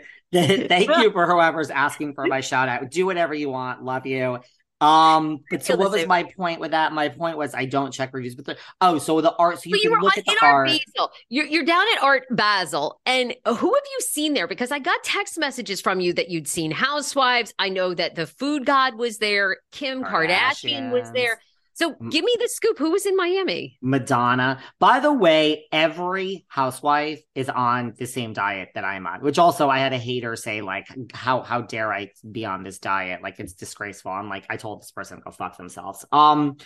Thank 0.68 0.90
you 0.90 1.12
for 1.14 1.28
whoever's 1.28 1.70
asking 1.70 2.16
for 2.16 2.26
my 2.26 2.42
shout 2.42 2.70
out. 2.70 2.90
Do 2.90 3.06
whatever 3.06 3.36
you 3.36 3.50
want. 3.50 3.84
Love 3.84 4.08
you. 4.08 4.40
Um, 4.82 5.44
but 5.52 5.64
so 5.64 5.76
what 5.76 5.92
was 5.92 6.08
my 6.08 6.24
point 6.24 6.60
with 6.60 6.72
that? 6.72 6.92
My 6.92 7.08
point 7.08 7.38
was 7.38 7.54
I 7.54 7.66
don't 7.66 7.92
check 7.92 8.14
reviews, 8.14 8.34
but 8.34 8.46
the, 8.46 8.58
oh, 8.82 8.98
so 8.98 9.22
the 9.22 9.34
art, 9.36 9.62
so 9.62 9.70
you 9.70 9.80
you 9.82 10.02
look 10.02 10.18
at 10.18 10.26
the 10.26 10.36
art. 10.42 10.70
Basel. 10.70 11.12
You're 11.30 11.46
you're 11.46 11.66
down 11.66 11.86
at 11.96 12.02
Art 12.02 12.24
Basel, 12.32 13.00
and 13.06 13.36
who 13.46 13.54
have 13.54 13.58
you 13.62 14.00
seen 14.00 14.34
there? 14.34 14.48
Because 14.48 14.72
I 14.72 14.80
got 14.80 15.04
text 15.04 15.38
messages 15.38 15.82
from 15.82 16.00
you 16.00 16.14
that 16.14 16.30
you'd 16.30 16.48
seen 16.48 16.72
Housewives. 16.72 17.54
I 17.60 17.70
know 17.70 17.94
that 17.94 18.16
the 18.16 18.26
Food 18.26 18.66
God 18.66 18.96
was 18.96 19.20
there, 19.20 19.58
Kim 19.72 20.04
Kardashian 20.04 20.92
was 20.92 21.12
there. 21.12 21.40
So 21.74 21.96
give 22.10 22.24
me 22.24 22.36
the 22.40 22.48
scoop. 22.48 22.78
Who 22.78 22.92
was 22.92 23.06
in 23.06 23.16
Miami? 23.16 23.78
Madonna. 23.82 24.62
By 24.80 25.00
the 25.00 25.14
way, 25.14 25.66
every 25.72 26.46
housewife 26.48 27.22
is 27.36 27.50
on 27.50 27.94
the 27.98 28.08
same 28.08 28.34
diet 28.34 28.70
that 28.76 28.84
I'm 28.84 29.08
on, 29.08 29.22
which 29.22 29.40
also 29.40 29.70
I 29.70 29.80
had 29.80 29.94
a 29.94 29.98
hater 29.98 30.36
say, 30.36 30.62
like, 30.62 30.88
how 31.14 31.42
how 31.42 31.62
dare 31.62 31.92
I 31.94 32.12
be 32.30 32.46
on 32.46 32.64
this 32.64 32.80
diet? 32.80 33.22
Like 33.24 33.40
it's 33.40 33.54
disgraceful. 33.54 34.12
I'm 34.12 34.30
like, 34.30 34.46
I 34.50 34.58
told 34.58 34.82
this 34.82 34.92
person 34.92 35.18
to 35.18 35.24
go 35.24 35.32
fuck 35.32 35.58
themselves. 35.58 36.06
Um 36.12 36.58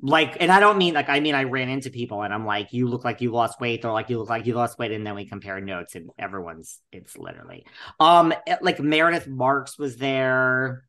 like 0.00 0.38
and 0.40 0.50
i 0.50 0.58
don't 0.58 0.78
mean 0.78 0.94
like 0.94 1.10
i 1.10 1.20
mean 1.20 1.34
i 1.34 1.44
ran 1.44 1.68
into 1.68 1.90
people 1.90 2.22
and 2.22 2.32
i'm 2.32 2.46
like 2.46 2.72
you 2.72 2.88
look 2.88 3.04
like 3.04 3.20
you 3.20 3.30
lost 3.30 3.60
weight 3.60 3.84
or 3.84 3.92
like 3.92 4.08
you 4.08 4.18
look 4.18 4.30
like 4.30 4.46
you 4.46 4.54
lost 4.54 4.78
weight 4.78 4.90
and 4.90 5.06
then 5.06 5.14
we 5.14 5.26
compare 5.26 5.60
notes 5.60 5.94
and 5.94 6.08
everyone's 6.18 6.80
it's 6.92 7.16
literally 7.18 7.66
um 8.00 8.32
like 8.62 8.80
meredith 8.80 9.28
marks 9.28 9.78
was 9.78 9.98
there 9.98 10.84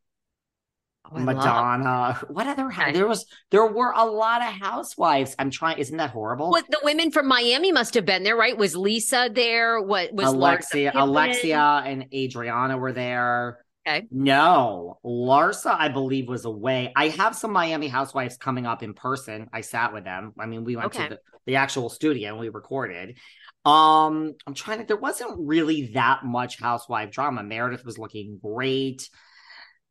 Oh, 1.11 1.19
Madonna. 1.19 2.19
What 2.29 2.47
other? 2.47 2.71
There 2.93 3.07
was 3.07 3.25
there 3.51 3.65
were 3.65 3.91
a 3.95 4.05
lot 4.05 4.41
of 4.41 4.49
housewives. 4.49 5.35
I'm 5.39 5.49
trying. 5.49 5.77
Isn't 5.77 5.97
that 5.97 6.11
horrible? 6.11 6.49
What 6.49 6.65
the 6.69 6.79
women 6.83 7.11
from 7.11 7.27
Miami 7.27 7.71
must 7.71 7.93
have 7.93 8.05
been 8.05 8.23
there, 8.23 8.35
right? 8.35 8.57
Was 8.57 8.75
Lisa 8.75 9.29
there? 9.33 9.81
What 9.81 10.13
was 10.13 10.27
Alexia? 10.27 10.91
Alexia 10.93 11.83
and 11.85 12.05
Adriana 12.13 12.77
were 12.77 12.93
there. 12.93 13.59
Okay. 13.87 14.05
No, 14.11 14.99
Larsa, 15.05 15.73
I 15.77 15.87
believe, 15.87 16.27
was 16.27 16.43
away. 16.43 16.91
I 16.95 17.07
have 17.09 17.35
some 17.35 17.53
Miami 17.53 17.87
housewives 17.87 18.35
coming 18.35 18.65
up 18.65 18.83
in 18.83 18.93
person. 18.93 19.49
I 19.53 19.61
sat 19.61 19.93
with 19.93 20.03
them. 20.03 20.33
I 20.37 20.45
mean, 20.45 20.65
we 20.65 20.75
went 20.75 20.87
okay. 20.87 21.03
to 21.03 21.09
the, 21.15 21.19
the 21.45 21.55
actual 21.55 21.89
studio 21.89 22.31
and 22.31 22.39
we 22.39 22.49
recorded. 22.49 23.17
Um, 23.63 24.33
I'm 24.45 24.53
trying 24.53 24.79
to. 24.79 24.85
There 24.85 24.97
wasn't 24.97 25.35
really 25.37 25.93
that 25.93 26.25
much 26.25 26.59
housewife 26.59 27.11
drama. 27.11 27.43
Meredith 27.43 27.85
was 27.85 27.97
looking 27.97 28.39
great 28.41 29.09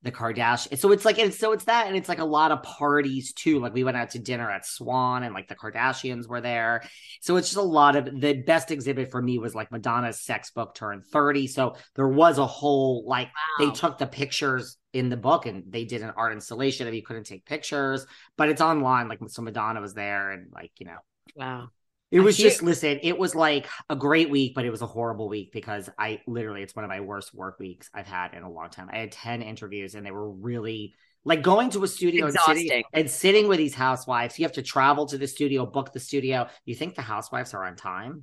the 0.06 0.12
Kardashians. 0.12 0.78
So 0.78 0.92
it's 0.92 1.04
like 1.04 1.18
it's 1.18 1.38
so 1.38 1.52
it's 1.52 1.64
that 1.64 1.86
and 1.86 1.96
it's 1.96 2.08
like 2.08 2.18
a 2.18 2.24
lot 2.24 2.52
of 2.52 2.62
parties 2.62 3.32
too. 3.32 3.58
Like 3.60 3.74
we 3.74 3.84
went 3.84 3.96
out 3.96 4.10
to 4.12 4.18
dinner 4.18 4.50
at 4.50 4.64
Swan 4.64 5.22
and 5.22 5.34
like 5.34 5.48
the 5.48 5.54
Kardashians 5.54 6.26
were 6.26 6.40
there. 6.40 6.82
So 7.20 7.36
it's 7.36 7.48
just 7.48 7.58
a 7.58 7.62
lot 7.62 7.96
of 7.96 8.04
the 8.20 8.34
best 8.34 8.70
exhibit 8.70 9.10
for 9.10 9.20
me 9.20 9.38
was 9.38 9.54
like 9.54 9.70
Madonna's 9.70 10.22
sex 10.22 10.50
book 10.50 10.74
turned 10.74 11.04
30. 11.04 11.48
So 11.48 11.76
there 11.94 12.08
was 12.08 12.38
a 12.38 12.46
whole 12.46 13.04
like 13.06 13.28
wow. 13.28 13.66
they 13.66 13.72
took 13.72 13.98
the 13.98 14.06
pictures 14.06 14.78
in 14.92 15.08
the 15.10 15.16
book 15.16 15.44
and 15.44 15.64
they 15.68 15.84
did 15.84 16.02
an 16.02 16.12
art 16.16 16.32
installation 16.32 16.88
of 16.88 16.94
you 16.94 17.02
couldn't 17.02 17.24
take 17.24 17.44
pictures, 17.44 18.06
but 18.36 18.48
it's 18.48 18.62
online. 18.62 19.08
Like 19.08 19.18
so 19.26 19.42
Madonna 19.42 19.80
was 19.80 19.94
there 19.94 20.30
and 20.30 20.50
like, 20.54 20.70
you 20.78 20.86
know. 20.86 20.98
Wow. 21.34 21.68
It 22.10 22.20
was 22.20 22.36
just 22.36 22.62
listen, 22.62 23.00
it 23.02 23.18
was 23.18 23.34
like 23.34 23.66
a 23.90 23.96
great 23.96 24.30
week, 24.30 24.54
but 24.54 24.64
it 24.64 24.70
was 24.70 24.82
a 24.82 24.86
horrible 24.86 25.28
week 25.28 25.50
because 25.52 25.90
I 25.98 26.20
literally 26.26 26.62
it's 26.62 26.74
one 26.74 26.84
of 26.84 26.88
my 26.88 27.00
worst 27.00 27.34
work 27.34 27.58
weeks 27.58 27.90
I've 27.92 28.06
had 28.06 28.34
in 28.34 28.44
a 28.44 28.50
long 28.50 28.70
time. 28.70 28.88
I 28.92 28.98
had 28.98 29.12
10 29.12 29.42
interviews 29.42 29.94
and 29.94 30.06
they 30.06 30.12
were 30.12 30.30
really 30.30 30.94
like 31.24 31.42
going 31.42 31.70
to 31.70 31.82
a 31.82 31.88
studio 31.88 32.26
and 32.26 32.36
sitting, 32.46 32.84
and 32.92 33.10
sitting 33.10 33.48
with 33.48 33.58
these 33.58 33.74
housewives. 33.74 34.38
You 34.38 34.44
have 34.44 34.52
to 34.52 34.62
travel 34.62 35.06
to 35.06 35.18
the 35.18 35.26
studio, 35.26 35.66
book 35.66 35.92
the 35.92 35.98
studio. 35.98 36.48
You 36.64 36.76
think 36.76 36.94
the 36.94 37.02
housewives 37.02 37.52
are 37.52 37.64
on 37.64 37.74
time? 37.74 38.22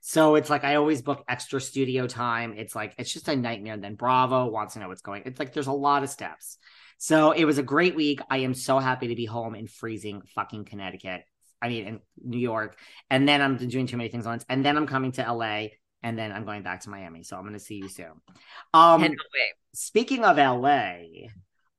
So 0.00 0.36
it's 0.36 0.48
like 0.48 0.62
I 0.62 0.76
always 0.76 1.02
book 1.02 1.24
extra 1.28 1.60
studio 1.60 2.06
time. 2.06 2.54
It's 2.56 2.76
like 2.76 2.94
it's 2.98 3.12
just 3.12 3.26
a 3.26 3.34
nightmare. 3.34 3.74
And 3.74 3.82
then 3.82 3.96
Bravo 3.96 4.46
wants 4.46 4.74
to 4.74 4.78
know 4.78 4.86
what's 4.86 5.02
going. 5.02 5.24
It's 5.26 5.40
like 5.40 5.52
there's 5.52 5.66
a 5.66 5.72
lot 5.72 6.04
of 6.04 6.10
steps. 6.10 6.58
So 6.98 7.32
it 7.32 7.44
was 7.44 7.58
a 7.58 7.62
great 7.64 7.96
week. 7.96 8.20
I 8.30 8.38
am 8.38 8.54
so 8.54 8.78
happy 8.78 9.08
to 9.08 9.16
be 9.16 9.26
home 9.26 9.56
in 9.56 9.66
freezing 9.66 10.22
fucking 10.34 10.66
Connecticut. 10.66 11.22
I 11.62 11.68
mean, 11.68 11.86
in 11.86 12.00
New 12.22 12.38
York, 12.38 12.78
and 13.10 13.28
then 13.28 13.40
I'm 13.40 13.56
doing 13.56 13.86
too 13.86 13.96
many 13.96 14.08
things 14.08 14.26
once, 14.26 14.44
and 14.48 14.64
then 14.64 14.76
I'm 14.76 14.86
coming 14.86 15.12
to 15.12 15.32
LA, 15.32 15.68
and 16.02 16.18
then 16.18 16.32
I'm 16.32 16.44
going 16.44 16.62
back 16.62 16.80
to 16.82 16.90
Miami. 16.90 17.22
So 17.22 17.36
I'm 17.36 17.42
going 17.42 17.54
to 17.54 17.60
see 17.60 17.76
you 17.76 17.88
soon. 17.88 18.12
Um, 18.74 19.14
speaking 19.74 20.24
of 20.24 20.36
LA, 20.36 21.28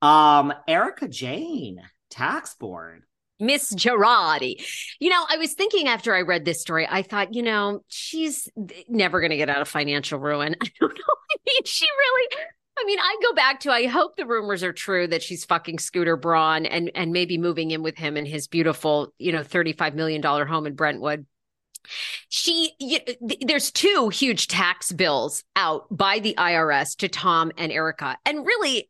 um, 0.01 0.53
Erika 0.67 1.07
Jayne, 1.07 1.81
tax 2.09 2.55
board. 2.55 3.03
Miss 3.39 3.73
Girardi. 3.73 4.65
You 4.99 5.09
know, 5.09 5.23
I 5.29 5.37
was 5.37 5.53
thinking 5.53 5.87
after 5.87 6.15
I 6.15 6.21
read 6.21 6.43
this 6.43 6.59
story, 6.59 6.87
I 6.89 7.03
thought, 7.03 7.35
you 7.35 7.43
know, 7.43 7.81
she's 7.87 8.49
never 8.87 9.19
going 9.19 9.29
to 9.29 9.37
get 9.37 9.49
out 9.49 9.61
of 9.61 9.67
financial 9.67 10.19
ruin. 10.19 10.55
I 10.61 10.67
don't 10.79 10.89
know. 10.89 11.13
I 11.31 11.35
mean, 11.45 11.61
she 11.65 11.85
really, 11.85 12.43
I 12.79 12.85
mean, 12.85 12.99
I 12.99 13.15
go 13.23 13.33
back 13.33 13.59
to 13.61 13.71
I 13.71 13.87
hope 13.87 14.15
the 14.15 14.25
rumors 14.25 14.63
are 14.63 14.73
true 14.73 15.07
that 15.07 15.23
she's 15.23 15.45
fucking 15.45 15.79
Scooter 15.79 16.15
Braun 16.15 16.65
and 16.65 16.91
and 16.95 17.11
maybe 17.11 17.37
moving 17.37 17.71
in 17.71 17.83
with 17.83 17.97
him 17.97 18.17
in 18.17 18.25
his 18.25 18.47
beautiful, 18.47 19.13
you 19.17 19.31
know, 19.31 19.41
$35 19.41 19.93
million 19.93 20.21
home 20.21 20.67
in 20.67 20.75
Brentwood. 20.75 21.25
She 22.29 22.73
you, 22.79 22.99
there's 23.41 23.71
two 23.71 24.09
huge 24.09 24.47
tax 24.47 24.91
bills 24.91 25.43
out 25.55 25.85
by 25.89 26.19
the 26.19 26.35
IRS 26.37 26.95
to 26.97 27.07
Tom 27.07 27.51
and 27.57 27.71
Erika. 27.71 28.17
And 28.25 28.45
really 28.45 28.89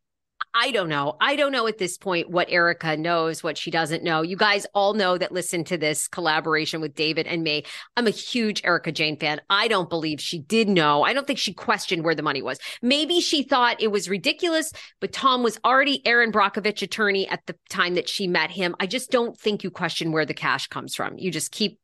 I 0.54 0.72
don't 0.72 0.90
know. 0.90 1.18
I 1.22 1.36
don't 1.36 1.52
know 1.52 1.68
at 1.68 1.78
this 1.78 1.98
point 1.98 2.30
what 2.30 2.50
Erika 2.50 2.98
knows, 2.98 3.44
what 3.44 3.58
she 3.58 3.72
doesn't 3.72 4.04
know. 4.04 4.22
You 4.22 4.36
guys 4.36 4.66
all 4.74 4.94
know 4.94 5.18
that 5.18 5.32
listen 5.32 5.64
to 5.66 5.78
this 5.78 6.08
collaboration 6.08 6.82
with 6.82 6.96
David 6.96 7.28
and 7.28 7.44
me. 7.44 7.64
I'm 7.96 8.08
a 8.08 8.12
huge 8.12 8.62
Erika 8.64 8.92
Jayne 8.92 9.18
fan. 9.18 9.42
I 9.50 9.68
don't 9.68 9.90
believe 9.90 10.20
she 10.20 10.40
did 10.40 10.68
know. 10.68 11.04
I 11.04 11.14
don't 11.14 11.28
think 11.28 11.40
she 11.40 11.54
questioned 11.54 12.04
where 12.04 12.16
the 12.16 12.24
money 12.24 12.42
was. 12.42 12.60
Maybe 12.82 13.20
she 13.20 13.44
thought 13.44 13.82
it 13.82 13.92
was 13.92 14.10
ridiculous, 14.10 14.72
but 15.00 15.12
Tom 15.12 15.44
was 15.44 15.60
already 15.64 16.06
Erin 16.06 16.32
Brockovich 16.32 16.82
attorney 16.82 17.28
at 17.28 17.46
the 17.46 17.56
time 17.70 17.96
that 17.96 18.10
she 18.10 18.28
met 18.28 18.52
him. 18.52 18.76
I 18.80 18.88
just 18.88 19.12
don't 19.12 19.38
think 19.38 19.64
you 19.64 19.72
question 19.72 20.12
where 20.12 20.26
the 20.26 20.34
cash 20.34 20.68
comes 20.68 20.96
from. 20.96 21.18
You 21.18 21.32
just 21.32 21.52
keep 21.52 21.80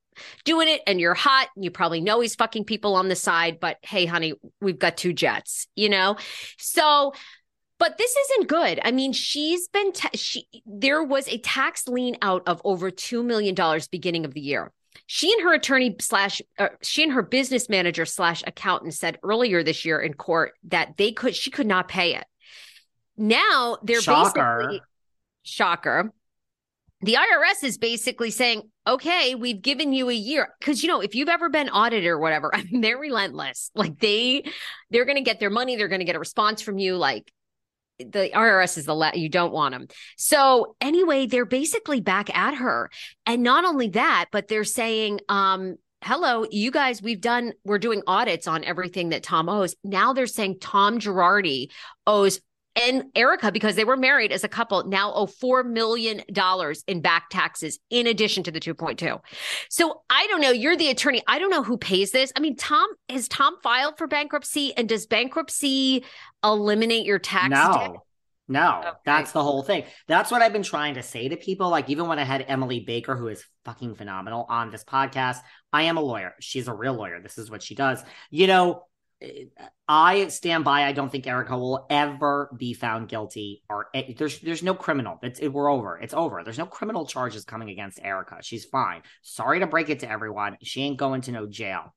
doing 0.45 0.67
it 0.67 0.82
and 0.88 0.99
you're 0.99 1.13
hot. 1.13 1.49
and 1.56 1.63
You 1.63 1.71
probably 1.71 2.02
know 2.02 2.19
he's 2.19 2.36
fucking 2.36 2.65
people 2.65 2.95
on 2.95 3.10
the 3.10 3.15
side, 3.15 3.60
but 3.60 3.78
hey, 3.82 4.06
honey, 4.06 4.34
we've 4.62 4.80
got 4.80 4.97
two 4.97 5.13
jets, 5.13 5.67
you 5.76 5.89
know? 5.89 6.17
So 6.58 7.13
but 7.84 7.98
this 7.98 8.15
isn't 8.15 8.48
good. 8.48 8.80
I 8.86 8.91
mean, 8.91 9.12
she's 9.12 9.67
been 9.67 9.91
ta- 9.91 10.08
she 10.13 10.48
there 10.65 11.04
was 11.04 11.28
a 11.28 11.38
tax 11.39 11.86
lien 11.86 12.15
out 12.22 12.43
of 12.48 12.62
over 12.63 12.89
2 12.89 13.22
million 13.24 13.56
dollars 13.56 13.89
beginning 13.89 14.24
of 14.24 14.34
the 14.34 14.39
year. 14.39 14.72
She 15.06 15.34
and 15.34 15.41
her 15.41 15.54
attorney 15.54 15.93
slash 16.00 16.41
uh, 16.58 16.69
she 16.82 17.04
and 17.04 17.12
her 17.12 17.22
business 17.22 17.67
manager 17.67 18.06
slash 18.06 18.41
accountant 18.48 18.93
said 18.93 19.19
earlier 19.22 19.63
this 19.63 19.84
year 19.84 20.00
in 20.00 20.13
court 20.13 20.54
that 20.69 20.96
they 20.96 21.12
could 21.12 21.36
she 21.36 21.52
could 21.52 21.67
not 21.67 21.89
pay 21.89 22.15
it. 22.15 22.24
Now 23.17 23.80
they're 23.84 24.00
shocker. 24.00 24.60
basically 24.60 24.82
shocker. 25.41 26.13
The 27.02 27.15
IRS 27.15 27.65
is 27.65 27.78
basically 27.78 28.32
saying, 28.32 28.62
okay, 28.88 29.36
we've 29.36 29.62
given 29.62 29.91
you 29.91 30.10
a 30.10 30.13
year. 30.13 30.56
Cause 30.62 30.84
you 30.84 30.88
know, 30.88 31.02
if 31.02 31.15
you've 31.15 31.28
ever 31.28 31.50
been 31.50 31.67
audited 31.67 32.06
or 32.06 32.17
whatever, 32.17 32.50
I 32.56 32.63
mean, 32.63 32.80
they're 32.80 32.98
relentless. 32.98 33.72
Like 33.76 34.00
they, 34.00 34.46
they're 34.89 35.04
going 35.04 35.17
to 35.17 35.22
get 35.22 35.41
their 35.41 35.50
money. 35.50 35.76
They're 35.76 35.89
going 35.89 36.00
to 36.00 36.06
get 36.06 36.15
a 36.15 36.19
response 36.19 36.62
from 36.62 36.78
you. 36.78 36.96
Like 36.96 37.30
the 37.99 38.32
IRS 38.34 38.77
is 38.77 38.86
the 38.86 38.95
la- 38.95 39.12
you 39.13 39.29
don't 39.29 39.53
want 39.53 39.73
them. 39.73 39.88
So 40.17 40.75
anyway, 40.82 41.27
they're 41.27 41.45
basically 41.45 42.01
back 42.01 42.36
at 42.36 42.56
her, 42.56 42.89
and 43.25 43.43
not 43.43 43.65
only 43.65 43.89
that, 43.89 44.25
but 44.32 44.47
they're 44.47 44.63
saying, 44.63 45.19
um, 45.29 45.75
"Hello, 46.03 46.45
you 46.49 46.71
guys, 46.71 47.01
we've 47.01 47.21
done, 47.21 47.53
we're 47.63 47.79
doing 47.79 48.01
audits 48.08 48.47
on 48.47 48.63
everything 48.63 49.10
that 49.10 49.23
Tom 49.23 49.49
owes." 49.49 49.75
Now 49.84 50.13
they're 50.13 50.27
saying 50.27 50.60
Tom 50.60 50.99
Girardi 50.99 51.69
owes 52.08 52.39
and 52.75 53.05
Erika, 53.15 53.51
because 53.51 53.75
they 53.75 53.86
were 53.86 53.97
married 53.97 54.31
as 54.31 54.43
a 54.43 54.47
couple, 54.47 54.83
now 54.86 55.13
owe 55.13 55.27
$4 55.27 55.65
million 55.65 56.21
in 56.88 57.01
back 57.01 57.29
taxes 57.29 57.79
in 57.89 58.07
addition 58.07 58.43
to 58.43 58.51
the 58.51 58.59
2.2. 58.59 59.19
So 59.69 60.01
I 60.09 60.27
don't 60.27 60.41
know. 60.41 60.51
You're 60.51 60.75
the 60.77 60.89
attorney. 60.89 61.21
I 61.27 61.38
don't 61.39 61.51
know 61.51 61.63
who 61.63 61.77
pays 61.77 62.12
this. 62.12 62.31
I 62.36 62.39
mean, 62.39 62.55
Tom, 62.55 62.89
has 63.09 63.27
Tom 63.27 63.57
filed 63.62 63.97
for 63.97 64.07
bankruptcy? 64.07 64.73
And 64.75 64.89
does 64.89 65.05
bankruptcy 65.05 66.03
eliminate 66.43 67.05
your 67.05 67.19
tax 67.19 67.49
no. 67.49 67.73
debt? 67.77 67.91
No, 68.49 68.79
Okay. 68.79 68.89
that's 69.05 69.31
the 69.31 69.41
whole 69.41 69.63
thing. 69.63 69.86
That's 70.07 70.29
what 70.29 70.41
I've 70.41 70.51
been 70.51 70.63
trying 70.63 70.95
to 70.95 71.01
say 71.01 71.29
to 71.29 71.38
people. 71.38 71.69
Like, 71.69 71.89
even 71.89 72.07
when 72.07 72.19
I 72.19 72.23
had 72.23 72.43
Emily 72.47 72.81
Baker, 72.81 73.15
who 73.15 73.29
is 73.29 73.45
fucking 73.63 73.95
phenomenal 73.95 74.45
on 74.49 74.69
this 74.69 74.83
podcast, 74.83 75.38
I 75.71 75.83
am 75.83 75.95
a 75.97 76.01
lawyer. 76.01 76.33
She's 76.41 76.67
a 76.67 76.73
real 76.73 76.93
lawyer. 76.93 77.21
This 77.21 77.38
is 77.38 77.49
what 77.49 77.63
she 77.63 77.73
does. 77.73 78.03
You 78.31 78.47
know, 78.47 78.83
I 79.88 80.27
stand 80.27 80.63
by. 80.63 80.83
I 80.83 80.91
don't 80.91 81.12
think 81.12 81.27
Erika 81.27 81.57
will 81.57 81.86
ever 81.89 82.49
be 82.57 82.73
found 82.73 83.09
guilty, 83.09 83.63
or 83.69 83.88
eh, 83.93 84.13
there's 84.17 84.39
there's 84.39 84.63
no 84.63 84.73
criminal. 84.73 85.19
It's 85.21 85.39
it, 85.39 85.49
we're 85.49 85.69
over. 85.69 85.97
It's 85.97 86.13
over. 86.13 86.41
There's 86.43 86.57
no 86.57 86.65
criminal 86.65 87.05
charges 87.05 87.43
coming 87.43 87.69
against 87.69 87.99
Erika. 88.01 88.38
She's 88.41 88.65
fine. 88.65 89.01
Sorry 89.21 89.59
to 89.59 89.67
break 89.67 89.89
it 89.89 89.99
to 89.99 90.09
everyone. 90.09 90.57
She 90.63 90.83
ain't 90.83 90.97
going 90.97 91.21
to 91.21 91.31
no 91.31 91.47
jail. 91.47 91.93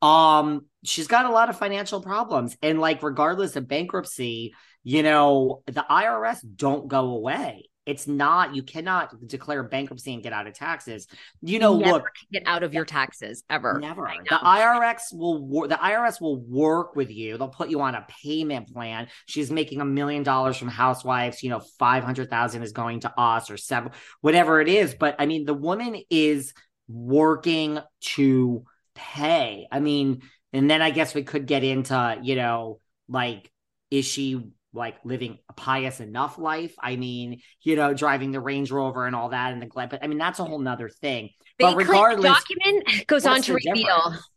Um, 0.00 0.66
she's 0.84 1.08
got 1.08 1.26
a 1.26 1.30
lot 1.30 1.50
of 1.50 1.58
financial 1.58 2.00
problems, 2.00 2.56
and 2.62 2.80
like 2.80 3.02
regardless 3.02 3.56
of 3.56 3.68
bankruptcy, 3.68 4.54
you 4.82 5.02
know 5.02 5.62
the 5.66 5.84
IRS 5.90 6.38
don't 6.56 6.88
go 6.88 7.10
away. 7.10 7.67
It's 7.88 8.06
not. 8.06 8.54
You 8.54 8.62
cannot 8.62 9.26
declare 9.26 9.62
bankruptcy 9.62 10.12
and 10.12 10.22
get 10.22 10.34
out 10.34 10.46
of 10.46 10.52
taxes. 10.52 11.06
You 11.40 11.58
know, 11.58 11.78
Never 11.78 11.92
look, 11.92 12.04
get 12.30 12.42
out 12.44 12.62
of 12.62 12.74
your 12.74 12.84
taxes 12.84 13.44
ever. 13.48 13.78
Never. 13.80 14.12
The. 14.28 14.36
IRS 14.36 15.10
will 15.10 15.42
wor- 15.42 15.68
the 15.68 15.76
IRS 15.76 16.20
will 16.20 16.36
work 16.36 16.96
with 16.96 17.10
you. 17.10 17.38
They'll 17.38 17.48
put 17.48 17.70
you 17.70 17.80
on 17.80 17.94
a 17.94 18.06
payment 18.22 18.70
plan. 18.70 19.08
She's 19.24 19.50
making 19.50 19.80
a 19.80 19.86
million 19.86 20.22
dollars 20.22 20.58
from 20.58 20.68
housewives. 20.68 21.42
You 21.42 21.48
know, 21.48 21.60
five 21.78 22.04
hundred 22.04 22.28
thousand 22.28 22.62
is 22.62 22.72
going 22.72 23.00
to 23.00 23.18
us 23.18 23.50
or 23.50 23.56
seven, 23.56 23.92
whatever 24.20 24.60
it 24.60 24.68
is. 24.68 24.94
But 24.94 25.16
I 25.18 25.24
mean, 25.24 25.46
the 25.46 25.54
woman 25.54 25.96
is 26.10 26.52
working 26.88 27.78
to 28.00 28.64
pay. 28.94 29.66
I 29.72 29.80
mean, 29.80 30.20
and 30.52 30.70
then 30.70 30.82
I 30.82 30.90
guess 30.90 31.14
we 31.14 31.22
could 31.22 31.46
get 31.46 31.64
into 31.64 32.18
you 32.22 32.36
know, 32.36 32.80
like, 33.08 33.50
is 33.90 34.04
she 34.04 34.50
like 34.72 34.96
living 35.04 35.38
a 35.48 35.52
pious 35.52 36.00
enough 36.00 36.38
life? 36.38 36.74
I 36.80 36.96
mean, 36.96 37.40
you 37.62 37.76
know, 37.76 37.94
driving 37.94 38.32
the 38.32 38.40
Range 38.40 38.70
Rover 38.70 39.06
and 39.06 39.14
all 39.14 39.30
that 39.30 39.52
and 39.52 39.62
the 39.62 39.66
glad. 39.66 39.90
But 39.90 40.02
I 40.02 40.06
mean, 40.06 40.18
that's 40.18 40.38
a 40.38 40.44
whole 40.44 40.58
nother 40.58 40.88
thing. 40.88 41.30
But 41.58 41.72
but 41.72 41.76
regardless, 41.78 42.32
document 42.32 43.06
goes 43.06 43.26
on 43.26 43.42
to 43.42 43.54
reveal 43.54 43.74
difference? 43.74 44.28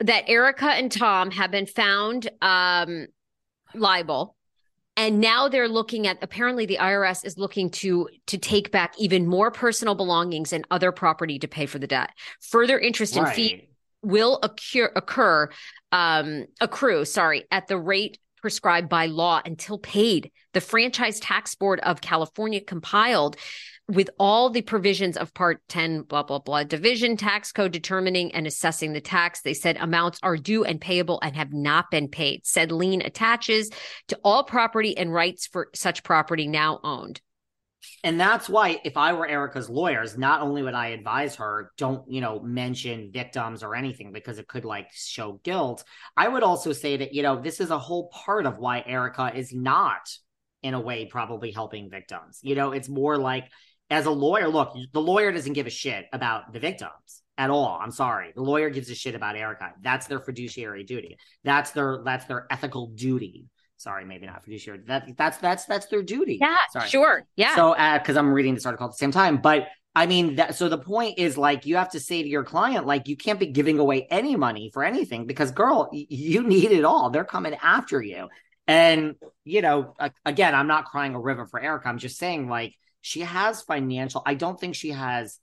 that 0.00 0.24
Erika 0.28 0.70
and 0.70 0.90
Tom 0.90 1.30
have 1.30 1.50
been 1.50 1.66
found 1.66 2.30
um, 2.40 3.06
liable. 3.74 4.36
And 4.96 5.20
now 5.20 5.48
they're 5.48 5.68
looking 5.68 6.06
at 6.06 6.18
apparently 6.22 6.66
the 6.66 6.78
IRS 6.78 7.24
is 7.24 7.38
looking 7.38 7.70
to 7.70 8.08
to 8.26 8.38
take 8.38 8.70
back 8.70 8.94
even 8.98 9.26
more 9.26 9.50
personal 9.50 9.94
belongings 9.94 10.52
and 10.52 10.66
other 10.70 10.92
property 10.92 11.38
to 11.38 11.48
pay 11.48 11.66
for 11.66 11.78
the 11.78 11.86
debt. 11.86 12.10
Further 12.40 12.78
interest 12.78 13.16
and 13.16 13.28
fee 13.28 13.68
will 14.02 14.38
occur 14.42 14.90
occur 14.96 15.48
um 15.92 16.46
accrue 16.60 17.04
sorry 17.04 17.44
at 17.50 17.68
the 17.68 17.78
rate 17.78 18.18
prescribed 18.40 18.88
by 18.88 19.06
law 19.06 19.40
until 19.44 19.78
paid. 19.78 20.30
The 20.52 20.60
franchise 20.60 21.20
tax 21.20 21.54
board 21.54 21.80
of 21.80 22.00
california 22.00 22.60
compiled 22.60 23.36
with 23.88 24.10
all 24.18 24.50
the 24.50 24.62
provisions 24.62 25.16
of 25.16 25.34
part 25.34 25.60
10 25.68 26.02
blah 26.02 26.22
blah 26.22 26.38
blah 26.38 26.62
division 26.62 27.16
tax 27.16 27.52
code 27.52 27.72
determining 27.72 28.32
and 28.32 28.46
assessing 28.46 28.92
the 28.92 29.00
tax. 29.00 29.42
They 29.42 29.54
said 29.54 29.76
amounts 29.78 30.18
are 30.22 30.36
due 30.36 30.64
and 30.64 30.80
payable 30.80 31.18
and 31.22 31.36
have 31.36 31.52
not 31.52 31.90
been 31.90 32.08
paid. 32.08 32.46
Said 32.46 32.72
lien 32.72 33.02
attaches 33.02 33.70
to 34.08 34.18
all 34.24 34.44
property 34.44 34.96
and 34.96 35.12
rights 35.12 35.46
for 35.46 35.68
such 35.74 36.04
property 36.04 36.46
now 36.46 36.80
owned 36.84 37.20
And 38.02 38.18
that's 38.18 38.48
why, 38.48 38.80
if 38.82 38.96
I 38.96 39.12
were 39.12 39.26
Erika's 39.26 39.68
lawyers, 39.68 40.16
not 40.16 40.40
only 40.40 40.62
would 40.62 40.74
I 40.74 40.88
advise 40.88 41.36
her, 41.36 41.72
don't, 41.76 42.10
you 42.10 42.22
know, 42.22 42.40
mention 42.40 43.10
victims 43.12 43.62
or 43.62 43.74
anything 43.74 44.10
because 44.10 44.38
it 44.38 44.48
could 44.48 44.64
like 44.64 44.88
show 44.92 45.40
guilt. 45.44 45.84
I 46.16 46.28
would 46.28 46.42
also 46.42 46.72
say 46.72 46.96
that, 46.96 47.12
you 47.12 47.22
know, 47.22 47.40
this 47.40 47.60
is 47.60 47.70
a 47.70 47.78
whole 47.78 48.08
part 48.08 48.46
of 48.46 48.56
why 48.56 48.82
Erika 48.86 49.32
is 49.34 49.52
not, 49.52 50.08
in 50.62 50.72
a 50.72 50.80
way, 50.80 51.04
probably 51.04 51.50
helping 51.52 51.90
victims. 51.90 52.38
You 52.42 52.54
know, 52.54 52.72
it's 52.72 52.88
more 52.88 53.18
like, 53.18 53.50
as 53.90 54.06
a 54.06 54.10
lawyer, 54.10 54.48
look, 54.48 54.74
the 54.92 55.00
lawyer 55.00 55.32
doesn't 55.32 55.52
give 55.52 55.66
a 55.66 55.70
shit 55.70 56.06
about 56.12 56.52
the 56.52 56.60
victims 56.60 57.22
at 57.36 57.50
all. 57.50 57.78
I'm 57.82 57.90
sorry. 57.90 58.32
The 58.34 58.42
lawyer 58.42 58.70
gives 58.70 58.88
a 58.88 58.94
shit 58.94 59.14
about 59.14 59.36
Erika. 59.36 59.72
That's 59.82 60.06
their 60.06 60.20
fiduciary 60.20 60.84
duty. 60.84 61.18
That's 61.44 61.72
their 61.72 62.00
that's 62.04 62.24
their 62.26 62.46
ethical 62.50 62.88
duty. 62.88 63.46
Sorry, 63.80 64.04
maybe 64.04 64.26
not 64.26 64.44
fiduciary. 64.44 64.80
That 64.86 65.16
that's 65.16 65.38
that's 65.38 65.64
that's 65.64 65.86
their 65.86 66.02
duty. 66.02 66.36
yeah 66.38 66.56
Sorry. 66.70 66.88
sure 66.88 67.24
yeah 67.36 67.54
So, 67.54 67.72
uh, 67.72 67.98
because 67.98 68.16
I'm 68.18 68.30
reading 68.30 68.54
this 68.54 68.66
article 68.66 68.86
at 68.86 68.92
the 68.92 68.98
same 68.98 69.10
time, 69.10 69.38
but 69.40 69.68
I 69.94 70.06
mean, 70.06 70.36
that, 70.36 70.54
so 70.54 70.68
the 70.68 70.78
point 70.78 71.18
is 71.18 71.38
like 71.38 71.64
you 71.64 71.76
have 71.76 71.90
to 71.92 72.00
say 72.00 72.22
to 72.22 72.28
your 72.28 72.44
client, 72.44 72.86
like 72.86 73.08
you 73.08 73.16
can't 73.16 73.40
be 73.40 73.46
giving 73.46 73.78
away 73.78 74.06
any 74.10 74.36
money 74.36 74.70
for 74.72 74.84
anything 74.84 75.26
because, 75.26 75.50
girl, 75.50 75.88
y- 75.92 76.04
you 76.10 76.42
need 76.42 76.70
it 76.72 76.84
all. 76.84 77.08
They're 77.10 77.24
coming 77.24 77.54
after 77.60 78.00
you, 78.02 78.28
and 78.68 79.14
you 79.44 79.62
know, 79.62 79.94
again, 80.26 80.54
I'm 80.54 80.68
not 80.68 80.84
crying 80.84 81.14
a 81.14 81.20
river 81.20 81.46
for 81.46 81.58
Erika. 81.58 81.88
I'm 81.88 81.98
just 81.98 82.18
saying, 82.18 82.48
like 82.48 82.74
she 83.00 83.20
has 83.22 83.62
financial. 83.62 84.22
I 84.26 84.34
don't 84.34 84.60
think 84.60 84.74
she 84.74 84.90
has 84.90 85.40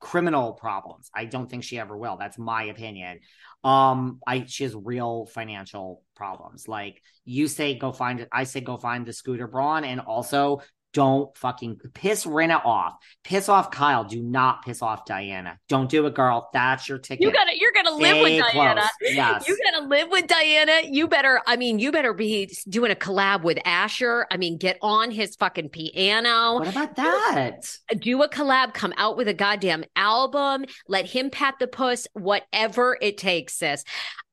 criminal 0.00 0.52
problems. 0.52 1.10
I 1.14 1.24
don't 1.24 1.48
think 1.48 1.64
she 1.64 1.78
ever 1.78 1.96
will. 1.96 2.16
That's 2.16 2.38
my 2.38 2.64
opinion. 2.64 3.20
Um, 3.64 4.20
I 4.26 4.44
she 4.46 4.64
has 4.64 4.74
real 4.74 5.26
financial 5.26 6.02
problems. 6.14 6.68
Like 6.68 7.02
you 7.24 7.48
say, 7.48 7.74
go 7.78 7.92
find 7.92 8.20
it. 8.20 8.28
I 8.32 8.44
say, 8.44 8.60
go 8.60 8.76
find 8.76 9.06
the 9.06 9.12
scooter 9.12 9.46
braun, 9.46 9.84
and 9.84 10.00
also 10.00 10.62
don't 10.92 11.36
fucking 11.36 11.78
piss 11.92 12.24
Rinna 12.24 12.64
off. 12.64 12.94
Piss 13.22 13.50
off 13.50 13.70
Kyle. 13.70 14.04
Do 14.04 14.22
not 14.22 14.64
piss 14.64 14.80
off 14.80 15.04
Diana. 15.04 15.58
Don't 15.68 15.90
do 15.90 16.06
it, 16.06 16.14
girl. 16.14 16.48
That's 16.54 16.88
your 16.88 16.98
ticket. 16.98 17.22
you 17.22 17.32
gotta 17.32 17.58
you're 17.58 17.72
gonna 17.72 17.85
live 17.98 18.22
with 18.22 18.42
diana 18.52 18.80
close. 18.80 19.14
Yes. 19.14 19.48
You 19.48 19.58
gotta 19.72 19.86
live 19.86 20.08
with 20.10 20.26
Diana. 20.26 20.80
You 20.84 21.08
better, 21.08 21.40
I 21.46 21.56
mean, 21.56 21.78
you 21.78 21.92
better 21.92 22.12
be 22.12 22.50
doing 22.68 22.90
a 22.90 22.94
collab 22.94 23.42
with 23.42 23.58
Asher. 23.64 24.26
I 24.30 24.36
mean, 24.36 24.56
get 24.56 24.78
on 24.82 25.10
his 25.10 25.36
fucking 25.36 25.70
piano, 25.70 26.54
what 26.58 26.68
about 26.68 26.96
that? 26.96 27.78
do 27.98 28.22
a 28.22 28.28
collab, 28.28 28.74
come 28.74 28.92
out 28.96 29.16
with 29.16 29.28
a 29.28 29.34
goddamn 29.34 29.84
album, 29.94 30.64
let 30.88 31.06
him 31.06 31.30
pat 31.30 31.54
the 31.58 31.66
puss, 31.66 32.06
whatever 32.14 32.98
it 33.00 33.18
takes, 33.18 33.54
sis. 33.54 33.84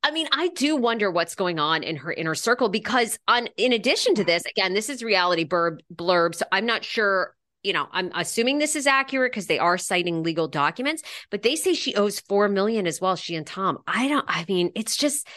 I 0.04 0.12
mean, 0.12 0.28
I 0.34 0.50
do 0.50 0.76
wonder 0.76 1.10
what's 1.10 1.34
going 1.34 1.60
on 1.60 1.82
in 1.82 1.96
her 1.96 2.12
inner 2.12 2.36
circle 2.36 2.68
because 2.68 3.18
on 3.28 3.48
in 3.56 3.72
addition 3.72 4.16
to 4.16 4.24
this, 4.24 4.44
again, 4.46 4.74
this 4.74 4.90
is 4.90 5.02
reality 5.02 5.46
burb 5.46 5.80
blurb. 5.94 6.36
So 6.36 6.46
I'm 6.52 6.66
not 6.66 6.84
sure, 6.84 7.34
you 7.64 7.74
know, 7.74 7.88
I'm 7.92 8.12
assuming 8.14 8.60
this 8.60 8.76
is 8.76 8.88
accurate 8.88 9.32
because 9.32 9.48
they 9.48 9.60
are 9.60 9.78
citing 9.78 10.22
legal 10.22 10.48
documents, 10.48 11.02
but 11.32 11.42
they 11.42 11.56
say 11.56 11.74
she 11.74 11.96
owes 11.96 12.20
four 12.20 12.48
million 12.50 12.86
as 12.86 13.00
well, 13.02 13.16
she 13.16 13.36
and 13.36 13.48
Tom. 13.48 13.80
I 13.88 14.08
don't 14.08 14.26
I 14.28 14.46
mean, 14.48 14.72
it's 14.76 14.96
just 14.96 15.28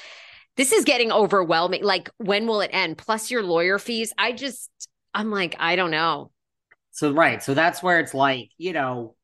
this 0.56 0.72
is 0.72 0.84
getting 0.84 1.12
overwhelming. 1.12 1.84
Like, 1.84 2.10
when 2.16 2.46
will 2.46 2.62
it 2.62 2.70
end? 2.72 2.98
Plus 2.98 3.30
your 3.30 3.42
lawyer 3.42 3.78
fees. 3.78 4.12
I 4.18 4.32
just 4.32 4.70
I'm 5.14 5.30
like, 5.30 5.56
I 5.58 5.76
don't 5.76 5.90
know. 5.90 6.30
So 6.90 7.12
right, 7.12 7.42
so 7.42 7.54
that's 7.54 7.82
where 7.82 8.00
it's 8.00 8.14
like, 8.14 8.50
you 8.58 8.72
know, 8.72 9.14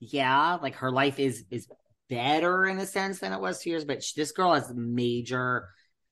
yeah, 0.00 0.58
like 0.60 0.76
her 0.76 0.90
life 0.90 1.18
is 1.18 1.44
is 1.50 1.68
better 2.08 2.66
in 2.66 2.78
a 2.78 2.86
sense 2.86 3.20
than 3.20 3.32
it 3.32 3.40
was 3.40 3.60
two 3.60 3.70
years, 3.70 3.84
but 3.84 4.02
sh- 4.02 4.14
this 4.14 4.32
girl 4.32 4.54
has 4.54 4.72
major. 4.74 5.68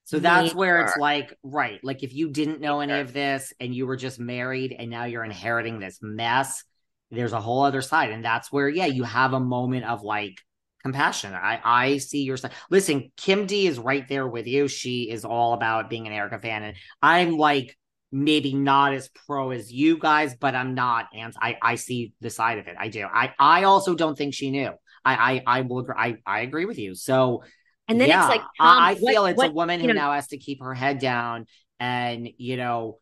So 0.09 0.18
that's 0.18 0.55
where 0.55 0.81
it's 0.81 0.97
like, 0.97 1.37
right, 1.42 1.79
like 1.85 2.03
if 2.03 2.14
you 2.14 2.31
didn't 2.31 2.62
know 2.62 2.81
any 2.81 2.94
of 2.94 3.12
this 3.12 3.53
and 3.61 3.75
you 3.75 3.87
were 3.87 3.97
just 3.97 4.18
married 4.18 4.75
and 4.79 4.88
now 4.88 5.05
you're 5.05 5.23
inheriting 5.23 5.81
this 5.81 5.99
mess, 6.01 6.64
there's 7.11 7.35
a 7.35 7.40
whole 7.42 7.62
other 7.62 7.83
side, 7.83 8.11
and 8.11 8.25
that's 8.25 8.51
where, 8.51 8.71
yeah, 8.71 8.87
you 8.87 9.03
have 9.05 9.35
a 9.35 9.40
moment 9.40 9.85
of 9.85 10.03
like 10.03 10.40
compassion. 10.83 11.35
I 11.35 11.61
I 11.62 11.99
see 11.99 12.23
your 12.23 12.38
side. 12.38 12.53
Listen, 12.71 13.12
Kim 13.18 13.44
D 13.44 13.66
is 13.66 13.79
right 13.79 14.09
there 14.09 14.27
with 14.27 14.47
you. 14.47 14.66
She 14.66 15.11
is 15.11 15.27
all 15.27 15.53
about 15.53 15.90
being 15.90 16.07
an 16.07 16.14
Erika 16.14 16.38
fan, 16.38 16.62
and 16.62 16.77
I'm 17.03 17.37
like 17.37 17.77
maybe 18.11 18.55
not 18.55 18.94
as 18.94 19.11
pro 19.27 19.51
as 19.51 19.71
you 19.71 19.99
guys, 19.99 20.35
but 20.40 20.55
I'm 20.55 20.75
not 20.75 21.09
and 21.12 21.35
I, 21.38 21.59
I 21.61 21.75
see 21.75 22.14
the 22.23 22.31
side 22.31 22.59
of 22.59 22.66
it. 22.66 22.77
I 22.79 22.88
do. 22.88 23.07
I, 23.07 23.35
I 23.38 23.64
also 23.64 23.94
don't 23.94 24.16
think 24.16 24.33
she 24.33 24.51
knew. 24.51 24.71
I 25.05 25.42
I, 25.47 25.59
I 25.59 25.61
will 25.61 25.81
agree 25.81 25.94
I, 25.99 26.16
I 26.25 26.40
agree 26.40 26.64
with 26.64 26.79
you. 26.79 26.94
So 26.94 27.42
And 27.88 28.01
then 28.01 28.09
yeah, 28.09 28.20
it's 28.20 28.29
like, 28.29 28.42
I, 28.61 28.92
um, 28.92 28.98
what- 29.01 29.12
feel 29.12 29.27
it's 29.27 29.37
what- 29.38 29.51
a 29.51 29.53
woman 29.53 29.81
who 29.81 29.88
know- 29.88 29.94
now 29.94 30.12
has 30.12 30.29
to 30.29 30.38
keep 30.38 30.62
her 30.62 30.74
head 30.74 30.98
down 30.98 31.46
and 31.81 32.29
you 32.38 32.57
know 32.57 32.98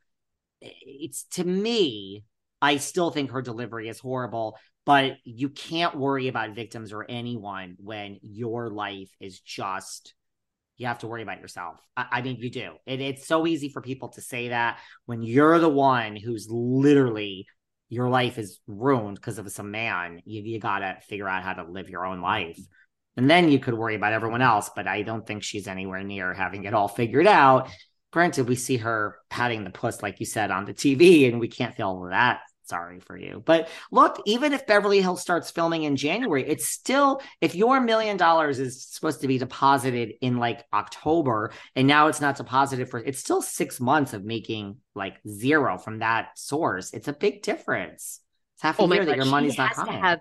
it's 0.61 1.25
to 1.33 1.45
me, 1.45 2.25
I 2.63 2.79
still 2.79 3.11
think 3.11 3.31
her 3.31 3.43
delivery 3.43 3.89
is 3.89 3.99
horrible, 3.99 4.59
but 4.85 5.17
you 5.25 5.49
can't 5.51 5.95
worry 5.97 6.29
about 6.29 6.55
victims 6.55 6.93
or 6.93 7.05
anyone 7.09 7.77
when 7.79 8.19
your 8.23 8.71
life 8.71 9.11
is 9.21 9.41
just 9.41 10.15
you 10.79 10.87
have 10.87 10.99
to 10.99 11.07
worry 11.07 11.23
about 11.23 11.41
yourself. 11.41 11.81
I, 11.97 12.07
I 12.13 12.23
mean, 12.23 12.37
you 12.37 12.51
do. 12.51 12.73
It, 12.85 13.01
it's 13.01 13.27
so 13.27 13.47
easy 13.47 13.71
for 13.71 13.81
people 13.81 14.11
to 14.11 14.21
say 14.21 14.49
that 14.49 14.79
when 15.07 15.23
you're 15.23 15.59
the 15.59 15.71
one 15.71 16.17
who's 16.17 16.49
literally 16.51 17.47
your 17.89 18.11
life 18.11 18.37
is 18.37 18.61
ruined 18.67 19.17
because 19.17 19.39
of 19.39 19.51
some 19.51 19.71
man. 19.71 20.21
You, 20.25 20.43
you 20.43 20.61
got 20.61 20.81
to 20.81 20.99
figure 21.09 21.29
out 21.29 21.43
how 21.45 21.55
to 21.55 21.65
live 21.65 21.89
your 21.89 22.05
own 22.05 22.21
life. 22.21 22.59
And 23.17 23.31
then 23.31 23.51
you 23.51 23.59
could 23.59 23.75
worry 23.75 23.95
about 23.95 24.13
everyone 24.13 24.43
else. 24.43 24.71
But 24.75 24.87
I 24.87 25.03
don't 25.03 25.27
think 25.27 25.43
she's 25.43 25.69
anywhere 25.69 26.03
near 26.03 26.35
having 26.35 26.65
it 26.65 26.75
all 26.75 26.89
figured 26.89 27.27
out. 27.27 27.71
Granted, 28.13 28.49
we 28.49 28.57
see 28.57 28.79
her 28.79 29.19
patting 29.31 29.65
the 29.65 29.71
puss, 29.71 30.03
like 30.03 30.21
you 30.21 30.27
said, 30.27 30.51
on 30.51 30.65
the 30.65 30.75
TV, 30.75 31.29
and 31.29 31.41
we 31.41 31.49
can't 31.49 31.75
feel 31.75 32.09
that 32.11 32.41
sorry 32.69 33.01
for 33.01 33.17
you. 33.17 33.43
But 33.45 33.69
look, 33.91 34.21
even 34.27 34.53
if 34.53 34.67
Beverly 34.67 35.01
Hills 35.01 35.21
starts 35.21 35.51
filming 35.51 35.85
in 35.85 35.97
January, 35.97 36.47
it's 36.47 36.69
still 36.69 37.21
if 37.41 37.55
your 37.55 37.81
million 37.81 38.17
dollars 38.17 38.59
is 38.59 38.85
supposed 38.85 39.21
to 39.21 39.29
be 39.29 39.39
deposited 39.39 40.15
in 40.21 40.39
like 40.39 40.65
October 40.73 41.53
and 41.75 41.87
now 41.87 42.09
it's 42.09 42.21
not 42.21 42.37
deposited 42.37 42.89
for 42.89 42.99
it's 42.99 43.19
still 43.19 43.43
6 43.43 43.81
months 43.81 44.13
of 44.13 44.25
making 44.25 44.77
like 44.95 45.19
zero 45.29 45.79
from 45.79 46.01
that 46.01 46.31
source. 46.37 46.93
It's 46.93 47.09
a 47.09 47.13
big 47.13 47.43
difference. 47.43 48.21
It's 48.55 48.63
half 48.63 48.79
a 48.79 48.83
oh 48.83 48.93
year 48.93 49.05
God, 49.05 49.09
that 49.09 49.17
your 49.17 49.27
money's 49.27 49.59
not 49.59 49.75
coming. 49.75 50.01
Have, 50.01 50.21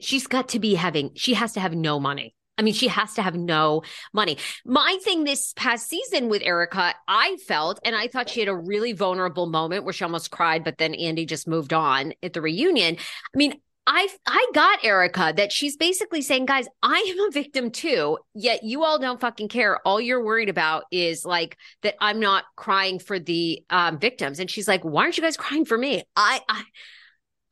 she's 0.00 0.26
got 0.26 0.48
to 0.50 0.58
be 0.58 0.74
having 0.74 1.12
she 1.14 1.34
has 1.34 1.52
to 1.52 1.60
have 1.60 1.74
no 1.74 2.00
money. 2.00 2.34
I 2.58 2.62
mean, 2.62 2.74
she 2.74 2.88
has 2.88 3.14
to 3.14 3.22
have 3.22 3.36
no 3.36 3.82
money. 4.12 4.36
My 4.66 4.98
thing 5.02 5.24
this 5.24 5.54
past 5.56 5.88
season 5.88 6.28
with 6.28 6.42
Erika, 6.44 6.94
I 7.08 7.38
felt, 7.48 7.80
and 7.84 7.96
I 7.96 8.06
thought 8.06 8.28
she 8.28 8.40
had 8.40 8.50
a 8.50 8.54
really 8.54 8.92
vulnerable 8.92 9.46
moment 9.46 9.84
where 9.84 9.94
she 9.94 10.04
almost 10.04 10.30
cried, 10.30 10.62
but 10.62 10.76
then 10.76 10.94
Andy 10.94 11.24
just 11.24 11.48
moved 11.48 11.72
on 11.72 12.12
at 12.22 12.34
the 12.34 12.42
reunion. 12.42 12.96
I 12.98 13.38
mean, 13.38 13.54
I 13.86 14.08
I 14.26 14.50
got 14.54 14.84
Erika 14.84 15.32
that 15.36 15.52
she's 15.52 15.76
basically 15.76 16.20
saying, 16.20 16.44
guys, 16.44 16.66
I 16.82 16.98
am 17.08 17.28
a 17.28 17.32
victim 17.32 17.70
too. 17.70 18.18
Yet 18.34 18.62
you 18.62 18.84
all 18.84 18.98
don't 18.98 19.20
fucking 19.20 19.48
care. 19.48 19.80
All 19.86 20.00
you're 20.00 20.22
worried 20.22 20.50
about 20.50 20.84
is 20.92 21.24
like 21.24 21.56
that 21.82 21.94
I'm 21.98 22.20
not 22.20 22.44
crying 22.56 22.98
for 22.98 23.18
the 23.18 23.64
um, 23.70 23.98
victims. 23.98 24.38
And 24.38 24.50
she's 24.50 24.68
like, 24.68 24.82
why 24.82 25.04
aren't 25.04 25.16
you 25.16 25.22
guys 25.22 25.36
crying 25.38 25.64
for 25.64 25.78
me? 25.78 26.04
I 26.14 26.40
I 26.46 26.62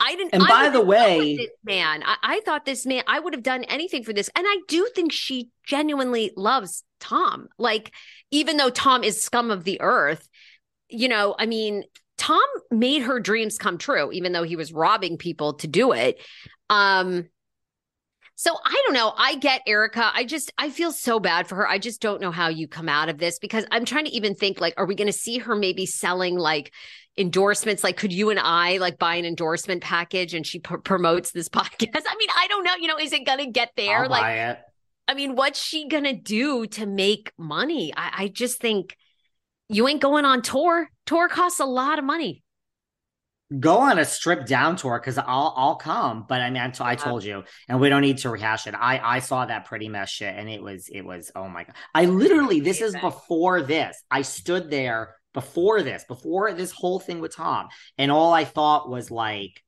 I 0.01 0.15
didn't. 0.15 0.35
And 0.35 0.47
by 0.47 0.69
the 0.69 0.81
way, 0.81 1.49
man, 1.65 2.03
I, 2.05 2.17
I 2.23 2.41
thought 2.45 2.65
this 2.65 2.87
man, 2.87 3.03
I 3.07 3.19
would 3.19 3.35
have 3.35 3.43
done 3.43 3.65
anything 3.65 4.05
for 4.05 4.13
this, 4.13 4.31
and 4.37 4.47
I 4.49 4.59
do 4.69 4.89
think 4.95 5.13
she 5.13 5.51
genuinely 5.65 6.33
loves 6.37 6.85
Tom. 7.01 7.49
Like, 7.59 7.93
even 8.31 8.57
though 8.57 8.71
Tom 8.71 9.03
is 9.03 9.23
scum 9.23 9.51
of 9.51 9.65
the 9.65 9.81
earth, 9.81 10.29
you 10.89 11.09
know, 11.09 11.35
I 11.39 11.47
mean, 11.47 11.85
Tom 12.17 12.41
made 12.71 13.03
her 13.03 13.21
dreams 13.21 13.59
come 13.59 13.79
true, 13.79 14.13
even 14.13 14.33
though 14.33 14.43
he 14.43 14.57
was 14.57 14.73
robbing 14.73 15.19
people 15.19 15.55
to 15.55 15.67
do 15.67 15.93
it. 15.93 16.21
Um, 16.71 17.29
so 18.35 18.55
I 18.65 18.83
don't 18.87 18.95
know. 18.95 19.13
I 19.17 19.35
get 19.35 19.63
Erika. 19.67 20.13
I 20.15 20.25
just 20.25 20.53
I 20.57 20.71
feel 20.71 20.93
so 20.93 21.19
bad 21.19 21.49
for 21.49 21.57
her. 21.57 21.69
I 21.69 21.79
just 21.79 22.01
don't 22.01 22.21
know 22.21 22.31
how 22.31 22.49
you 22.49 22.69
come 22.69 22.89
out 22.89 23.09
of 23.09 23.19
this 23.19 23.41
because 23.41 23.67
I'm 23.73 23.85
trying 23.85 24.05
to 24.05 24.13
even 24.13 24.37
think 24.37 24.61
like, 24.61 24.75
are 24.77 24.87
we 24.87 24.95
going 24.95 25.09
to 25.09 25.13
see 25.13 25.39
her 25.39 25.57
maybe 25.57 25.87
selling 25.87 26.37
like 26.37 26.73
endorsements? 27.19 27.85
Like, 27.85 27.97
could 27.97 28.13
you 28.13 28.31
and 28.31 28.41
I 28.41 28.79
like 28.79 28.99
buy 28.99 29.17
an 29.17 29.25
endorsement 29.25 29.83
package 29.83 30.35
and 30.35 30.47
she 30.47 30.61
p- 30.61 30.77
promotes 30.85 31.33
this 31.33 31.49
podcast? 31.49 32.03
I 32.09 32.17
mean, 32.17 32.29
I 32.37 32.47
don't 32.49 32.65
know. 32.65 32.75
You 32.77 32.89
know, 32.89 32.99
is 32.99 33.13
it 33.13 33.25
to 33.39 33.47
get 33.47 33.73
there? 33.77 34.05
I'll 34.05 34.11
like, 34.11 34.59
I 35.07 35.15
mean, 35.15 35.35
what's 35.37 35.63
she 35.63 35.89
to 36.05 36.15
do 36.15 36.67
to 36.67 36.87
make 36.87 37.33
money? 37.37 37.93
I, 37.97 38.13
I 38.17 38.29
just 38.29 38.61
think 38.61 38.97
you 39.69 39.89
ain't 39.89 40.01
going 40.01 40.25
on 40.25 40.43
tour. 40.43 40.89
Tour 41.07 41.29
costs 41.29 41.61
a 41.61 41.67
lot 41.67 41.99
of 41.99 42.05
money 42.05 42.43
go 43.59 43.79
on 43.79 43.99
a 43.99 44.05
strip 44.05 44.47
down 44.47 44.77
tour 44.77 44.99
because 44.99 45.19
I'll 45.19 45.55
I'll 45.57 45.77
come. 45.77 46.27
But 46.29 46.41
I 46.41 46.51
mean, 46.51 46.63
I, 46.63 46.71
t- 46.71 46.85
I 46.85 46.95
told 46.97 47.25
you, 47.25 47.45
and 47.69 47.81
we 47.81 47.89
don't 47.89 48.03
need 48.03 48.19
to 48.19 48.31
rehash 48.31 48.67
it. 48.67 48.75
I 48.75 48.99
I 48.99 49.19
saw 49.21 49.47
that 49.47 49.65
pretty 49.65 49.89
mess 49.89 50.11
shit, 50.11 50.35
and 50.35 50.49
it 50.49 50.63
was 50.63 50.89
it 50.89 51.03
was 51.03 51.31
oh 51.35 51.49
my 51.49 51.65
god. 51.65 51.75
I 51.95 52.07
literally 52.07 52.61
this 52.61 52.81
is 52.81 52.95
before 52.97 53.63
this. 53.63 54.03
I 54.11 54.23
stood 54.23 54.71
there 54.71 55.15
before 55.35 55.83
this, 55.83 56.05
before 56.05 56.53
this 56.53 56.73
whole 56.73 56.99
thing 56.99 57.21
with 57.21 57.35
Tom, 57.35 57.69
and 57.97 58.11
all 58.11 58.33
I 58.33 58.45
thought 58.45 58.89
was 58.89 59.11
like 59.11 59.63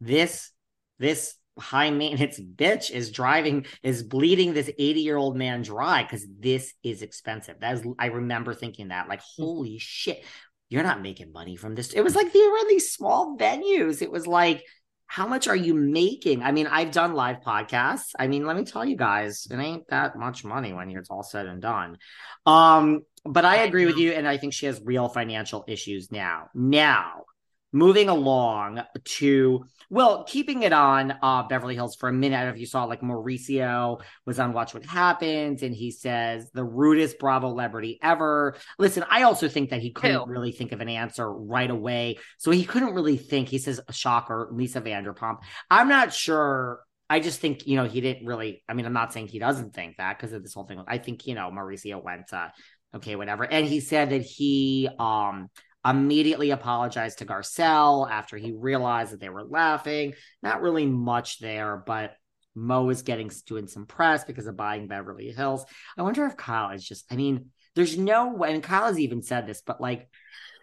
this 0.00 0.50
this 0.98 1.34
high 1.58 1.90
maintenance 1.90 2.40
bitch 2.56 2.90
is 2.90 3.10
driving 3.10 3.66
is 3.82 4.02
bleeding 4.02 4.54
this 4.54 4.70
80 4.78 5.00
year 5.00 5.16
old 5.16 5.36
man 5.36 5.62
dry 5.62 6.02
because 6.02 6.26
this 6.38 6.72
is 6.82 7.02
expensive 7.02 7.56
that 7.60 7.74
is 7.74 7.86
i 7.98 8.06
remember 8.06 8.54
thinking 8.54 8.88
that 8.88 9.08
like 9.08 9.20
hmm. 9.36 9.42
holy 9.42 9.78
shit 9.78 10.24
you're 10.70 10.84
not 10.84 11.02
making 11.02 11.32
money 11.32 11.56
from 11.56 11.74
this. 11.74 11.92
It 11.92 12.02
was 12.02 12.14
like 12.14 12.32
they 12.32 12.38
were 12.38 12.58
in 12.58 12.68
these 12.68 12.92
small 12.92 13.36
venues. 13.36 14.00
It 14.00 14.10
was 14.10 14.26
like, 14.26 14.64
how 15.06 15.26
much 15.26 15.48
are 15.48 15.56
you 15.56 15.74
making? 15.74 16.44
I 16.44 16.52
mean, 16.52 16.68
I've 16.68 16.92
done 16.92 17.14
live 17.14 17.40
podcasts. 17.40 18.12
I 18.16 18.28
mean, 18.28 18.46
let 18.46 18.56
me 18.56 18.64
tell 18.64 18.84
you 18.84 18.96
guys, 18.96 19.48
it 19.50 19.58
ain't 19.58 19.88
that 19.88 20.16
much 20.16 20.44
money 20.44 20.72
when 20.72 20.88
it's 20.90 21.10
all 21.10 21.24
said 21.24 21.46
and 21.46 21.60
done. 21.60 21.98
Um, 22.46 23.02
but 23.24 23.44
I 23.44 23.56
agree 23.58 23.86
with 23.86 23.96
you, 23.96 24.12
and 24.12 24.26
I 24.26 24.36
think 24.36 24.52
she 24.52 24.66
has 24.66 24.80
real 24.84 25.08
financial 25.08 25.64
issues 25.68 26.10
now. 26.10 26.48
Now, 26.54 27.24
moving 27.72 28.08
along 28.08 28.82
to 29.04 29.64
well 29.90 30.24
keeping 30.24 30.62
it 30.62 30.72
on 30.72 31.14
uh 31.22 31.44
beverly 31.44 31.74
hills 31.74 31.94
for 31.94 32.08
a 32.08 32.12
minute 32.12 32.36
I 32.36 32.40
don't 32.40 32.48
know 32.48 32.54
if 32.54 32.60
you 32.60 32.66
saw 32.66 32.84
like 32.84 33.00
mauricio 33.00 34.00
was 34.26 34.40
on 34.40 34.52
watch 34.52 34.74
what 34.74 34.84
happens 34.84 35.62
and 35.62 35.74
he 35.74 35.92
says 35.92 36.50
the 36.52 36.64
rudest 36.64 37.18
bravo 37.18 37.50
celebrity 37.50 37.98
ever 38.02 38.56
listen 38.78 39.04
i 39.08 39.22
also 39.22 39.48
think 39.48 39.70
that 39.70 39.80
he 39.80 39.92
couldn't 39.92 40.26
Ew. 40.26 40.26
really 40.26 40.52
think 40.52 40.72
of 40.72 40.80
an 40.80 40.88
answer 40.88 41.32
right 41.32 41.70
away 41.70 42.18
so 42.38 42.50
he 42.50 42.64
couldn't 42.64 42.94
really 42.94 43.16
think 43.16 43.48
he 43.48 43.58
says 43.58 43.80
a 43.86 43.92
shocker 43.92 44.48
lisa 44.50 44.80
vanderpump 44.80 45.38
i'm 45.70 45.88
not 45.88 46.12
sure 46.12 46.80
I 47.12 47.18
just 47.18 47.40
think, 47.40 47.66
you 47.66 47.74
know, 47.74 47.86
he 47.86 48.00
didn't 48.00 48.24
really. 48.24 48.62
I 48.68 48.74
mean, 48.74 48.86
I'm 48.86 48.92
not 48.92 49.12
saying 49.12 49.26
he 49.26 49.40
doesn't 49.40 49.74
think 49.74 49.96
that 49.96 50.16
because 50.16 50.32
of 50.32 50.44
this 50.44 50.54
whole 50.54 50.62
thing. 50.62 50.80
I 50.86 50.98
think, 50.98 51.26
you 51.26 51.34
know, 51.34 51.50
Mauricio 51.50 52.00
went, 52.00 52.32
uh, 52.32 52.50
okay, 52.94 53.16
whatever. 53.16 53.44
And 53.44 53.66
he 53.66 53.80
said 53.80 54.10
that 54.10 54.22
he 54.22 54.88
um 54.98 55.48
immediately 55.86 56.50
apologized 56.50 57.18
to 57.18 57.26
Garcelle 57.26 58.10
after 58.10 58.36
he 58.36 58.52
realized 58.52 59.12
that 59.12 59.20
they 59.20 59.30
were 59.30 59.44
laughing. 59.44 60.14
Not 60.42 60.60
really 60.60 60.86
much 60.86 61.38
there, 61.38 61.82
but 61.86 62.12
Mo 62.54 62.90
is 62.90 63.02
getting 63.02 63.30
doing 63.46 63.66
some 63.66 63.86
press 63.86 64.24
because 64.24 64.46
of 64.46 64.56
buying 64.56 64.88
Beverly 64.88 65.32
Hills. 65.32 65.64
I 65.96 66.02
wonder 66.02 66.26
if 66.26 66.36
Kyle 66.36 66.70
is 66.70 66.86
just, 66.86 67.06
I 67.10 67.16
mean, 67.16 67.46
there's 67.74 67.96
no 67.96 68.28
way, 68.34 68.52
and 68.52 68.62
Kyle 68.62 68.86
has 68.86 68.98
even 68.98 69.22
said 69.22 69.46
this, 69.46 69.62
but 69.64 69.80
like 69.80 70.08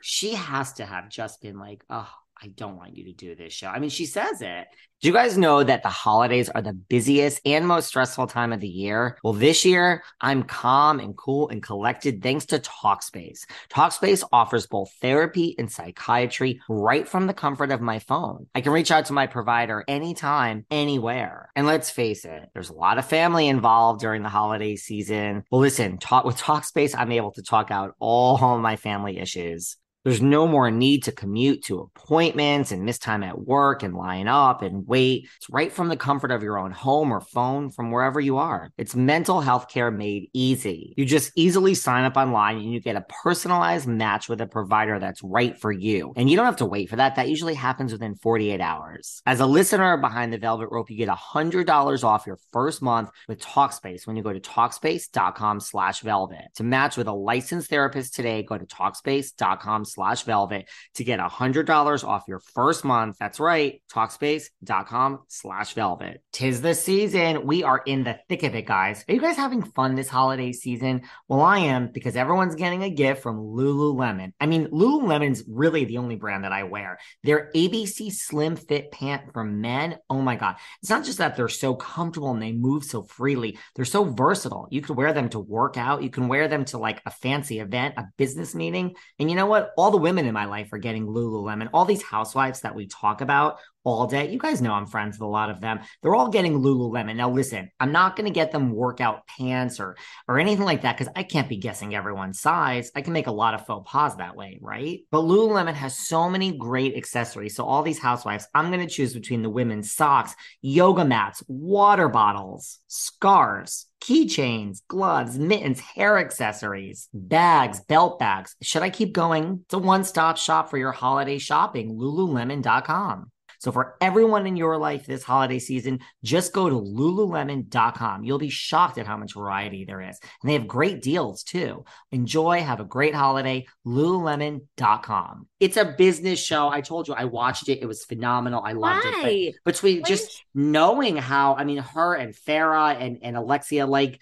she 0.01 0.35
has 0.35 0.73
to 0.73 0.85
have 0.85 1.09
just 1.09 1.41
been 1.41 1.57
like, 1.57 1.83
oh, 1.89 2.09
I 2.41 2.47
don't 2.47 2.77
want 2.77 2.95
you 2.95 3.05
to 3.05 3.13
do 3.13 3.35
this 3.35 3.53
show. 3.53 3.67
I 3.67 3.79
mean, 3.79 3.89
she 3.89 4.05
says 4.05 4.41
it. 4.41 4.67
Do 4.99 5.07
you 5.07 5.13
guys 5.13 5.37
know 5.37 5.63
that 5.63 5.83
the 5.83 5.89
holidays 5.89 6.49
are 6.49 6.61
the 6.61 6.73
busiest 6.73 7.39
and 7.45 7.67
most 7.67 7.87
stressful 7.87 8.27
time 8.27 8.51
of 8.51 8.59
the 8.59 8.67
year? 8.67 9.19
Well, 9.23 9.33
this 9.33 9.63
year, 9.63 10.03
I'm 10.21 10.41
calm 10.41 10.99
and 10.99 11.15
cool 11.15 11.49
and 11.49 11.61
collected 11.61 12.23
thanks 12.23 12.47
to 12.47 12.57
Talkspace. 12.57 13.45
Talkspace 13.69 14.23
offers 14.31 14.65
both 14.65 14.91
therapy 14.99 15.55
and 15.59 15.71
psychiatry 15.71 16.61
right 16.67 17.07
from 17.07 17.27
the 17.27 17.33
comfort 17.33 17.71
of 17.71 17.79
my 17.79 17.99
phone. 17.99 18.47
I 18.55 18.61
can 18.61 18.71
reach 18.71 18.89
out 18.89 19.05
to 19.05 19.13
my 19.13 19.27
provider 19.27 19.83
anytime, 19.87 20.65
anywhere. 20.71 21.51
And 21.55 21.67
let's 21.67 21.91
face 21.91 22.25
it, 22.25 22.49
there's 22.53 22.69
a 22.69 22.73
lot 22.73 22.97
of 22.97 23.05
family 23.05 23.47
involved 23.47 24.01
during 24.01 24.23
the 24.23 24.29
holiday 24.29 24.75
season. 24.75 25.43
Well, 25.51 25.61
listen, 25.61 25.99
talk 25.99 26.25
with 26.25 26.37
Talkspace, 26.37 26.95
I'm 26.97 27.11
able 27.11 27.31
to 27.33 27.43
talk 27.43 27.69
out 27.69 27.93
all 27.99 28.57
my 28.57 28.77
family 28.77 29.19
issues. 29.19 29.77
There's 30.07 30.21
no 30.21 30.47
more 30.47 30.71
need 30.71 31.03
to 31.03 31.11
commute 31.11 31.65
to 31.65 31.81
appointments 31.81 32.71
and 32.71 32.85
miss 32.85 32.97
time 32.97 33.23
at 33.23 33.41
work 33.41 33.83
and 33.83 33.93
line 33.93 34.29
up 34.29 34.61
and 34.61 34.87
wait. 34.87 35.27
It's 35.35 35.49
right 35.49 35.69
from 35.69 35.89
the 35.89 35.97
comfort 35.97 36.31
of 36.31 36.41
your 36.41 36.57
own 36.57 36.71
home 36.71 37.11
or 37.11 37.19
phone 37.19 37.71
from 37.71 37.91
wherever 37.91 38.21
you 38.21 38.37
are. 38.37 38.69
It's 38.77 38.95
mental 38.95 39.41
health 39.41 39.67
care 39.67 39.91
made 39.91 40.29
easy. 40.31 40.93
You 40.95 41.05
just 41.05 41.33
easily 41.35 41.75
sign 41.75 42.05
up 42.05 42.15
online 42.15 42.55
and 42.55 42.71
you 42.71 42.79
get 42.79 42.95
a 42.95 43.05
personalized 43.21 43.85
match 43.85 44.29
with 44.29 44.39
a 44.39 44.47
provider 44.47 44.97
that's 44.97 45.21
right 45.21 45.59
for 45.59 45.73
you. 45.73 46.13
And 46.15 46.29
you 46.29 46.37
don't 46.37 46.45
have 46.45 46.55
to 46.55 46.65
wait 46.65 46.89
for 46.89 46.95
that. 46.95 47.17
That 47.17 47.27
usually 47.27 47.55
happens 47.55 47.91
within 47.91 48.15
48 48.15 48.61
hours. 48.61 49.21
As 49.25 49.41
a 49.41 49.45
listener 49.45 49.97
behind 49.97 50.31
the 50.31 50.37
Velvet 50.37 50.69
Rope, 50.71 50.89
you 50.89 50.95
get 50.95 51.09
$100 51.09 52.03
off 52.05 52.25
your 52.25 52.39
first 52.53 52.81
month 52.81 53.09
with 53.27 53.41
Talkspace 53.41 54.07
when 54.07 54.15
you 54.15 54.23
go 54.23 54.31
to 54.31 54.39
Talkspace.com 54.39 55.59
slash 55.59 55.99
velvet. 55.99 56.45
To 56.55 56.63
match 56.63 56.95
with 56.95 57.07
a 57.07 57.13
licensed 57.13 57.69
therapist 57.69 58.13
today, 58.13 58.41
go 58.41 58.57
to 58.57 58.65
Talkspace.com 58.65 59.83
slash 59.83 59.96
velvet 59.97 60.69
to 60.95 61.03
get 61.03 61.19
a 61.19 61.27
hundred 61.27 61.65
dollars 61.65 62.03
off 62.03 62.23
your 62.27 62.39
first 62.39 62.85
month. 62.85 63.17
That's 63.19 63.39
right. 63.39 63.81
Talkspace.com 63.91 65.19
slash 65.27 65.73
velvet. 65.73 66.21
Tis 66.31 66.61
the 66.61 66.73
season. 66.73 67.45
We 67.45 67.63
are 67.63 67.81
in 67.85 68.03
the 68.03 68.19
thick 68.29 68.43
of 68.43 68.55
it, 68.55 68.65
guys. 68.65 69.03
Are 69.07 69.13
you 69.13 69.21
guys 69.21 69.35
having 69.35 69.63
fun 69.63 69.95
this 69.95 70.09
holiday 70.09 70.51
season? 70.51 71.01
Well, 71.27 71.41
I 71.41 71.59
am 71.59 71.91
because 71.91 72.15
everyone's 72.15 72.55
getting 72.55 72.83
a 72.83 72.89
gift 72.89 73.21
from 73.21 73.39
Lululemon. 73.39 74.33
I 74.39 74.45
mean, 74.45 74.67
Lululemon's 74.67 75.43
really 75.47 75.85
the 75.85 75.97
only 75.97 76.15
brand 76.15 76.43
that 76.43 76.51
I 76.51 76.63
wear. 76.63 76.99
Their 77.23 77.51
ABC 77.55 78.11
Slim 78.11 78.55
Fit 78.55 78.91
pant 78.91 79.33
for 79.33 79.43
men. 79.43 79.97
Oh 80.09 80.21
my 80.21 80.35
God. 80.35 80.55
It's 80.81 80.89
not 80.89 81.05
just 81.05 81.17
that 81.17 81.35
they're 81.35 81.47
so 81.47 81.75
comfortable 81.75 82.31
and 82.31 82.41
they 82.41 82.51
move 82.51 82.83
so 82.83 83.03
freely. 83.03 83.57
They're 83.75 83.85
so 83.85 84.03
versatile. 84.03 84.67
You 84.69 84.81
can 84.81 84.95
wear 84.95 85.13
them 85.13 85.29
to 85.29 85.39
work 85.39 85.77
out. 85.77 86.03
You 86.03 86.09
can 86.09 86.27
wear 86.27 86.47
them 86.47 86.65
to 86.65 86.77
like 86.77 87.01
a 87.05 87.11
fancy 87.11 87.59
event, 87.59 87.95
a 87.97 88.05
business 88.17 88.53
meeting. 88.53 88.95
And 89.19 89.29
you 89.29 89.35
know 89.35 89.45
what? 89.45 89.71
All 89.77 89.86
all 89.87 89.91
the 89.91 89.97
women 89.97 90.25
in 90.25 90.33
my 90.33 90.43
life 90.43 90.73
are 90.73 90.79
getting 90.79 91.07
Lululemon. 91.07 91.69
All 91.73 91.85
these 91.85 92.03
housewives 92.03 92.59
that 92.59 92.75
we 92.75 92.87
talk 92.87 93.21
about 93.21 93.59
all 93.85 94.05
day. 94.05 94.29
You 94.29 94.37
guys 94.37 94.61
know 94.61 94.73
I'm 94.73 94.85
friends 94.85 95.15
with 95.15 95.21
a 95.21 95.31
lot 95.31 95.49
of 95.49 95.61
them. 95.61 95.79
They're 96.03 96.13
all 96.13 96.27
getting 96.27 96.59
Lululemon. 96.59 97.15
Now, 97.15 97.29
listen, 97.29 97.71
I'm 97.79 97.93
not 97.93 98.17
going 98.17 98.25
to 98.25 98.33
get 98.33 98.51
them 98.51 98.73
workout 98.73 99.25
pants 99.27 99.79
or 99.79 99.95
or 100.27 100.39
anything 100.39 100.65
like 100.65 100.81
that 100.81 100.97
because 100.97 101.13
I 101.15 101.23
can't 101.23 101.47
be 101.47 101.55
guessing 101.55 101.95
everyone's 101.95 102.41
size. 102.41 102.91
I 102.95 103.01
can 103.01 103.13
make 103.13 103.27
a 103.27 103.31
lot 103.31 103.53
of 103.53 103.65
faux 103.65 103.89
pas 103.89 104.17
that 104.17 104.35
way, 104.35 104.59
right? 104.61 104.99
But 105.09 105.21
Lululemon 105.21 105.75
has 105.75 105.97
so 105.97 106.29
many 106.29 106.57
great 106.57 106.97
accessories. 106.97 107.55
So 107.55 107.63
all 107.63 107.81
these 107.81 107.99
housewives, 107.99 108.45
I'm 108.53 108.69
going 108.69 108.85
to 108.85 108.93
choose 108.93 109.13
between 109.13 109.41
the 109.41 109.49
women's 109.49 109.93
socks, 109.93 110.35
yoga 110.61 111.05
mats, 111.05 111.41
water 111.47 112.09
bottles, 112.09 112.79
scarves, 112.87 113.85
keychains, 114.01 114.81
gloves, 114.87 115.37
mittens, 115.37 115.79
hair 115.79 116.17
accessories, 116.17 117.09
bags, 117.13 117.81
belt 117.81 118.19
bags. 118.19 118.55
Should 118.61 118.83
I 118.83 118.89
keep 118.89 119.13
going? 119.13 119.61
It's 119.65 119.73
a 119.73 119.79
one 119.79 120.03
stop 120.03 120.37
shop 120.37 120.69
for 120.69 120.77
your 120.77 120.91
holiday 120.91 121.37
shopping. 121.37 121.95
Lululemon.com. 121.97 123.31
So 123.59 123.71
for 123.71 123.95
everyone 124.01 124.47
in 124.47 124.55
your 124.55 124.77
life 124.77 125.05
this 125.05 125.23
holiday 125.23 125.59
season, 125.59 125.99
just 126.23 126.53
go 126.53 126.69
to 126.69 126.75
lululemon.com. 126.75 128.23
You'll 128.23 128.37
be 128.37 128.49
shocked 128.49 128.97
at 128.97 129.07
how 129.07 129.17
much 129.17 129.33
variety 129.33 129.85
there 129.85 130.01
is. 130.01 130.19
And 130.41 130.49
they 130.49 130.53
have 130.53 130.67
great 130.67 131.01
deals 131.01 131.43
too. 131.43 131.85
Enjoy, 132.11 132.61
have 132.61 132.79
a 132.79 132.85
great 132.85 133.15
holiday. 133.15 133.65
lululemon.com. 133.85 135.47
It's 135.59 135.77
a 135.77 135.85
business 135.97 136.43
show. 136.43 136.69
I 136.69 136.81
told 136.81 137.07
you 137.07 137.13
I 137.13 137.25
watched 137.25 137.69
it. 137.69 137.81
It 137.81 137.85
was 137.85 138.05
phenomenal. 138.05 138.63
I 138.63 138.73
loved 138.73 139.05
Why? 139.05 139.29
it. 139.29 139.55
But 139.63 139.73
between 139.75 140.01
Why 140.01 140.07
just 140.07 140.43
knowing 140.53 141.17
how, 141.17 141.55
I 141.55 141.63
mean, 141.63 141.79
her 141.79 142.15
and 142.15 142.35
Farrah 142.35 142.99
and, 142.99 143.19
and 143.21 143.35
Alexia, 143.35 143.85
like, 143.85 144.21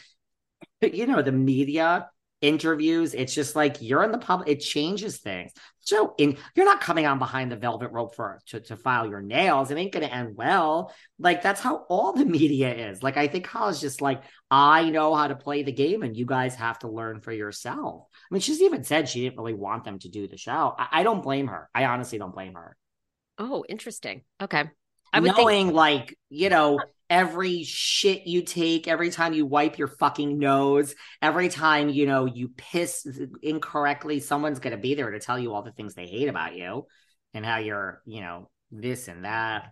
you 0.82 1.08
know, 1.08 1.22
the 1.22 1.32
media 1.32 2.10
interviews, 2.42 3.14
it's 3.14 3.34
just 3.34 3.56
like 3.56 3.82
you're 3.82 4.04
in 4.04 4.12
the 4.12 4.18
public, 4.18 4.50
it 4.50 4.60
changes 4.60 5.18
things. 5.18 5.52
So 5.82 6.16
in 6.18 6.38
you're 6.56 6.66
not 6.66 6.82
coming 6.82 7.06
on 7.06 7.20
behind 7.20 7.52
the 7.52 7.56
velvet 7.56 7.92
rope 7.92 8.16
for 8.16 8.40
to, 8.48 8.60
to 8.60 8.76
file 8.76 9.08
your 9.08 9.22
nails. 9.22 9.72
It 9.72 9.78
ain't 9.78 9.92
gonna 9.92 10.08
end 10.08 10.36
well. 10.36 10.94
Like 11.20 11.42
that's 11.42 11.62
how 11.62 11.86
all 11.90 12.14
the 12.14 12.26
media 12.26 12.90
is. 12.90 13.04
Like 13.04 13.18
I 13.18 13.28
think 13.28 13.46
Holly's 13.46 13.80
just 13.80 14.02
like, 14.02 14.24
I 14.50 14.90
know 14.90 15.14
how 15.14 15.28
to 15.28 15.36
play 15.36 15.64
the 15.64 15.72
game 15.72 16.02
and 16.02 16.18
you 16.18 16.26
guys 16.26 16.56
have 16.56 16.80
to 16.80 16.90
learn 16.90 17.22
for 17.22 17.32
yourself. 17.32 18.08
I 18.14 18.34
mean, 18.34 18.42
she's 18.42 18.62
even 18.62 18.84
said 18.84 19.08
she 19.08 19.22
didn't 19.22 19.38
really 19.38 19.54
want 19.54 19.84
them 19.84 20.00
to 20.00 20.10
do 20.10 20.28
the 20.28 20.38
show. 20.38 20.76
I, 20.78 20.88
I 20.92 21.04
don't 21.04 21.24
blame 21.24 21.48
her. 21.48 21.70
I 21.74 21.86
honestly 21.86 22.18
don't 22.18 22.34
blame 22.34 22.56
her. 22.56 22.76
Oh, 23.38 23.64
interesting. 23.68 24.24
Okay. 24.42 24.64
I 25.14 25.20
would 25.20 25.36
Knowing 25.36 25.68
think 25.68 25.76
like, 25.76 26.18
you 26.30 26.50
know, 26.50 26.80
every 27.10 27.64
shit 27.64 28.26
you 28.28 28.42
take, 28.42 28.88
every 28.88 29.10
time 29.10 29.34
you 29.34 29.46
wipe 29.46 29.78
your 29.78 29.88
fucking 29.88 30.38
nose, 30.40 30.96
every 31.22 31.50
time, 31.50 31.90
you 31.90 32.06
know, 32.06 32.26
you 32.26 32.50
piss 32.56 33.08
incorrectly, 33.42 34.20
someone's 34.20 34.60
going 34.60 34.76
to 34.76 34.82
be 34.82 34.96
there 34.96 35.12
to 35.12 35.20
tell 35.20 35.38
you 35.38 35.54
all 35.54 35.62
the 35.62 35.72
things 35.72 35.94
they 35.94 36.08
hate 36.08 36.28
about 36.28 36.56
you 36.56 36.86
and 37.34 37.46
how 37.46 37.58
you're, 37.58 38.02
you 38.06 38.22
know, 38.22 38.50
this 38.72 39.08
and 39.08 39.26
that. 39.26 39.72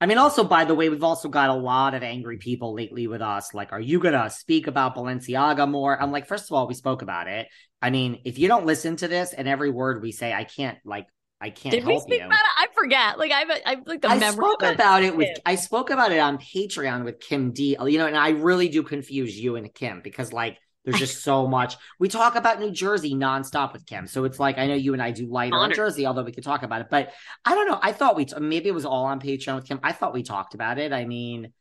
I 0.00 0.06
mean, 0.06 0.18
also, 0.18 0.42
by 0.42 0.64
the 0.64 0.74
way, 0.74 0.88
we've 0.88 1.04
also 1.04 1.28
got 1.28 1.50
a 1.50 1.54
lot 1.54 1.94
of 1.94 2.02
angry 2.02 2.36
people 2.36 2.74
lately 2.74 3.06
with 3.06 3.22
us. 3.22 3.54
Like, 3.54 3.70
are 3.70 3.80
you 3.80 4.00
going 4.00 4.14
to 4.14 4.30
speak 4.30 4.66
about 4.66 4.96
Balenciaga 4.96 5.70
more? 5.70 6.00
I'm 6.00 6.10
like, 6.10 6.26
first 6.26 6.50
of 6.50 6.56
all, 6.56 6.66
we 6.66 6.74
spoke 6.74 7.02
about 7.02 7.28
it. 7.28 7.46
I 7.80 7.90
mean, 7.90 8.20
if 8.24 8.36
you 8.36 8.48
don't 8.48 8.66
listen 8.66 8.96
to 8.96 9.06
this 9.06 9.32
and 9.32 9.46
every 9.46 9.70
word 9.70 10.02
we 10.02 10.10
say, 10.10 10.32
I 10.32 10.42
can't, 10.42 10.78
like, 10.84 11.06
I 11.42 11.50
can't 11.50 11.72
did 11.72 11.84
we 11.84 11.98
speak 11.98 12.20
you. 12.20 12.26
about 12.26 12.38
it? 12.38 12.50
I 12.56 12.66
forget. 12.72 13.18
Like 13.18 13.32
I've 13.32 13.50
I've 13.66 13.86
like 13.86 14.00
the 14.00 14.08
I 14.08 14.18
memory. 14.18 14.46
spoke 14.46 14.62
about 14.62 15.02
it 15.02 15.16
with. 15.16 15.36
I 15.44 15.56
spoke 15.56 15.90
about 15.90 16.12
it 16.12 16.18
on 16.18 16.38
Patreon 16.38 17.04
with 17.04 17.18
Kim 17.18 17.52
D. 17.52 17.76
You 17.84 17.98
know, 17.98 18.06
and 18.06 18.16
I 18.16 18.30
really 18.30 18.68
do 18.68 18.82
confuse 18.84 19.38
you 19.38 19.56
and 19.56 19.72
Kim 19.74 20.00
because 20.02 20.32
like 20.32 20.58
there's 20.84 20.98
just 20.98 21.22
so 21.22 21.46
much. 21.46 21.76
We 21.98 22.08
talk 22.08 22.36
about 22.36 22.60
New 22.60 22.70
Jersey 22.70 23.14
nonstop 23.14 23.72
with 23.72 23.86
Kim, 23.86 24.06
so 24.06 24.24
it's 24.24 24.38
like 24.38 24.58
I 24.58 24.66
know 24.68 24.74
you 24.74 24.92
and 24.92 25.02
I 25.02 25.10
do 25.10 25.26
lighter 25.26 25.56
on 25.56 25.72
Jersey, 25.72 26.06
although 26.06 26.22
we 26.22 26.32
could 26.32 26.44
talk 26.44 26.62
about 26.62 26.80
it. 26.80 26.86
But 26.90 27.12
I 27.44 27.54
don't 27.54 27.68
know. 27.68 27.78
I 27.82 27.92
thought 27.92 28.16
we 28.16 28.24
t- 28.24 28.38
maybe 28.38 28.68
it 28.68 28.74
was 28.74 28.84
all 28.84 29.04
on 29.06 29.20
Patreon 29.20 29.56
with 29.56 29.66
Kim. 29.66 29.80
I 29.82 29.92
thought 29.92 30.14
we 30.14 30.22
talked 30.22 30.54
about 30.54 30.78
it. 30.78 30.92
I 30.92 31.04
mean, 31.04 31.52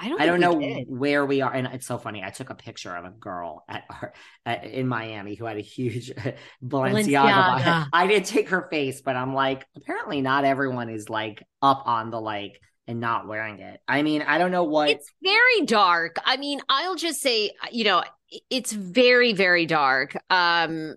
I 0.00 0.08
don't. 0.08 0.20
I 0.20 0.26
don't 0.26 0.40
know 0.40 0.58
did. 0.58 0.86
where 0.88 1.26
we 1.26 1.42
are, 1.42 1.52
and 1.52 1.66
it's 1.68 1.86
so 1.86 1.98
funny. 1.98 2.22
I 2.24 2.30
took 2.30 2.48
a 2.48 2.54
picture 2.54 2.94
of 2.96 3.04
a 3.04 3.10
girl 3.10 3.64
at, 3.68 3.84
our, 3.90 4.14
at 4.46 4.64
in 4.64 4.88
Miami 4.88 5.34
who 5.34 5.44
had 5.44 5.58
a 5.58 5.62
huge 5.62 6.10
Balenciaga. 6.64 7.04
Balenciaga. 7.12 7.86
I 7.92 8.06
didn't 8.06 8.26
take 8.26 8.48
her 8.48 8.66
face, 8.70 9.02
but 9.02 9.14
I'm 9.14 9.34
like, 9.34 9.66
apparently 9.76 10.22
not 10.22 10.44
everyone 10.44 10.88
is 10.88 11.10
like 11.10 11.42
up 11.60 11.82
on 11.84 12.10
the 12.10 12.20
like 12.20 12.60
and 12.86 12.98
not 12.98 13.28
wearing 13.28 13.60
it. 13.60 13.80
I 13.86 14.02
mean, 14.02 14.22
I 14.22 14.38
don't 14.38 14.50
know 14.50 14.64
what. 14.64 14.88
It's 14.88 15.08
very 15.22 15.66
dark. 15.66 16.16
I 16.24 16.38
mean, 16.38 16.60
I'll 16.68 16.96
just 16.96 17.20
say, 17.20 17.52
you 17.70 17.84
know, 17.84 18.02
it's 18.48 18.72
very, 18.72 19.32
very 19.32 19.66
dark. 19.66 20.16
Um, 20.30 20.96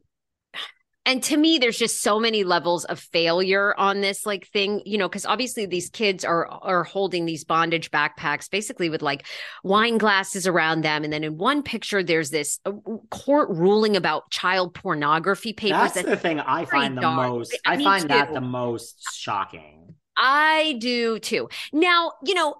and 1.05 1.21
to 1.23 1.35
me, 1.35 1.57
there's 1.57 1.77
just 1.77 2.01
so 2.01 2.17
many 2.19 2.43
levels 2.45 2.85
of 2.85 2.99
failure 2.99 3.73
on 3.77 3.99
this 3.99 4.25
like 4.25 4.47
thing, 4.47 4.81
you 4.85 4.97
know, 4.97 5.09
because 5.09 5.25
obviously 5.25 5.65
these 5.65 5.89
kids 5.89 6.23
are 6.23 6.47
are 6.47 6.83
holding 6.85 7.25
these 7.25 7.43
bondage 7.43 7.91
backpacks, 7.91 8.49
basically 8.49 8.89
with 8.89 9.01
like 9.01 9.25
wine 9.63 9.97
glasses 9.97 10.47
around 10.47 10.81
them, 10.81 11.03
and 11.03 11.11
then 11.11 11.23
in 11.23 11.37
one 11.37 11.61
picture, 11.61 12.03
there's 12.03 12.29
this 12.29 12.59
uh, 12.65 12.71
court 13.11 13.49
ruling 13.49 13.97
about 13.97 14.29
child 14.31 14.73
pornography 14.73 15.51
papers. 15.51 15.91
that's 15.93 16.07
the 16.07 16.15
thing 16.15 16.39
I 16.39 16.65
find 16.65 16.95
the 16.95 17.01
dark. 17.01 17.29
most. 17.29 17.59
I- 17.65 17.73
I 17.73 17.83
find 17.83 18.09
that 18.09 18.33
the 18.33 18.41
most 18.41 19.03
shocking. 19.13 19.95
I 20.15 20.77
do 20.79 21.19
too. 21.19 21.49
Now, 21.73 22.13
you 22.23 22.35
know, 22.35 22.55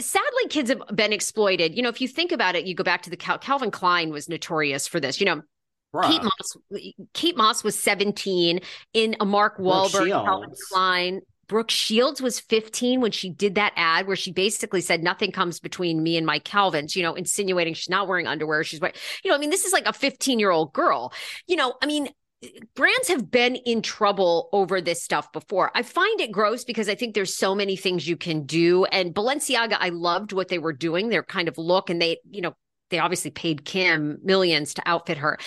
sadly, 0.00 0.48
kids 0.48 0.70
have 0.70 0.80
been 0.94 1.12
exploited. 1.12 1.76
You 1.76 1.82
know, 1.82 1.88
if 1.90 2.00
you 2.00 2.08
think 2.08 2.32
about 2.32 2.54
it, 2.56 2.66
you 2.66 2.74
go 2.74 2.84
back 2.84 3.02
to 3.02 3.10
the 3.10 3.16
Cal- 3.16 3.38
Calvin 3.38 3.70
Klein 3.70 4.10
was 4.10 4.28
notorious 4.28 4.88
for 4.88 4.98
this. 4.98 5.20
You 5.20 5.26
know, 5.26 5.42
Bruh. 5.94 6.10
Kate 6.10 6.22
Moss, 6.22 6.56
Kate 7.12 7.36
Moss 7.36 7.62
was 7.62 7.78
17 7.78 8.60
in 8.92 9.16
a 9.20 9.24
Mark 9.24 9.58
Wahlberg, 9.58 10.10
Calvin 10.10 10.50
Klein. 10.70 11.20
Brooke 11.46 11.70
Shields 11.70 12.22
was 12.22 12.40
15 12.40 13.00
when 13.00 13.12
she 13.12 13.30
did 13.30 13.54
that 13.56 13.74
ad 13.76 14.06
where 14.06 14.16
she 14.16 14.32
basically 14.32 14.80
said 14.80 15.02
nothing 15.02 15.30
comes 15.30 15.60
between 15.60 16.02
me 16.02 16.16
and 16.16 16.26
my 16.26 16.38
Calvins, 16.38 16.96
you 16.96 17.02
know, 17.02 17.14
insinuating 17.14 17.74
she's 17.74 17.90
not 17.90 18.08
wearing 18.08 18.26
underwear. 18.26 18.64
She's 18.64 18.80
wearing, 18.80 18.96
you 19.22 19.30
know, 19.30 19.36
I 19.36 19.38
mean, 19.38 19.50
this 19.50 19.64
is 19.64 19.72
like 19.72 19.86
a 19.86 19.92
15 19.92 20.38
year 20.38 20.50
old 20.50 20.72
girl. 20.72 21.12
You 21.46 21.56
know, 21.56 21.74
I 21.82 21.86
mean, 21.86 22.08
brands 22.74 23.08
have 23.08 23.30
been 23.30 23.56
in 23.56 23.82
trouble 23.82 24.48
over 24.52 24.80
this 24.80 25.02
stuff 25.02 25.32
before. 25.32 25.70
I 25.74 25.82
find 25.82 26.20
it 26.20 26.32
gross 26.32 26.64
because 26.64 26.88
I 26.88 26.94
think 26.94 27.14
there's 27.14 27.36
so 27.36 27.54
many 27.54 27.76
things 27.76 28.08
you 28.08 28.16
can 28.16 28.46
do. 28.46 28.84
And 28.86 29.14
Balenciaga, 29.14 29.76
I 29.78 29.90
loved 29.90 30.32
what 30.32 30.48
they 30.48 30.58
were 30.58 30.72
doing, 30.72 31.08
their 31.08 31.22
kind 31.22 31.48
of 31.48 31.58
look, 31.58 31.90
and 31.90 32.00
they, 32.00 32.18
you 32.30 32.40
know, 32.40 32.54
they 32.90 32.98
obviously 32.98 33.30
paid 33.30 33.64
Kim 33.64 34.18
millions 34.22 34.74
to 34.74 34.82
outfit 34.86 35.18
her. 35.18 35.38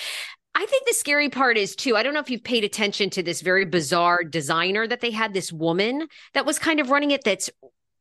I 0.58 0.66
think 0.66 0.88
the 0.88 0.94
scary 0.94 1.30
part 1.30 1.56
is 1.56 1.76
too. 1.76 1.96
I 1.96 2.02
don't 2.02 2.16
know 2.16 2.20
if 2.20 2.32
you've 2.32 2.44
paid 2.44 2.64
attention 2.64 3.12
to 3.12 3.22
this 3.22 3.42
very 3.42 3.64
bizarre 3.64 4.24
designer 4.24 4.88
that 4.88 5.02
they 5.02 5.12
had, 5.12 5.32
this 5.32 5.54
woman 5.54 6.08
that 6.34 6.48
was 6.48 6.58
kind 6.58 6.80
of 6.80 6.90
running 6.90 7.12
it. 7.12 7.24
That's 7.24 7.52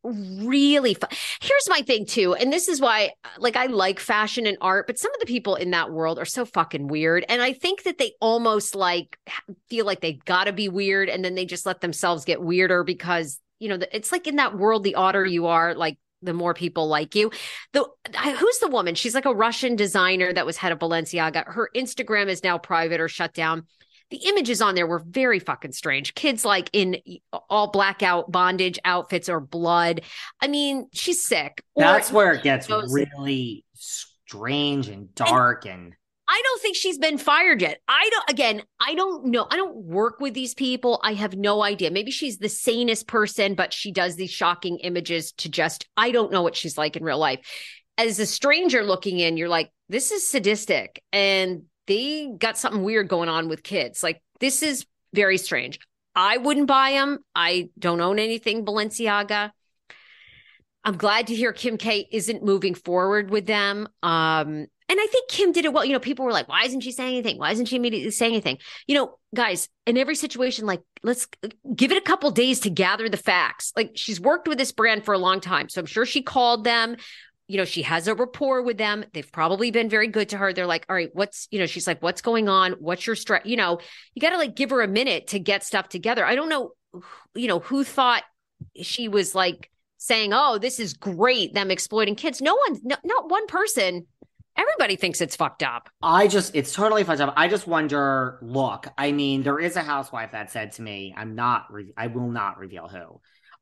really 0.03 0.95
fun. 0.95 1.11
Here's 1.43 1.69
my 1.69 1.83
thing 1.83 2.07
too, 2.07 2.35
and 2.35 2.51
this 2.51 2.67
is 2.69 2.81
why, 2.81 3.11
like, 3.39 3.57
I 3.57 3.67
like 3.67 4.01
fashion 4.01 4.47
and 4.47 4.57
art, 4.63 4.87
but 4.87 4.99
some 4.99 5.13
of 5.13 5.21
the 5.21 5.27
people 5.27 5.57
in 5.57 5.73
that 5.73 5.91
world 5.91 6.19
are 6.19 6.25
so 6.25 6.47
fucking 6.47 6.87
weird, 6.87 7.27
and 7.29 7.43
I 7.43 7.53
think 7.53 7.83
that 7.83 7.99
they 7.99 8.13
almost 8.21 8.75
like 8.75 9.19
feel 9.69 9.85
like 9.85 10.01
they 10.01 10.15
got 10.25 10.45
to 10.45 10.53
be 10.53 10.71
weird, 10.71 11.11
and 11.11 11.23
then 11.23 11.35
they 11.35 11.45
just 11.45 11.67
let 11.67 11.83
themselves 11.83 12.25
get 12.25 12.41
weirder 12.41 12.85
because 12.85 13.39
you 13.59 13.69
know 13.69 13.79
it's 13.93 14.13
like 14.13 14.27
in 14.27 14.37
that 14.37 14.57
world, 14.57 14.83
the 14.83 14.95
odder 14.95 15.27
you 15.27 15.47
are, 15.47 15.75
like 15.75 15.99
the 16.23 16.33
more 16.33 16.55
people 16.55 16.89
like 16.89 17.15
you. 17.15 17.31
The 17.73 17.87
who's 18.39 18.59
the 18.59 18.69
woman? 18.69 18.95
She's 18.95 19.15
like 19.15 19.27
a 19.27 19.35
Russian 19.35 19.77
designer 19.77 20.33
that 20.33 20.47
was 20.47 20.57
head 20.57 20.73
of 20.73 20.79
Balenciaga. 20.79 21.45
Her 21.47 21.71
Instagram 21.75 22.29
is 22.29 22.43
now 22.43 22.59
private 22.59 23.01
or 23.01 23.09
shut 23.09 23.35
down. 23.35 23.67
The 24.11 24.19
images 24.29 24.63
on 24.63 24.77
there 24.77 24.87
were 24.87 25.01
very 25.05 25.41
fucking 25.41 25.73
strange. 25.73 26.15
Kids 26.15 26.45
like 26.45 26.71
in 26.73 26.99
all 27.51 27.71
blackout 27.73 28.31
bondage 28.31 28.79
outfits 28.85 29.29
or 29.29 29.41
blood. 29.41 30.03
I 30.41 30.47
mean, 30.47 30.87
she's 30.93 31.25
sick. 31.25 31.63
Or- 31.75 31.83
That's 31.83 32.13
where 32.13 32.33
it 32.33 32.43
gets 32.45 32.69
Those- 32.69 32.93
really 32.93 33.65
strange 33.75 34.89
and 34.89 35.15
dark 35.15 35.67
and. 35.67 35.95
I 36.29 36.43
don't 36.45 36.63
think 36.63 36.77
she's 36.77 36.99
been 36.99 37.19
fired 37.19 37.63
yet. 37.63 37.81
I 37.87 38.09
don't, 38.11 38.31
again, 38.31 38.63
I 38.81 38.95
don't 38.95 39.27
know. 39.27 39.47
I 39.49 39.57
don't 39.57 39.77
work 39.77 40.19
with 40.19 40.35
these 40.35 40.55
people. 40.55 41.01
I 41.03 41.15
have 41.15 41.37
no 41.37 41.63
idea. 41.63 41.91
Maybe 41.91 42.11
she's 42.11 42.39
the 42.39 42.49
sanest 42.49 43.07
person, 43.07 43.55
but 43.55 43.73
she 43.73 43.93
does 43.93 44.17
these 44.17 44.31
shocking 44.31 44.79
images 44.79 45.33
to 45.35 45.49
just, 45.49 45.87
I 45.97 46.11
don't 46.11 46.33
know 46.33 46.43
what 46.43 46.57
she's 46.57 46.77
like 46.77 46.97
in 46.97 47.05
real 47.05 47.19
life. 47.19 47.47
As 47.97 48.19
a 48.19 48.27
stranger 48.27 48.83
looking 48.83 49.21
in, 49.21 49.37
you're 49.37 49.49
like, 49.49 49.71
this 49.89 50.11
is 50.11 50.29
sadistic 50.29 51.01
and 51.13 51.63
they 51.87 52.29
got 52.37 52.59
something 52.59 52.83
weird 52.83 53.09
going 53.09 53.29
on 53.29 53.49
with 53.49 53.63
kids. 53.63 54.03
Like, 54.03 54.21
this 54.41 54.63
is 54.63 54.85
very 55.15 55.39
strange. 55.39 55.79
I 56.15 56.39
wouldn't 56.39 56.67
buy 56.67 56.93
them. 56.93 57.19
I 57.35 57.71
don't 57.79 58.01
own 58.01 58.19
anything 58.19 58.65
Balenciaga. 58.65 59.51
I'm 60.85 60.97
glad 60.97 61.29
to 61.29 61.35
hear 61.35 61.53
Kim 61.53 61.79
K 61.79 62.09
isn't 62.11 62.43
moving 62.43 62.75
forward 62.75 63.31
with 63.31 63.47
them. 63.47 63.89
Um, 64.03 64.67
and 64.89 65.01
I 65.01 65.07
think 65.11 65.29
Kim 65.29 65.53
did 65.53 65.65
it 65.65 65.73
well. 65.73 65.85
You 65.85 65.93
know, 65.93 65.99
people 65.99 66.25
were 66.25 66.33
like, 66.33 66.49
why 66.49 66.63
isn't 66.65 66.81
she 66.81 66.93
saying 66.93 67.15
anything? 67.15 67.39
Why 67.39 67.51
isn't 67.53 67.67
she 67.67 67.77
immediately 67.77 68.11
saying 68.11 68.33
anything? 68.33 68.59
You 68.87 68.95
know, 68.95 69.19
guys, 69.35 69.69
in 69.87 69.97
every 69.97 70.15
situation, 70.15 70.65
like, 70.67 70.83
let's 71.03 71.27
give 71.75 71.91
it 71.91 71.99
a 71.99 72.03
couple 72.03 72.31
days 72.31 72.61
to 72.61 72.71
gather 72.71 73.09
the 73.09 73.17
facts. 73.17 73.73
Like, 73.77 73.93
she's 73.95 74.21
worked 74.21 74.47
with 74.47 74.59
this 74.59 74.73
brand 74.73 75.05
for 75.05 75.13
a 75.13 75.19
long 75.19 75.41
time. 75.41 75.69
So 75.69 75.81
I'm 75.81 75.87
sure 75.87 76.07
she 76.07 76.23
called 76.23 76.65
them. 76.65 76.97
you 77.49 77.57
know, 77.59 77.65
she 77.65 77.83
has 77.83 78.09
a 78.09 78.15
rapport 78.15 78.63
with 78.63 78.77
them. 78.77 79.05
They've 79.13 79.31
probably 79.31 79.71
been 79.71 79.89
very 79.89 80.09
good 80.09 80.31
to 80.31 80.39
her. 80.39 80.53
They're 80.53 80.67
like, 80.67 80.85
all 80.89 80.97
right, 80.97 81.11
what's, 81.13 81.47
you 81.51 81.61
know, 81.61 81.67
she's 81.67 81.87
like, 81.87 82.03
what's 82.03 82.21
going 82.21 82.49
on? 82.49 82.73
What's 82.73 83.07
your 83.07 83.15
stress? 83.15 83.43
You 83.45 83.57
know, 83.57 83.79
you 84.15 84.21
got 84.21 84.31
to 84.31 84.37
like 84.37 84.57
give 84.57 84.71
her 84.71 84.83
a 84.83 84.89
minute 84.89 85.29
to 85.29 85.39
get 85.39 85.63
stuff 85.63 85.89
together. 85.89 86.25
I 86.25 86.35
don't 86.35 86.49
know, 86.49 86.73
you 87.35 87.47
know, 87.47 87.61
who 87.61 87.85
thought 87.85 88.25
she 88.83 89.07
was 89.07 89.35
like 89.35 89.71
saying, 89.99 90.33
oh, 90.33 90.59
this 90.59 90.81
is 90.81 90.95
great, 90.95 91.55
them 91.55 91.71
exploiting 91.71 92.17
kids. 92.17 92.41
No 92.41 92.57
one, 92.57 92.81
no, 92.83 92.97
not 93.05 93.31
one 93.31 93.47
person. 93.47 94.07
Everybody 94.57 94.97
thinks 94.97 95.21
it's 95.21 95.37
fucked 95.37 95.63
up. 95.63 95.89
I 96.03 96.29
just, 96.29 96.55
it's 96.55 96.73
totally 96.73 97.05
fucked 97.05 97.21
up. 97.21 97.35
I 97.37 97.49
just 97.49 97.67
wonder. 97.67 98.39
Look, 98.43 98.87
I 98.97 99.13
mean, 99.13 99.43
there 99.43 99.59
is 99.59 99.77
a 99.77 99.83
housewife 99.83 100.33
that 100.33 100.51
said 100.51 100.73
to 100.73 100.83
me, 100.83 101.15
"I'm 101.17 101.35
not, 101.35 101.67
re- 101.71 101.93
I 101.97 102.07
will 102.09 102.31
not 102.31 102.59
reveal 102.59 102.89
who." 102.89 103.21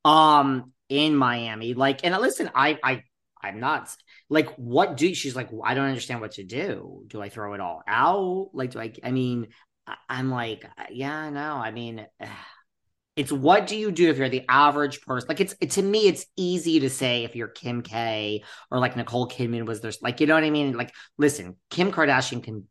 Um, 0.09 0.73
in 0.89 1.17
Miami, 1.17 1.75
like, 1.75 2.01
and 2.05 2.15
listen, 2.21 2.51
I, 2.55 2.79
I 2.83 3.03
I'm 3.45 3.61
not 3.61 3.95
like, 4.31 4.55
what 4.57 4.97
do 4.97 5.15
she's 5.15 5.37
like, 5.37 5.51
I 5.63 5.75
don't 5.75 5.87
understand 5.87 6.21
what 6.21 6.33
to 6.33 6.45
do. 6.45 7.05
Do 7.07 7.21
I 7.21 7.29
throw 7.29 7.53
it 7.55 7.61
all 7.61 7.83
out? 7.87 8.51
Like, 8.55 8.71
do 8.71 8.81
I, 8.81 8.93
I 9.03 9.11
mean, 9.11 9.49
I'm 10.09 10.31
like, 10.31 10.65
yeah, 10.91 11.29
no, 11.31 11.57
I 11.57 11.71
mean, 11.71 12.07
it's 13.17 13.31
what 13.31 13.67
do 13.67 13.77
you 13.77 13.93
do 13.93 14.11
if 14.11 14.19
you're 14.19 14.29
the 14.29 14.45
average 14.49 15.03
person? 15.03 15.29
Like, 15.29 15.41
it's 15.41 15.55
it, 15.61 15.73
to 15.73 15.83
me, 15.83 16.09
it's 16.09 16.27
easy 16.37 16.81
to 16.81 16.91
say 16.91 17.25
if 17.25 17.37
you're 17.37 17.49
Kim 17.49 17.83
K 17.83 18.43
or 18.71 18.79
like 18.79 18.97
Nicole 18.97 19.29
Kidman 19.29 19.67
was 19.67 19.81
there's 19.81 20.03
like, 20.03 20.21
you 20.21 20.27
know 20.27 20.35
what 20.35 20.45
I 20.45 20.51
mean? 20.51 20.77
Like, 20.77 20.93
listen, 21.17 21.57
Kim 21.71 21.93
Kardashian 21.93 22.43
can 22.43 22.67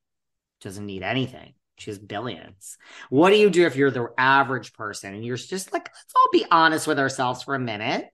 doesn't 0.61 0.85
need 0.85 1.03
anything. 1.03 1.53
She 1.77 1.89
has 1.89 1.99
billions. 1.99 2.77
What 3.09 3.31
do 3.31 3.37
you 3.37 3.49
do 3.49 3.65
if 3.65 3.75
you're 3.75 3.91
the 3.91 4.09
average 4.17 4.73
person 4.73 5.13
and 5.13 5.25
you're 5.25 5.37
just 5.37 5.73
like, 5.73 5.85
let's 5.85 6.13
all 6.15 6.29
be 6.31 6.45
honest 6.51 6.87
with 6.87 6.99
ourselves 6.99 7.43
for 7.43 7.55
a 7.55 7.59
minute? 7.59 8.05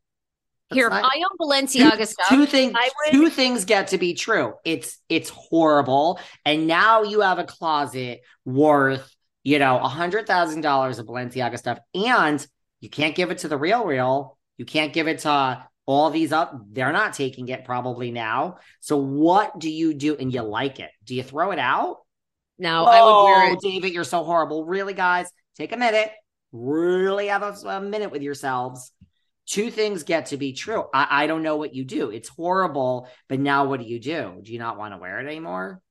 Here, 0.71 0.89
not, 0.89 1.03
I 1.03 1.17
own 1.17 1.37
Balenciaga 1.39 1.97
two, 1.97 2.05
stuff. 2.05 2.29
Two 2.29 2.45
things. 2.45 2.73
Would... 2.73 3.11
Two 3.11 3.29
things 3.29 3.65
get 3.65 3.87
to 3.87 3.97
be 3.97 4.13
true. 4.13 4.53
It's 4.63 4.99
it's 5.09 5.29
horrible, 5.29 6.19
and 6.45 6.67
now 6.67 7.03
you 7.03 7.21
have 7.21 7.39
a 7.39 7.43
closet 7.43 8.21
worth 8.45 9.11
you 9.49 9.59
know 9.59 9.79
a 9.79 9.87
hundred 9.87 10.27
thousand 10.27 10.61
dollars 10.61 10.99
of 10.99 11.07
Balenciaga 11.07 11.57
stuff, 11.57 11.79
and 11.95 12.45
you 12.81 12.89
can't 12.89 13.15
give 13.15 13.31
it 13.31 13.39
to 13.39 13.47
the 13.47 13.57
real 13.57 13.83
real. 13.85 14.37
You 14.57 14.65
can't 14.65 14.93
give 14.93 15.07
it 15.07 15.19
to 15.19 15.65
all 15.85 16.11
these 16.11 16.31
up. 16.31 16.53
They're 16.71 16.93
not 16.93 17.13
taking 17.13 17.47
it 17.47 17.65
probably 17.65 18.11
now. 18.11 18.57
So 18.79 18.97
what 18.97 19.57
do 19.57 19.69
you 19.69 19.93
do? 19.95 20.15
And 20.15 20.31
you 20.31 20.41
like 20.41 20.79
it? 20.79 20.91
Do 21.03 21.15
you 21.15 21.23
throw 21.23 21.51
it 21.51 21.59
out? 21.59 21.97
No, 22.59 22.85
I 22.85 23.01
would 23.01 23.09
oh, 23.09 23.25
wear 23.25 23.53
it. 23.53 23.59
David, 23.59 23.93
you're 23.93 24.03
so 24.03 24.23
horrible. 24.23 24.65
Really, 24.65 24.93
guys, 24.93 25.31
take 25.57 25.71
a 25.71 25.77
minute. 25.77 26.11
Really 26.51 27.27
have 27.27 27.41
a, 27.41 27.55
a 27.67 27.81
minute 27.81 28.11
with 28.11 28.21
yourselves 28.21 28.91
two 29.49 29.71
things 29.71 30.03
get 30.03 30.27
to 30.27 30.37
be 30.37 30.53
true. 30.53 30.85
I, 30.93 31.23
I 31.23 31.27
don't 31.27 31.41
know 31.41 31.57
what 31.57 31.73
you 31.73 31.83
do. 31.83 32.11
It's 32.11 32.29
horrible, 32.29 33.09
but 33.27 33.39
now 33.39 33.65
what 33.65 33.79
do 33.79 33.85
you 33.87 33.99
do? 33.99 34.39
Do 34.43 34.53
you 34.53 34.59
not 34.59 34.77
want 34.77 34.93
to 34.93 34.99
wear 34.99 35.19
it 35.19 35.25
anymore? 35.25 35.81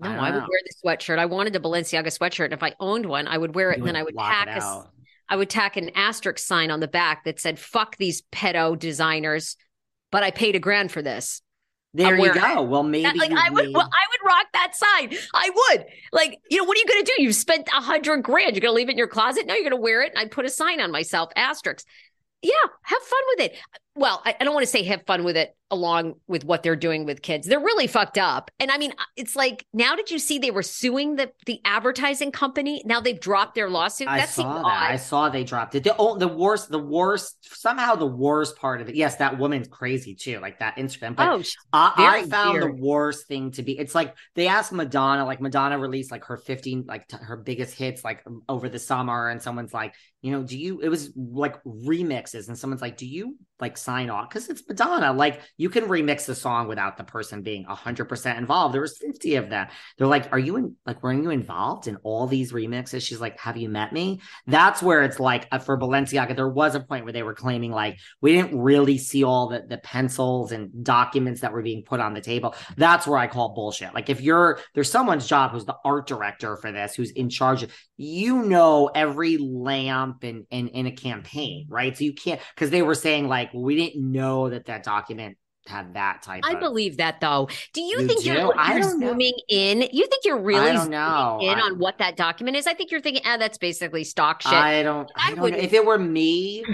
No, 0.00 0.10
I, 0.10 0.28
I 0.28 0.30
would 0.30 0.42
wear 0.42 0.60
the 0.64 0.74
sweatshirt. 0.84 1.18
I 1.18 1.26
wanted 1.26 1.56
a 1.56 1.60
Balenciaga 1.60 2.06
sweatshirt, 2.06 2.46
and 2.46 2.54
if 2.54 2.62
I 2.62 2.74
owned 2.78 3.06
one, 3.06 3.26
I 3.26 3.36
would 3.36 3.54
wear 3.54 3.72
it, 3.72 3.78
you 3.78 3.84
and 3.84 3.88
then 3.88 3.96
I 3.96 4.02
would 4.04 4.16
tack 4.16 4.48
a, 4.48 4.84
I 5.28 5.36
would 5.36 5.50
tack 5.50 5.76
an 5.76 5.90
asterisk 5.94 6.38
sign 6.38 6.70
on 6.70 6.80
the 6.80 6.88
back 6.88 7.24
that 7.24 7.40
said 7.40 7.58
"fuck 7.58 7.96
these 7.96 8.22
pedo 8.32 8.78
designers," 8.78 9.56
but 10.12 10.22
I 10.22 10.30
paid 10.30 10.54
a 10.54 10.60
grand 10.60 10.92
for 10.92 11.02
this. 11.02 11.42
There 11.94 12.16
you 12.16 12.32
go. 12.32 12.62
Well, 12.62 12.82
maybe 12.82 13.04
that, 13.04 13.16
like 13.16 13.32
I 13.32 13.50
would, 13.50 13.66
made... 13.66 13.74
well, 13.74 13.88
I 13.90 14.06
would 14.12 14.28
rock 14.28 14.46
that 14.52 14.76
sign. 14.76 15.18
I 15.34 15.50
would. 15.50 15.86
Like, 16.12 16.38
you 16.50 16.58
know, 16.58 16.64
what 16.64 16.76
are 16.76 16.80
you 16.80 16.86
going 16.86 17.04
to 17.04 17.12
do? 17.16 17.22
You've 17.22 17.34
spent 17.34 17.66
a 17.68 17.80
hundred 17.80 18.22
grand. 18.22 18.54
You're 18.54 18.60
going 18.60 18.72
to 18.72 18.76
leave 18.76 18.90
it 18.90 18.92
in 18.92 18.98
your 18.98 19.08
closet. 19.08 19.46
No, 19.46 19.54
you're 19.54 19.62
going 19.62 19.70
to 19.70 19.82
wear 19.82 20.02
it. 20.02 20.12
And 20.14 20.18
I 20.18 20.26
put 20.26 20.44
a 20.44 20.50
sign 20.50 20.82
on 20.82 20.92
myself, 20.92 21.30
asterisk 21.34 21.86
yeah, 22.42 22.52
have 22.82 23.02
fun 23.02 23.20
with 23.36 23.46
it. 23.46 23.56
Well, 23.94 24.22
I, 24.24 24.36
I 24.40 24.44
don't 24.44 24.54
want 24.54 24.64
to 24.64 24.70
say 24.70 24.84
have 24.84 25.04
fun 25.06 25.24
with 25.24 25.36
it 25.36 25.56
along 25.70 26.14
with 26.26 26.44
what 26.44 26.62
they're 26.62 26.76
doing 26.76 27.04
with 27.04 27.20
kids. 27.20 27.46
They're 27.46 27.60
really 27.60 27.86
fucked 27.86 28.16
up. 28.16 28.50
And 28.58 28.70
I 28.70 28.78
mean, 28.78 28.94
it's 29.16 29.36
like 29.36 29.66
now 29.72 29.96
did 29.96 30.10
you 30.10 30.18
see 30.18 30.38
they 30.38 30.50
were 30.50 30.62
suing 30.62 31.16
the 31.16 31.32
the 31.46 31.60
advertising 31.64 32.32
company? 32.32 32.82
Now 32.86 33.00
they've 33.00 33.18
dropped 33.18 33.54
their 33.54 33.68
lawsuit. 33.68 34.08
I 34.08 34.24
saw 34.24 34.54
that. 34.54 34.64
Odd. 34.64 34.92
I 34.92 34.96
saw 34.96 35.28
they 35.28 35.44
dropped 35.44 35.74
it. 35.74 35.84
The 35.84 35.94
oh, 35.98 36.16
the 36.16 36.28
worst, 36.28 36.70
the 36.70 36.78
worst, 36.78 37.36
somehow 37.60 37.96
the 37.96 38.06
worst 38.06 38.56
part 38.56 38.80
of 38.80 38.88
it. 38.88 38.94
Yes, 38.94 39.16
that 39.16 39.38
woman's 39.38 39.68
crazy 39.68 40.14
too, 40.14 40.38
like 40.40 40.60
that 40.60 40.76
Instagram. 40.76 41.16
But 41.16 41.28
oh, 41.28 41.42
I, 41.72 42.20
I 42.20 42.26
found 42.26 42.60
weird. 42.60 42.64
the 42.64 42.82
worst 42.82 43.26
thing 43.26 43.50
to 43.52 43.62
be. 43.62 43.78
It's 43.78 43.94
like 43.94 44.14
they 44.34 44.48
asked 44.48 44.72
Madonna, 44.72 45.24
like 45.24 45.40
Madonna 45.40 45.78
released 45.78 46.10
like 46.10 46.24
her 46.24 46.36
15, 46.36 46.84
like 46.86 47.08
t- 47.08 47.16
her 47.20 47.36
biggest 47.36 47.74
hits, 47.76 48.04
like 48.04 48.22
um, 48.26 48.42
over 48.48 48.68
the 48.68 48.78
summer, 48.78 49.28
and 49.28 49.42
someone's 49.42 49.74
like, 49.74 49.94
you 50.22 50.30
know, 50.30 50.42
do 50.42 50.56
you? 50.56 50.80
It 50.80 50.88
was 50.88 51.12
like 51.16 51.62
remixes, 51.64 52.48
and 52.48 52.56
someone's 52.56 52.82
like, 52.82 52.96
do 52.96 53.06
you 53.06 53.36
like 53.60 53.76
sign 53.76 54.10
off 54.10 54.28
because 54.28 54.48
it's 54.48 54.62
Madonna. 54.68 55.12
Like 55.12 55.40
you 55.56 55.70
can 55.70 55.84
remix 55.84 56.26
the 56.26 56.34
song 56.34 56.68
without 56.68 56.96
the 56.96 57.04
person 57.04 57.42
being 57.42 57.64
hundred 57.64 58.06
percent 58.06 58.38
involved. 58.38 58.74
There 58.74 58.80
was 58.80 58.98
fifty 58.98 59.36
of 59.36 59.50
them. 59.50 59.68
They're 59.96 60.06
like, 60.06 60.32
"Are 60.32 60.38
you 60.38 60.56
in? 60.56 60.76
Like, 60.86 61.02
were 61.02 61.12
you 61.12 61.30
involved 61.30 61.86
in 61.86 61.96
all 61.96 62.26
these 62.26 62.52
remixes?" 62.52 63.02
She's 63.02 63.20
like, 63.20 63.38
"Have 63.40 63.56
you 63.56 63.68
met 63.68 63.92
me?" 63.92 64.20
That's 64.46 64.82
where 64.82 65.02
it's 65.02 65.20
like 65.20 65.48
uh, 65.52 65.58
for 65.58 65.78
Balenciaga. 65.78 66.34
There 66.36 66.48
was 66.48 66.74
a 66.74 66.80
point 66.80 67.04
where 67.04 67.12
they 67.12 67.22
were 67.22 67.34
claiming 67.34 67.72
like 67.72 67.98
we 68.20 68.32
didn't 68.32 68.60
really 68.60 68.98
see 68.98 69.24
all 69.24 69.48
the 69.48 69.64
the 69.68 69.78
pencils 69.78 70.52
and 70.52 70.84
documents 70.84 71.40
that 71.40 71.52
were 71.52 71.62
being 71.62 71.82
put 71.82 72.00
on 72.00 72.14
the 72.14 72.20
table. 72.20 72.54
That's 72.76 73.06
where 73.06 73.18
I 73.18 73.26
call 73.26 73.54
bullshit. 73.54 73.94
Like 73.94 74.10
if 74.10 74.20
you're 74.20 74.60
there's 74.74 74.90
someone's 74.90 75.26
job 75.26 75.52
who's 75.52 75.64
the 75.64 75.76
art 75.84 76.06
director 76.06 76.56
for 76.56 76.72
this, 76.72 76.94
who's 76.94 77.10
in 77.10 77.28
charge 77.28 77.62
of, 77.62 77.72
you 77.96 78.42
know, 78.44 78.90
every 78.94 79.38
lamp 79.38 80.22
and 80.22 80.46
in, 80.50 80.68
in, 80.68 80.86
in 80.86 80.86
a 80.86 80.92
campaign, 80.92 81.66
right? 81.68 81.96
So 81.96 82.04
you 82.04 82.12
can't 82.12 82.40
because 82.54 82.70
they 82.70 82.82
were 82.82 82.94
saying 82.94 83.28
like 83.28 83.47
like 83.54 83.62
we 83.62 83.76
didn't 83.76 84.10
know 84.10 84.50
that 84.50 84.66
that 84.66 84.82
document 84.82 85.36
had 85.66 85.94
that 85.94 86.22
type. 86.22 86.42
I 86.44 86.54
of, 86.54 86.60
believe 86.60 86.96
that 86.96 87.20
though. 87.20 87.48
Do 87.74 87.80
you, 87.80 88.00
you 88.00 88.06
think 88.06 88.22
do? 88.22 88.32
you're, 88.32 88.54
you're 88.54 88.82
zooming 88.82 89.34
know. 89.36 89.56
in? 89.56 89.88
You 89.92 90.06
think 90.06 90.24
you're 90.24 90.40
really 90.40 90.76
zooming 90.76 90.90
know. 90.90 91.38
in 91.42 91.58
I, 91.58 91.62
on 91.62 91.78
what 91.78 91.98
that 91.98 92.16
document 92.16 92.56
is? 92.56 92.66
I 92.66 92.74
think 92.74 92.90
you're 92.90 93.00
thinking, 93.00 93.22
ah, 93.24 93.36
that's 93.36 93.58
basically 93.58 94.04
stock 94.04 94.42
shit. 94.42 94.52
I 94.52 94.82
don't. 94.82 95.10
I, 95.14 95.32
I 95.32 95.34
don't 95.34 95.50
know. 95.50 95.58
If 95.58 95.72
it 95.72 95.84
were 95.84 95.98
me, 95.98 96.64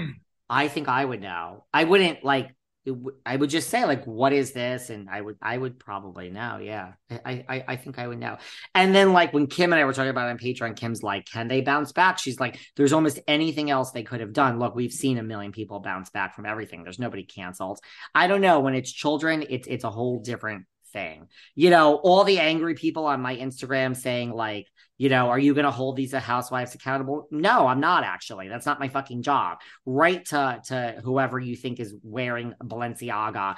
I 0.49 0.67
think 0.67 0.87
I 0.87 1.03
would 1.03 1.21
know. 1.21 1.65
I 1.73 1.83
wouldn't 1.83 2.23
like 2.23 2.55
w- 2.85 3.17
I 3.25 3.35
would 3.35 3.49
just 3.49 3.69
say 3.69 3.85
like, 3.85 4.05
what 4.05 4.33
is 4.33 4.51
this? 4.51 4.89
And 4.89 5.09
I 5.09 5.21
would, 5.21 5.37
I 5.41 5.57
would 5.57 5.79
probably 5.79 6.29
know. 6.29 6.59
Yeah, 6.61 6.93
I, 7.09 7.45
I, 7.47 7.65
I 7.67 7.75
think 7.75 7.99
I 7.99 8.07
would 8.07 8.19
know. 8.19 8.37
And 8.73 8.93
then 8.93 9.13
like 9.13 9.33
when 9.33 9.47
Kim 9.47 9.73
and 9.73 9.79
I 9.81 9.85
were 9.85 9.93
talking 9.93 10.09
about 10.09 10.29
on 10.29 10.37
Patreon, 10.37 10.75
Kim's 10.75 11.03
like, 11.03 11.25
can 11.25 11.47
they 11.47 11.61
bounce 11.61 11.91
back? 11.91 12.19
She's 12.19 12.39
like, 12.39 12.59
there's 12.75 12.93
almost 12.93 13.19
anything 13.27 13.69
else 13.69 13.91
they 13.91 14.03
could 14.03 14.19
have 14.19 14.33
done. 14.33 14.59
Look, 14.59 14.75
we've 14.75 14.91
seen 14.91 15.17
a 15.17 15.23
million 15.23 15.51
people 15.51 15.79
bounce 15.79 16.09
back 16.09 16.35
from 16.35 16.45
everything. 16.45 16.83
There's 16.83 16.99
nobody 16.99 17.23
canceled. 17.23 17.79
I 18.13 18.27
don't 18.27 18.41
know. 18.41 18.59
When 18.59 18.75
it's 18.75 18.91
children, 18.91 19.45
it's 19.49 19.67
it's 19.67 19.83
a 19.83 19.91
whole 19.91 20.19
different 20.19 20.65
thing. 20.93 21.27
You 21.55 21.69
know, 21.69 21.95
all 21.95 22.23
the 22.23 22.39
angry 22.39 22.73
people 22.73 23.05
on 23.05 23.21
my 23.21 23.35
Instagram 23.35 23.95
saying 23.95 24.31
like 24.31 24.67
you 24.97 25.09
know, 25.09 25.29
are 25.29 25.39
you 25.39 25.53
going 25.53 25.65
to 25.65 25.71
hold 25.71 25.95
these 25.95 26.13
housewives 26.13 26.73
accountable? 26.73 27.27
No, 27.31 27.67
I'm 27.67 27.79
not 27.79 28.03
actually. 28.03 28.47
That's 28.47 28.65
not 28.65 28.79
my 28.79 28.87
fucking 28.87 29.23
job. 29.23 29.57
Write 29.85 30.25
to 30.27 30.61
to 30.67 31.01
whoever 31.03 31.39
you 31.39 31.55
think 31.55 31.79
is 31.79 31.93
wearing 32.03 32.53
Balenciaga. 32.63 33.55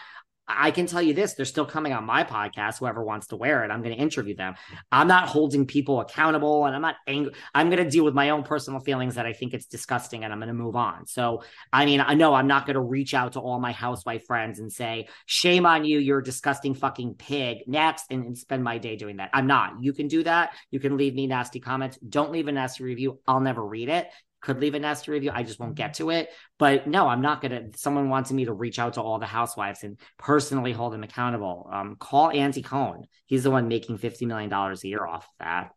I 0.48 0.72
can 0.72 0.86
tell 0.86 1.02
you 1.02 1.14
this, 1.14 1.34
they're 1.34 1.46
still 1.46 1.66
coming 1.66 1.94
on 1.94 2.06
my 2.06 2.24
podcast. 2.24 2.80
Whoever 2.80 3.04
wants 3.04 3.28
to 3.28 3.36
wear 3.36 3.64
it, 3.64 3.72
I'm 3.72 3.82
going 3.82 3.96
to 3.96 4.02
interview 4.02 4.36
them. 4.36 4.56
I'm 4.92 5.08
not 5.08 5.28
holding 5.28 5.66
people 5.66 6.00
accountable 6.00 6.66
and 6.66 6.76
I'm 6.76 6.82
not 6.82 6.96
angry. 7.06 7.34
I'm 7.54 7.70
going 7.70 7.84
to 7.84 7.90
deal 7.90 8.06
with 8.06 8.14
my 8.14 8.30
own 8.30 8.44
personal 8.44 8.80
feelings 8.80 9.16
that 9.16 9.26
I 9.26 9.34
think 9.34 9.54
it's 9.54 9.66
disgusting 9.66 10.24
and 10.24 10.32
I'm 10.32 10.40
going 10.40 10.48
to 10.48 10.54
move 10.54 10.76
on. 10.76 11.06
So, 11.06 11.44
I 11.74 11.86
mean, 11.86 12.00
I 12.00 12.14
know 12.14 12.34
I'm 12.34 12.48
not 12.48 12.66
going 12.66 12.76
to 12.76 12.82
reach 12.82 13.14
out 13.14 13.34
to 13.34 13.40
all 13.40 13.60
my 13.60 13.72
housewife 13.72 14.26
friends 14.26 14.60
and 14.60 14.72
say, 14.72 15.08
shame 15.26 15.66
on 15.66 15.84
you, 15.84 16.00
you're 16.00 16.20
a 16.20 16.24
disgusting 16.24 16.74
fucking 16.74 17.16
pig 17.16 17.60
next 17.68 18.06
and, 18.10 18.26
and 18.26 18.38
spend 18.38 18.64
my 18.64 18.78
day 18.78 18.96
doing 18.96 19.18
that. 19.18 19.30
I'm 19.34 19.48
not. 19.48 19.82
You 19.82 19.94
can 19.94 20.08
do 20.08 20.24
that. 20.24 20.52
You 20.72 20.80
can 20.80 20.98
leave 20.98 21.14
me 21.14 21.28
nasty 21.28 21.60
comments. 21.60 21.98
Don't 21.98 22.32
leave 22.32 22.48
a 22.48 22.52
nasty 22.52 22.84
review. 22.84 23.20
I'll 23.28 23.42
never 23.42 23.66
read 23.66 23.90
it 23.90 24.10
could 24.42 24.60
leave 24.60 24.76
a 24.76 24.80
nasty 24.80 25.12
review. 25.12 25.32
I 25.34 25.44
just 25.44 25.60
won't 25.60 25.76
get 25.76 25.96
to 25.96 26.10
it. 26.10 26.30
But 26.58 26.88
no, 26.88 27.08
I'm 27.08 27.22
not 27.22 27.42
gonna. 27.42 27.70
Someone 27.76 28.10
wants 28.10 28.32
me 28.32 28.46
to 28.46 28.54
reach 28.54 28.80
out 28.80 28.94
to 28.94 29.02
all 29.02 29.20
the 29.20 29.26
housewives 29.26 29.84
and 29.84 30.00
personally 30.18 30.74
hold 30.74 30.94
them 30.94 31.04
accountable. 31.04 31.70
Um, 31.72 31.96
call 32.00 32.32
Andy 32.32 32.62
Cohen. 32.62 33.06
He's 33.26 33.44
the 33.44 33.52
one 33.52 33.68
making 33.68 33.98
fifty 33.98 34.26
million 34.26 34.50
dollars 34.50 34.84
a 34.84 34.88
year 34.88 35.06
off 35.06 35.26
of 35.26 35.46
that. 35.46 35.72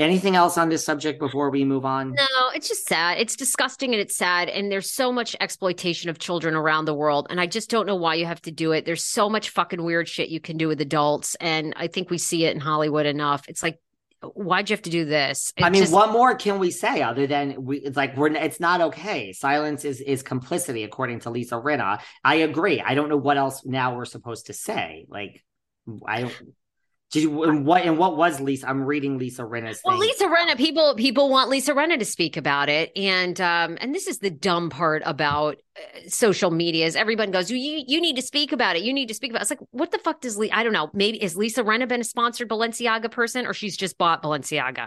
Anything 0.00 0.34
else 0.34 0.56
on 0.56 0.70
this 0.70 0.82
subject 0.82 1.18
before 1.18 1.50
we 1.50 1.62
move 1.62 1.84
on? 1.84 2.12
No, 2.12 2.48
it's 2.54 2.68
just 2.68 2.88
sad. 2.88 3.18
It's 3.18 3.36
disgusting 3.36 3.92
and 3.92 4.00
it's 4.00 4.16
sad. 4.16 4.48
And 4.48 4.72
there's 4.72 4.90
so 4.90 5.12
much 5.12 5.36
exploitation 5.40 6.08
of 6.08 6.18
children 6.18 6.54
around 6.54 6.86
the 6.86 6.94
world. 6.94 7.26
And 7.28 7.38
I 7.38 7.46
just 7.46 7.68
don't 7.68 7.86
know 7.86 7.96
why 7.96 8.14
you 8.14 8.24
have 8.24 8.40
to 8.42 8.50
do 8.50 8.72
it. 8.72 8.86
There's 8.86 9.04
so 9.04 9.28
much 9.28 9.50
fucking 9.50 9.84
weird 9.84 10.08
shit 10.08 10.30
you 10.30 10.40
can 10.40 10.56
do 10.56 10.68
with 10.68 10.80
adults. 10.80 11.34
And 11.34 11.74
I 11.76 11.86
think 11.88 12.08
we 12.08 12.16
see 12.16 12.46
it 12.46 12.54
in 12.54 12.60
Hollywood 12.60 13.04
enough. 13.04 13.46
It's 13.46 13.62
like 13.62 13.78
why'd 14.22 14.68
you 14.68 14.74
have 14.74 14.82
to 14.82 14.90
do 14.90 15.04
this? 15.04 15.52
It 15.56 15.64
I 15.64 15.70
mean, 15.70 15.82
just... 15.82 15.92
what 15.92 16.10
more 16.10 16.34
can 16.34 16.58
we 16.58 16.70
say 16.70 17.02
other 17.02 17.26
than 17.26 17.64
we? 17.64 17.78
It's 17.78 17.96
like 17.96 18.16
we're. 18.16 18.28
It's 18.28 18.60
not 18.60 18.80
okay. 18.80 19.32
Silence 19.32 19.84
is 19.84 20.00
is 20.00 20.22
complicity, 20.22 20.84
according 20.84 21.20
to 21.20 21.30
Lisa 21.30 21.54
Rinna. 21.54 22.00
I 22.24 22.36
agree. 22.36 22.80
I 22.80 22.94
don't 22.94 23.08
know 23.08 23.16
what 23.16 23.36
else 23.36 23.64
now 23.64 23.94
we're 23.96 24.04
supposed 24.04 24.46
to 24.46 24.52
say. 24.52 25.06
Like, 25.08 25.42
I 26.06 26.22
don't. 26.22 26.34
Did 27.10 27.24
you 27.24 27.42
and 27.42 27.66
what 27.66 27.82
and 27.82 27.98
what 27.98 28.16
was 28.16 28.40
Lisa? 28.40 28.68
I'm 28.68 28.84
reading 28.84 29.18
Lisa 29.18 29.42
Rinna's. 29.42 29.80
Well, 29.84 29.98
thing. 29.98 30.08
Lisa 30.08 30.26
Rinna, 30.26 30.56
people 30.56 30.94
people 30.94 31.28
want 31.28 31.50
Lisa 31.50 31.74
Rinna 31.74 31.98
to 31.98 32.04
speak 32.04 32.36
about 32.36 32.68
it, 32.68 32.92
and 32.94 33.40
um, 33.40 33.78
and 33.80 33.92
this 33.92 34.06
is 34.06 34.18
the 34.18 34.30
dumb 34.30 34.70
part 34.70 35.02
about 35.04 35.56
uh, 35.76 36.08
social 36.08 36.52
media 36.52 36.86
is 36.86 36.94
everyone 36.94 37.32
goes, 37.32 37.50
you 37.50 37.82
you 37.84 38.00
need 38.00 38.14
to 38.14 38.22
speak 38.22 38.52
about 38.52 38.76
it. 38.76 38.82
You 38.82 38.92
need 38.92 39.08
to 39.08 39.14
speak 39.14 39.32
about. 39.32 39.40
It. 39.40 39.42
It's 39.42 39.50
like 39.50 39.68
what 39.72 39.90
the 39.90 39.98
fuck 39.98 40.20
does 40.20 40.38
Lee? 40.38 40.52
I 40.52 40.62
don't 40.62 40.72
know. 40.72 40.88
Maybe 40.92 41.20
is 41.20 41.36
Lisa 41.36 41.64
Rinna 41.64 41.88
been 41.88 42.00
a 42.00 42.04
sponsored 42.04 42.48
Balenciaga 42.48 43.10
person, 43.10 43.44
or 43.44 43.54
she's 43.54 43.76
just 43.76 43.98
bought 43.98 44.22
Balenciaga? 44.22 44.86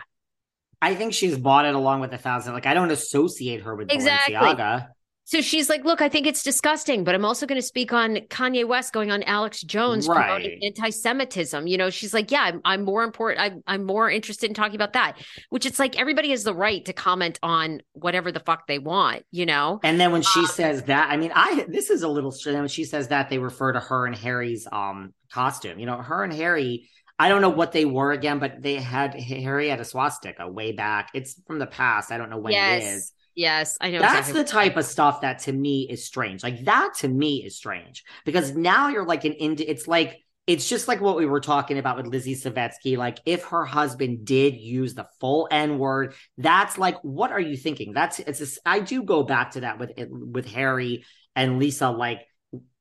I 0.81 0.95
think 0.95 1.13
she's 1.13 1.37
bought 1.37 1.65
it 1.65 1.75
along 1.75 1.99
with 1.99 2.13
a 2.13 2.17
thousand. 2.17 2.53
Like 2.53 2.65
I 2.65 2.73
don't 2.73 2.91
associate 2.91 3.63
her 3.63 3.75
with 3.75 3.91
Exactly. 3.91 4.35
Balenciaga. 4.35 4.87
So 5.25 5.39
she's 5.39 5.69
like, 5.69 5.85
look, 5.85 6.01
I 6.01 6.09
think 6.09 6.27
it's 6.27 6.43
disgusting, 6.43 7.05
but 7.05 7.15
I'm 7.15 7.23
also 7.23 7.45
going 7.45 7.59
to 7.59 7.65
speak 7.65 7.93
on 7.93 8.17
Kanye 8.27 8.67
West 8.67 8.91
going 8.91 9.09
on 9.09 9.23
Alex 9.23 9.61
Jones 9.61 10.05
promoting 10.05 10.59
anti-Semitism. 10.61 11.65
You 11.65 11.77
know, 11.77 11.89
she's 11.89 12.13
like, 12.13 12.29
yeah, 12.29 12.41
I'm, 12.41 12.61
I'm 12.65 12.83
more 12.83 13.03
important. 13.03 13.41
I'm, 13.41 13.63
I'm 13.65 13.85
more 13.85 14.11
interested 14.11 14.49
in 14.49 14.53
talking 14.53 14.75
about 14.75 14.93
that, 14.93 15.17
which 15.49 15.65
it's 15.65 15.79
like 15.79 15.97
everybody 15.97 16.31
has 16.31 16.43
the 16.43 16.53
right 16.53 16.83
to 16.85 16.93
comment 16.93 17.39
on 17.41 17.81
whatever 17.93 18.33
the 18.33 18.41
fuck 18.41 18.67
they 18.67 18.79
want, 18.79 19.23
you 19.31 19.45
know? 19.45 19.79
And 19.81 19.97
then 19.97 20.11
when 20.11 20.19
Um, 20.19 20.31
she 20.33 20.45
says 20.45 20.83
that, 20.83 21.09
I 21.09 21.15
mean, 21.15 21.31
I 21.33 21.65
this 21.69 21.89
is 21.89 22.03
a 22.03 22.09
little 22.09 22.31
strange. 22.31 22.59
When 22.59 22.67
she 22.67 22.83
says 22.83 23.07
that, 23.07 23.29
they 23.29 23.37
refer 23.37 23.71
to 23.71 23.79
her 23.79 24.05
and 24.05 24.15
Harry's 24.15 24.67
um 24.71 25.13
costume. 25.31 25.79
You 25.79 25.85
know, 25.85 25.97
her 25.97 26.23
and 26.23 26.33
Harry. 26.33 26.89
I 27.17 27.29
don't 27.29 27.41
know 27.41 27.49
what 27.49 27.71
they 27.71 27.85
were 27.85 28.11
again, 28.11 28.39
but 28.39 28.61
they 28.61 28.75
had 28.75 29.13
Harry 29.13 29.69
had 29.69 29.79
a 29.79 29.85
swastika 29.85 30.51
way 30.51 30.73
back. 30.73 31.11
It's 31.13 31.39
from 31.47 31.59
the 31.59 31.67
past. 31.67 32.11
I 32.11 32.17
don't 32.17 32.29
know 32.29 32.39
when 32.39 32.51
it 32.53 32.57
yes. 32.57 32.83
is. 32.83 33.11
Yes. 33.35 33.77
I 33.81 33.91
know. 33.91 33.99
That's 33.99 34.29
exactly 34.29 34.41
the 34.41 34.47
type 34.47 34.77
of 34.77 34.85
stuff 34.85 35.21
that 35.21 35.39
to 35.39 35.51
me 35.51 35.87
is 35.89 36.05
strange. 36.05 36.43
Like 36.43 36.65
that 36.65 36.95
to 36.99 37.07
me 37.07 37.43
is 37.43 37.55
strange 37.55 38.03
because 38.25 38.55
now 38.55 38.89
you're 38.89 39.05
like 39.05 39.25
an 39.25 39.33
indie. 39.33 39.65
It's 39.67 39.87
like 39.87 40.19
it's 40.45 40.67
just 40.67 40.87
like 40.87 40.99
what 40.99 41.15
we 41.15 41.25
were 41.25 41.39
talking 41.39 41.77
about 41.77 41.97
with 41.97 42.07
Lizzie 42.07 42.35
Savetsky. 42.35 42.97
Like 42.97 43.19
if 43.25 43.45
her 43.45 43.65
husband 43.65 44.25
did 44.25 44.55
use 44.55 44.93
the 44.93 45.07
full 45.19 45.47
N 45.49 45.77
word, 45.79 46.15
that's 46.37 46.77
like 46.77 46.97
what 47.01 47.31
are 47.31 47.39
you 47.39 47.55
thinking? 47.55 47.93
That's 47.93 48.19
it's. 48.19 48.39
Just, 48.39 48.59
I 48.65 48.79
do 48.79 49.03
go 49.03 49.23
back 49.23 49.51
to 49.51 49.61
that 49.61 49.79
with 49.79 49.91
with 49.97 50.45
Harry 50.47 51.05
and 51.35 51.59
Lisa. 51.59 51.89
Like 51.89 52.21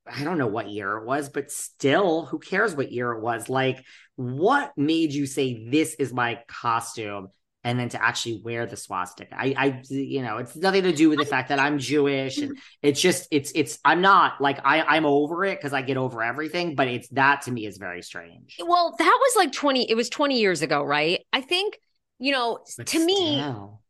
I 0.06 0.24
don't 0.24 0.38
know 0.38 0.48
what 0.48 0.68
year 0.68 0.98
it 0.98 1.06
was, 1.06 1.28
but 1.28 1.50
still, 1.52 2.26
who 2.26 2.40
cares 2.40 2.74
what 2.74 2.90
year 2.90 3.12
it 3.12 3.22
was? 3.22 3.48
Like 3.48 3.84
what 4.16 4.76
made 4.76 5.12
you 5.12 5.26
say 5.26 5.68
this 5.70 5.94
is 5.94 6.12
my 6.12 6.40
costume? 6.48 7.28
And 7.64 7.78
then 7.78 7.88
to 7.90 8.02
actually 8.02 8.40
wear 8.42 8.66
the 8.66 8.76
swastika. 8.76 9.34
I, 9.36 9.54
I, 9.56 9.82
you 9.88 10.22
know, 10.22 10.38
it's 10.38 10.56
nothing 10.56 10.82
to 10.84 10.92
do 10.92 11.08
with 11.08 11.18
the 11.18 11.26
fact 11.26 11.50
that 11.50 11.58
I'm 11.58 11.78
Jewish, 11.78 12.38
and 12.38 12.58
it's 12.82 13.00
just, 13.00 13.28
it's, 13.30 13.52
it's. 13.54 13.78
I'm 13.84 14.00
not 14.00 14.40
like 14.40 14.58
I, 14.64 14.82
I'm 14.82 15.06
over 15.06 15.44
it 15.44 15.58
because 15.58 15.72
I 15.72 15.82
get 15.82 15.96
over 15.96 16.22
everything, 16.22 16.74
but 16.74 16.88
it's 16.88 17.08
that 17.10 17.42
to 17.42 17.52
me 17.52 17.66
is 17.66 17.78
very 17.78 18.02
strange. 18.02 18.56
Well, 18.58 18.94
that 18.98 19.18
was 19.20 19.36
like 19.36 19.52
20, 19.52 19.90
it 19.90 19.94
was 19.94 20.08
20 20.08 20.40
years 20.40 20.62
ago, 20.62 20.82
right? 20.82 21.20
I 21.32 21.40
think, 21.40 21.78
you 22.18 22.32
know, 22.32 22.58
But 22.76 22.86
to 22.88 23.04
me, 23.04 23.40
still, 23.40 23.81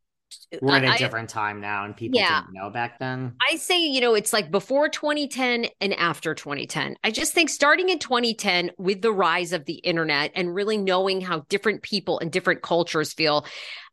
we're 0.60 0.76
in 0.76 0.84
a 0.84 0.88
I- 0.88 0.98
different 0.98 1.28
time 1.28 1.60
now, 1.60 1.84
and 1.84 1.96
people 1.96 2.18
Yeah. 2.18 2.40
didn't 2.42 2.54
know 2.54 2.70
back 2.70 2.98
then. 2.98 3.34
I 3.50 3.56
say, 3.56 3.80
you 3.84 4.00
know, 4.00 4.14
it's 4.14 4.32
like 4.32 4.50
before 4.50 4.88
2010 4.88 5.66
and 5.80 5.94
after 5.94 6.34
2010. 6.34 6.96
I 7.04 7.10
just 7.10 7.32
think 7.32 7.50
starting 7.50 7.88
in 7.88 7.98
2010 7.98 8.70
with 8.78 9.02
the 9.02 9.12
rise 9.12 9.52
of 9.52 9.64
the 9.64 9.74
internet 9.74 10.32
and 10.34 10.54
really 10.54 10.76
knowing 10.78 11.20
how 11.20 11.44
different 11.48 11.82
people 11.82 12.18
and 12.18 12.30
different 12.30 12.62
cultures 12.62 13.12
feel, 13.12 13.46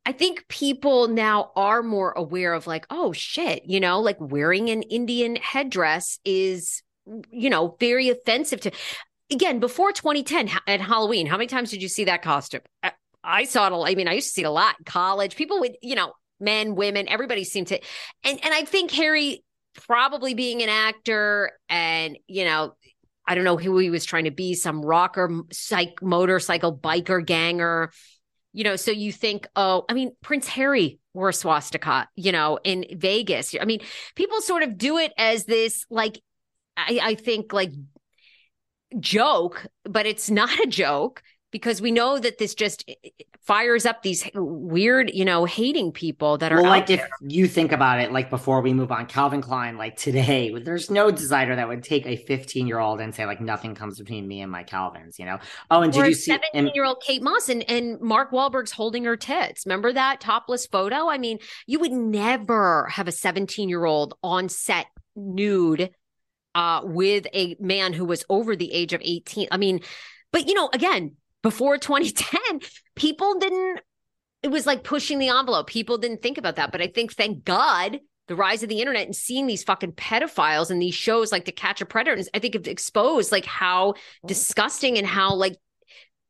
I 0.06 0.12
think 0.14 0.48
people 0.48 1.08
now 1.08 1.52
are 1.56 1.84
more 1.84 2.12
aware 2.14 2.54
of 2.54 2.68
like, 2.68 2.86
oh 2.90 3.12
shit, 3.12 3.64
you 3.66 3.80
know, 3.80 4.00
like 4.00 4.18
wearing 4.20 4.70
an 4.70 4.82
Indian 4.84 5.36
headdress 5.36 6.20
is, 6.24 6.82
you 7.32 7.50
know, 7.50 7.76
very 7.80 8.10
offensive 8.10 8.62
to. 8.62 8.72
Again, 9.32 9.60
before 9.60 9.92
2010 9.92 10.50
at 10.66 10.82
Halloween, 10.82 11.28
how 11.28 11.38
many 11.38 11.46
times 11.48 11.70
did 11.70 11.82
you 11.84 11.88
see 11.88 12.06
that 12.06 12.24
costume? 12.24 12.62
I, 13.24 13.44
saw 13.44 13.68
it. 13.68 13.74
a. 13.74 13.92
I 13.92 13.96
mean, 13.96 14.08
I 14.08 14.14
used 14.14 14.30
to 14.30 14.34
see 14.34 14.42
it 14.42 14.46
a 14.46 14.50
lot. 14.50 14.76
in 14.80 14.86
College 14.86 15.36
people 15.36 15.60
would, 15.60 15.76
you 15.84 15.94
know, 15.94 16.14
men, 16.40 16.76
women, 16.76 17.08
everybody 17.08 17.44
seemed 17.44 17.68
to, 17.68 17.80
and 18.24 18.40
and 18.44 18.54
I 18.54 18.64
think 18.64 18.92
Harry 18.92 19.44
probably 19.76 20.34
being 20.34 20.62
an 20.62 20.70
actor 20.70 21.52
and 21.70 22.18
you 22.28 22.44
know 22.44 22.74
i 23.28 23.36
don't 23.36 23.44
know 23.44 23.58
who 23.58 23.78
he 23.78 23.90
was 23.90 24.06
trying 24.06 24.26
to 24.26 24.32
be 24.32 24.54
some 24.54 24.82
rocker 24.82 25.30
psych 25.52 26.02
motorcycle 26.02 26.76
biker 26.76 27.26
ganger 27.26 27.92
you 28.52 28.64
know 28.64 28.76
so 28.76 28.92
you 28.92 29.12
think 29.12 29.48
oh 29.56 29.86
i 29.90 29.94
mean 29.94 30.12
prince 30.22 30.48
harry 30.48 31.00
wore 31.14 31.30
a 31.30 31.34
swastika 31.34 32.08
you 32.16 32.32
know 32.32 32.60
in 32.64 32.86
vegas. 32.96 33.56
I 33.60 33.66
mean 33.66 33.82
people 34.16 34.42
sort 34.42 34.64
of 34.64 34.78
do 34.78 34.98
it 34.98 35.14
as 35.18 35.46
this 35.46 35.86
like 35.90 36.20
i, 36.76 37.00
I 37.02 37.16
think 37.16 37.54
like 37.54 37.72
joke 39.00 39.68
but 39.84 40.06
it's 40.06 40.30
not 40.32 40.60
a 40.60 40.68
joke 40.68 41.22
because 41.52 41.82
we 41.82 41.92
know 41.92 42.20
that 42.20 42.38
this 42.38 42.54
just 42.54 42.90
fires 43.42 43.86
up 43.86 44.04
these 44.04 44.30
weird 44.36 45.10
you 45.14 45.26
know 45.26 45.46
hating 45.46 45.92
people 45.92 46.38
that 46.38 46.52
are 46.52 46.62
Well, 46.62 46.70
like 46.70 46.88
there. 46.88 46.98
if 46.98 47.32
you 47.32 47.48
think 47.48 47.72
about 47.72 48.00
it, 48.00 48.12
like 48.12 48.30
before 48.30 48.62
we 48.62 48.74
move 48.74 48.92
on, 48.92 49.06
Calvin 49.08 49.42
Klein, 49.42 49.78
like 49.78 49.98
today, 49.98 50.54
there's 50.64 50.90
no 50.92 51.12
designer 51.12 51.56
that 51.56 51.68
would 51.68 51.84
take 51.84 52.06
a 52.06 52.16
15 52.16 52.68
year 52.68 52.80
old 52.80 53.02
and 53.02 53.14
say 53.14 53.26
like 53.26 53.42
nothing 53.42 53.76
comes 53.76 53.98
between 53.98 54.28
me 54.28 54.42
and 54.42 54.52
my 54.52 54.64
Calvins, 54.64 55.18
you 55.18 55.26
know? 55.26 55.40
Oh, 55.72 55.82
and 55.82 55.96
or 55.96 56.04
did 56.04 56.10
you 56.10 56.16
see? 56.16 56.32
17 56.32 56.72
year 56.76 56.86
old 56.86 57.02
Kate 57.06 57.24
Moss 57.24 57.50
and, 57.50 57.68
and 57.70 58.00
Mark 58.02 58.32
Wahlberg's 58.32 58.72
holding 58.72 59.04
her 59.06 59.18
tits. 59.18 59.66
Remember 59.66 59.92
that 59.94 60.22
topless 60.22 60.68
photo? 60.68 61.10
I 61.10 61.18
mean, 61.18 61.40
you 61.66 61.80
would 61.80 61.92
never 61.92 62.88
have 62.92 63.08
a 63.08 63.12
17 63.12 63.70
year 63.70 63.86
old 63.86 64.14
on 64.24 64.50
set 64.50 64.88
nude 65.16 65.92
uh, 66.56 66.82
with 66.84 67.28
a 67.34 67.56
man 67.60 67.94
who 67.94 68.06
was 68.06 68.26
over 68.30 68.56
the 68.56 68.72
age 68.72 68.94
of 68.94 69.02
18. 69.04 69.48
I 69.52 69.58
mean, 69.58 69.82
but 70.32 70.48
you 70.48 70.54
know, 70.54 70.70
again, 70.74 71.16
before 71.42 71.78
2010, 71.80 72.62
people 72.96 73.36
didn't, 73.40 73.82
it 74.44 74.50
was 74.50 74.66
like 74.66 74.84
pushing 74.84 75.20
the 75.20 75.30
envelope. 75.30 75.68
People 75.68 75.98
didn't 75.98 76.22
think 76.22 76.38
about 76.38 76.56
that. 76.58 76.72
But 76.72 76.82
I 76.82 76.88
think, 76.88 77.14
thank 77.14 77.44
God, 77.44 78.00
the 78.28 78.36
rise 78.36 78.64
of 78.64 78.70
the 78.70 78.80
internet 78.80 79.06
and 79.06 79.16
seeing 79.16 79.48
these 79.48 79.64
fucking 79.64 79.94
pedophiles 79.94 80.70
and 80.70 80.82
these 80.82 80.94
shows 80.96 81.32
like 81.32 81.46
To 81.46 81.52
Catch 81.52 81.82
a 81.82 81.86
Predator, 81.86 82.24
I 82.34 82.40
think 82.40 82.56
it 82.56 82.68
exposed 82.68 83.32
like 83.32 83.46
how 83.46 83.96
disgusting 84.26 84.98
and 84.98 85.08
how 85.08 85.34
like 85.34 85.58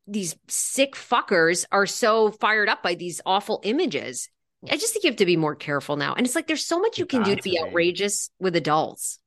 these 0.06 0.34
sick 0.48 0.94
fuckers 0.94 1.64
are 1.70 1.86
so 1.86 2.30
fired 2.32 2.68
up 2.68 2.82
by 2.82 2.94
these 2.94 3.20
awful 3.24 3.60
images. 3.64 4.28
I 4.68 4.76
just 4.76 4.92
think 4.92 5.04
you 5.04 5.10
have 5.10 5.18
to 5.18 5.26
be 5.26 5.36
more 5.36 5.54
careful 5.54 5.96
now. 5.96 6.14
And 6.14 6.26
it's 6.26 6.34
like 6.34 6.46
there's 6.46 6.66
so 6.66 6.80
much 6.80 6.98
you 6.98 7.06
can 7.06 7.22
do 7.22 7.34
to 7.34 7.42
be. 7.42 7.58
outrageous 7.60 8.30
with 8.38 8.56
adults. 8.56 9.18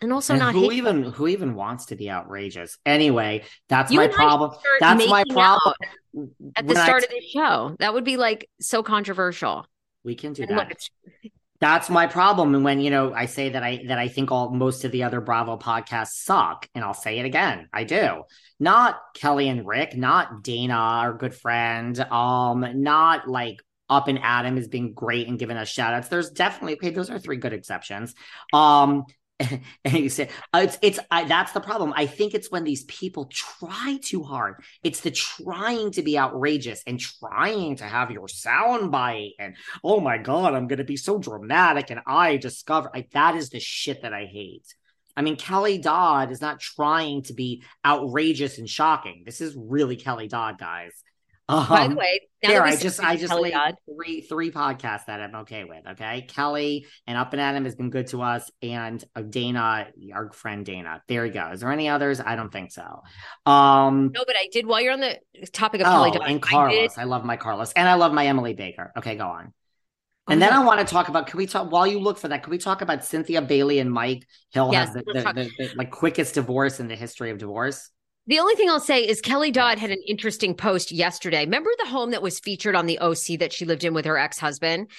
And 0.00 0.12
also 0.12 0.34
and 0.34 0.40
not 0.40 0.54
who 0.54 0.70
even 0.72 1.04
who 1.04 1.26
even 1.28 1.54
wants 1.54 1.86
to 1.86 1.96
be 1.96 2.10
outrageous? 2.10 2.76
Anyway, 2.84 3.44
that's 3.68 3.90
You 3.90 3.98
my 4.00 4.08
problem. 4.08 4.52
That's 4.80 5.08
my 5.08 5.24
problem. 5.30 5.74
at 6.56 6.66
the 6.66 6.74
When 6.74 6.76
I- 6.76 6.84
start 6.84 7.02
of 7.04 7.08
the 7.10 7.20
show. 7.32 7.76
That 7.78 7.94
would 7.94 8.04
be 8.04 8.16
like 8.16 8.48
so 8.60 8.82
controversial. 8.82 9.66
we 10.04 10.14
can 10.14 10.32
do 10.34 10.42
And 10.42 10.50
that. 10.58 10.68
look, 10.68 10.78
That's 11.60 11.88
my 11.88 12.06
problem. 12.06 12.54
And 12.54 12.62
when 12.62 12.80
you 12.80 12.90
know, 12.90 13.14
I 13.14 13.24
say 13.24 13.48
that 13.48 13.62
I 13.62 13.84
that 13.88 13.98
I 13.98 14.08
think 14.08 14.30
all 14.30 14.50
most 14.50 14.84
of 14.84 14.92
the 14.92 15.04
other 15.04 15.22
Bravo 15.22 15.56
podcasts 15.56 16.22
suck, 16.24 16.68
and 16.74 16.84
I'll 16.84 16.92
say 16.92 17.18
it 17.18 17.24
again. 17.24 17.70
I 17.72 17.84
do. 17.84 18.24
Not 18.60 18.98
Kelly 19.14 19.48
and 19.48 19.66
Rick, 19.66 19.96
not 19.96 20.42
Dana, 20.42 20.74
our 20.74 21.14
good 21.14 21.34
friend. 21.34 21.98
Um, 21.98 22.82
not 22.82 23.26
like 23.26 23.62
Up 23.88 24.08
and 24.08 24.18
Adam 24.22 24.58
is 24.58 24.68
being 24.68 24.92
great 24.92 25.28
and 25.28 25.38
giving 25.38 25.56
us 25.56 25.68
shout 25.70 25.94
outs. 25.94 26.08
There's 26.08 26.28
definitely 26.30 26.74
okay, 26.74 26.90
those 26.90 27.08
are 27.08 27.18
three 27.18 27.38
good 27.38 27.54
exceptions. 27.54 28.14
Um 28.52 29.04
and 29.84 29.92
you 29.92 30.08
say 30.08 30.30
uh, 30.54 30.60
it's 30.64 30.78
it's 30.80 30.98
I, 31.10 31.24
that's 31.24 31.52
the 31.52 31.60
problem. 31.60 31.92
I 31.94 32.06
think 32.06 32.32
it's 32.32 32.50
when 32.50 32.64
these 32.64 32.84
people 32.84 33.26
try 33.26 33.98
too 34.02 34.22
hard. 34.22 34.62
It's 34.82 35.00
the 35.00 35.10
trying 35.10 35.90
to 35.92 36.02
be 36.02 36.18
outrageous 36.18 36.82
and 36.86 36.98
trying 36.98 37.76
to 37.76 37.84
have 37.84 38.10
your 38.10 38.28
sound 38.28 38.90
bite 38.90 39.32
and 39.38 39.54
oh 39.84 40.00
my 40.00 40.16
god, 40.18 40.54
I'm 40.54 40.68
gonna 40.68 40.84
be 40.84 40.96
so 40.96 41.18
dramatic 41.18 41.90
and 41.90 42.00
I 42.06 42.38
discover 42.38 42.90
that 43.12 43.36
is 43.36 43.50
the 43.50 43.60
shit 43.60 44.02
that 44.02 44.14
I 44.14 44.24
hate. 44.24 44.74
I 45.16 45.22
mean, 45.22 45.36
Kelly 45.36 45.78
Dodd 45.78 46.30
is 46.30 46.40
not 46.42 46.60
trying 46.60 47.22
to 47.22 47.32
be 47.32 47.62
outrageous 47.84 48.58
and 48.58 48.68
shocking. 48.68 49.22
This 49.24 49.40
is 49.40 49.56
really 49.56 49.96
Kelly 49.96 50.28
Dodd, 50.28 50.58
guys. 50.58 50.92
Um, 51.48 51.68
by 51.68 51.86
the 51.86 51.94
way, 51.94 52.20
now 52.42 52.48
there, 52.48 52.62
I 52.64 52.74
just 52.74 53.00
I 53.00 53.16
just 53.16 53.32
Kelly 53.32 53.54
three 53.88 54.20
three 54.22 54.50
podcasts 54.50 55.06
that 55.06 55.20
I'm 55.20 55.34
okay 55.42 55.62
with. 55.62 55.86
Okay, 55.92 56.22
Kelly 56.22 56.86
and 57.06 57.16
Up 57.16 57.32
and 57.32 57.40
Adam 57.40 57.64
has 57.64 57.76
been 57.76 57.90
good 57.90 58.08
to 58.08 58.22
us, 58.22 58.50
and 58.62 59.02
uh, 59.14 59.22
Dana, 59.22 59.86
our 60.12 60.32
friend 60.32 60.66
Dana. 60.66 61.02
There 61.06 61.24
you 61.24 61.32
go. 61.32 61.50
Is 61.52 61.60
there 61.60 61.70
any 61.70 61.88
others? 61.88 62.20
I 62.20 62.34
don't 62.34 62.52
think 62.52 62.72
so. 62.72 63.02
Um, 63.50 64.10
no, 64.12 64.24
but 64.26 64.34
I 64.36 64.48
did 64.50 64.66
while 64.66 64.80
you're 64.80 64.92
on 64.92 65.00
the 65.00 65.20
topic 65.52 65.82
of 65.82 65.86
oh, 65.86 65.90
Kelly 65.90 66.10
Dodd. 66.10 66.22
and 66.26 66.36
I 66.36 66.38
Carlos. 66.38 66.98
I, 66.98 67.04
love 67.04 67.24
my 67.24 67.36
Carlos, 67.36 67.72
and 67.74 67.88
I 67.88 67.94
love 67.94 68.12
my 68.12 68.26
Emily 68.26 68.54
Baker. 68.54 68.92
Okay, 68.96 69.14
go 69.14 69.26
on. 69.26 69.52
And 70.28 70.42
then 70.42 70.52
I 70.52 70.64
want 70.64 70.80
to 70.80 70.86
talk 70.86 71.08
about. 71.08 71.28
Can 71.28 71.38
we 71.38 71.46
talk 71.46 71.70
while 71.70 71.86
you 71.86 72.00
look 72.00 72.18
for 72.18 72.26
that? 72.26 72.42
Can 72.42 72.50
we 72.50 72.58
talk 72.58 72.82
about 72.82 73.04
Cynthia 73.04 73.40
Bailey 73.40 73.78
and 73.78 73.92
Mike 73.92 74.26
Hill 74.50 74.70
Yes, 74.72 74.88
has 74.88 74.94
the, 74.94 75.12
the, 75.12 75.22
the, 75.22 75.50
the 75.58 75.74
like 75.76 75.92
quickest 75.92 76.34
divorce 76.34 76.80
in 76.80 76.88
the 76.88 76.96
history 76.96 77.30
of 77.30 77.38
divorce? 77.38 77.90
The 78.26 78.40
only 78.40 78.54
thing 78.54 78.68
I'll 78.68 78.80
say 78.80 79.06
is 79.06 79.20
Kelly 79.20 79.50
Dodd 79.50 79.78
had 79.78 79.90
an 79.90 80.02
interesting 80.06 80.54
post 80.54 80.90
yesterday. 80.90 81.44
Remember 81.44 81.70
the 81.78 81.88
home 81.88 82.10
that 82.10 82.22
was 82.22 82.40
featured 82.40 82.74
on 82.74 82.86
the 82.86 82.98
OC 82.98 83.38
that 83.38 83.52
she 83.52 83.64
lived 83.64 83.84
in 83.84 83.94
with 83.94 84.04
her 84.04 84.18
ex 84.18 84.38
husband? 84.38 84.90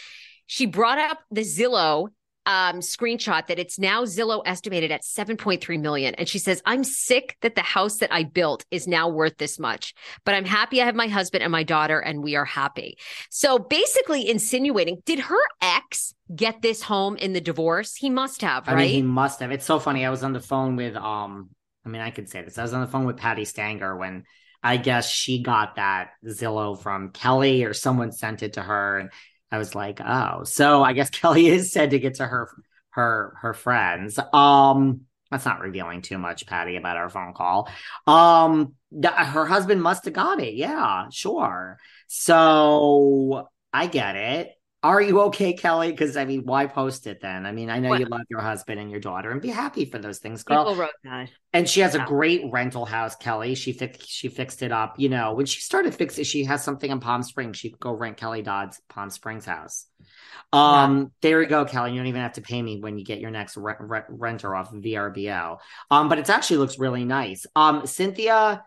She 0.45 0.65
brought 0.65 0.97
up 0.97 1.19
the 1.29 1.41
Zillow 1.41 2.09
um, 2.47 2.79
screenshot 2.79 3.45
that 3.47 3.59
it's 3.59 3.77
now 3.77 4.05
Zillow 4.05 4.41
estimated 4.45 4.89
at 4.89 5.01
7.3 5.03 5.81
million. 5.81 6.15
And 6.15 6.29
she 6.29 6.39
says, 6.39 6.61
I'm 6.65 6.85
sick 6.85 7.35
that 7.41 7.55
the 7.55 7.61
house 7.61 7.97
that 7.97 8.13
I 8.13 8.23
built 8.23 8.65
is 8.71 8.87
now 8.87 9.09
worth 9.09 9.37
this 9.37 9.59
much, 9.59 9.93
but 10.23 10.33
I'm 10.33 10.45
happy 10.45 10.81
I 10.81 10.85
have 10.85 10.95
my 10.95 11.07
husband 11.07 11.43
and 11.43 11.51
my 11.51 11.63
daughter, 11.63 11.99
and 11.99 12.23
we 12.23 12.37
are 12.37 12.45
happy. 12.45 12.97
So 13.29 13.59
basically 13.59 14.29
insinuating, 14.29 15.01
did 15.05 15.19
her 15.19 15.41
ex 15.61 16.13
get 16.33 16.61
this 16.61 16.81
home 16.81 17.17
in 17.17 17.33
the 17.33 17.41
divorce? 17.41 17.95
He 17.95 18.09
must 18.09 18.41
have, 18.41 18.67
right? 18.67 18.73
I 18.73 18.79
mean, 18.83 18.89
he 18.91 19.01
must 19.01 19.41
have. 19.41 19.51
It's 19.51 19.65
so 19.65 19.77
funny. 19.77 20.05
I 20.05 20.09
was 20.09 20.23
on 20.23 20.31
the 20.31 20.39
phone 20.39 20.77
with 20.77 20.95
um, 20.95 21.49
I 21.87 21.89
mean, 21.89 22.01
I 22.01 22.11
could 22.11 22.27
say 22.27 22.41
this. 22.41 22.57
I 22.57 22.63
was 22.63 22.73
on 22.73 22.81
the 22.81 22.87
phone 22.87 23.05
with 23.05 23.15
Patti 23.15 23.45
Stanger 23.45 23.95
when 23.95 24.25
I 24.61 24.75
guess 24.75 25.09
she 25.09 25.41
got 25.41 25.77
that 25.77 26.09
Zillow 26.25 26.77
from 26.77 27.11
Kelly 27.11 27.63
or 27.63 27.73
someone 27.73 28.11
sent 28.11 28.43
it 28.43 28.53
to 28.53 28.61
her. 28.61 28.99
And 28.99 29.09
I 29.53 29.57
was 29.57 29.73
like, 29.73 30.01
oh, 30.01 30.43
so 30.43 30.83
I 30.83 30.91
guess 30.91 31.09
Kelly 31.11 31.47
is 31.47 31.71
said 31.71 31.91
to 31.91 31.99
get 31.99 32.15
to 32.15 32.27
her 32.27 32.49
her 32.89 33.37
her 33.41 33.53
friends. 33.53 34.19
Um, 34.33 35.01
that's 35.31 35.45
not 35.45 35.61
revealing 35.61 36.01
too 36.01 36.17
much, 36.17 36.45
Patty, 36.45 36.75
about 36.75 36.97
our 36.97 37.09
phone 37.09 37.33
call. 37.33 37.69
Um, 38.05 38.73
her 39.01 39.45
husband 39.45 39.81
must 39.81 40.03
have 40.05 40.13
got 40.13 40.41
it. 40.41 40.55
Yeah, 40.55 41.05
sure. 41.09 41.77
So 42.07 43.47
I 43.71 43.87
get 43.87 44.17
it. 44.17 44.56
Are 44.83 45.01
you 45.01 45.21
okay, 45.21 45.53
Kelly? 45.53 45.89
Because 45.89 46.15
I 46.15 46.25
mean, 46.25 46.45
why 46.45 46.67
post 46.67 47.07
it 47.07 47.19
then? 47.19 47.47
I 47.47 47.51
mean, 47.51 47.69
I 47.69 47.79
know 47.79 47.95
you 47.95 48.05
love 48.05 48.21
your 48.29 48.41
husband 48.41 48.79
and 48.79 48.91
your 48.91 48.99
daughter, 48.99 49.31
and 49.31 49.41
be 49.41 49.49
happy 49.49 49.85
for 49.85 49.97
those 49.97 50.19
things, 50.19 50.43
girl. 50.43 50.65
People 50.65 50.75
wrote 50.75 50.91
that, 51.03 51.29
and 51.51 51.67
she 51.67 51.79
has 51.79 51.95
yeah. 51.95 52.03
a 52.03 52.07
great 52.07 52.43
rental 52.51 52.85
house, 52.85 53.15
Kelly. 53.15 53.55
She 53.55 53.73
fixed 53.73 54.07
she 54.07 54.27
fixed 54.27 54.61
it 54.61 54.71
up. 54.71 54.99
You 54.99 55.09
know, 55.09 55.33
when 55.33 55.47
she 55.47 55.61
started 55.61 55.95
fixing, 55.95 56.25
she 56.25 56.43
has 56.43 56.63
something 56.63 56.91
in 56.91 56.99
Palm 56.99 57.23
Springs. 57.23 57.57
She 57.57 57.71
could 57.71 57.79
go 57.79 57.91
rent 57.91 58.17
Kelly 58.17 58.43
Dodd's 58.43 58.79
Palm 58.87 59.09
Springs 59.09 59.45
house. 59.45 59.87
Um, 60.53 60.97
yeah. 60.97 61.05
there 61.21 61.41
you 61.41 61.47
go, 61.47 61.65
Kelly. 61.65 61.91
You 61.91 61.97
don't 61.97 62.07
even 62.07 62.21
have 62.21 62.33
to 62.33 62.41
pay 62.41 62.61
me 62.61 62.79
when 62.79 62.99
you 62.99 63.03
get 63.03 63.19
your 63.19 63.31
next 63.31 63.57
re- 63.57 63.75
re- 63.79 64.03
renter 64.09 64.55
off 64.55 64.71
of 64.71 64.81
VRBO. 64.81 65.57
Um, 65.89 66.07
but 66.07 66.19
it 66.19 66.29
actually 66.29 66.57
looks 66.57 66.77
really 66.77 67.03
nice. 67.03 67.47
Um, 67.55 67.87
Cynthia 67.87 68.63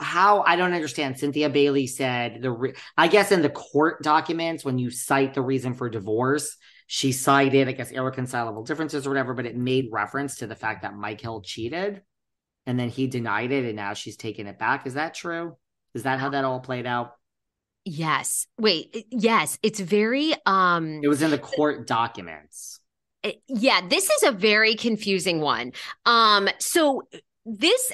how 0.00 0.42
I 0.42 0.56
don't 0.56 0.72
understand. 0.72 1.18
Cynthia 1.18 1.50
Bailey 1.50 1.86
said 1.86 2.42
the 2.42 2.50
re- 2.50 2.74
I 2.96 3.08
guess 3.08 3.32
in 3.32 3.42
the 3.42 3.50
court 3.50 4.02
documents 4.02 4.64
when 4.64 4.78
you 4.78 4.90
cite 4.90 5.34
the 5.34 5.42
reason 5.42 5.74
for 5.74 5.88
divorce, 5.88 6.56
she 6.86 7.12
cited 7.12 7.68
I 7.68 7.72
guess 7.72 7.90
irreconcilable 7.90 8.62
differences 8.62 9.06
or 9.06 9.10
whatever, 9.10 9.34
but 9.34 9.46
it 9.46 9.56
made 9.56 9.88
reference 9.90 10.36
to 10.36 10.46
the 10.46 10.56
fact 10.56 10.82
that 10.82 10.94
Mike 10.94 11.20
Hill 11.20 11.42
cheated, 11.42 12.02
and 12.66 12.78
then 12.78 12.88
he 12.88 13.06
denied 13.06 13.50
it, 13.50 13.64
and 13.64 13.76
now 13.76 13.94
she's 13.94 14.16
taking 14.16 14.46
it 14.46 14.58
back. 14.58 14.86
Is 14.86 14.94
that 14.94 15.14
true? 15.14 15.56
Is 15.94 16.04
that 16.04 16.20
how 16.20 16.30
that 16.30 16.44
all 16.44 16.60
played 16.60 16.86
out? 16.86 17.12
Yes. 17.84 18.46
Wait. 18.58 19.06
Yes. 19.10 19.58
It's 19.62 19.80
very. 19.80 20.34
um 20.46 21.00
It 21.02 21.08
was 21.08 21.22
in 21.22 21.30
the 21.30 21.38
court 21.38 21.86
documents. 21.86 22.80
Yeah, 23.46 23.80
this 23.88 24.08
is 24.10 24.22
a 24.24 24.32
very 24.32 24.74
confusing 24.74 25.40
one. 25.40 25.72
Um, 26.06 26.48
so 26.58 27.02
this 27.44 27.92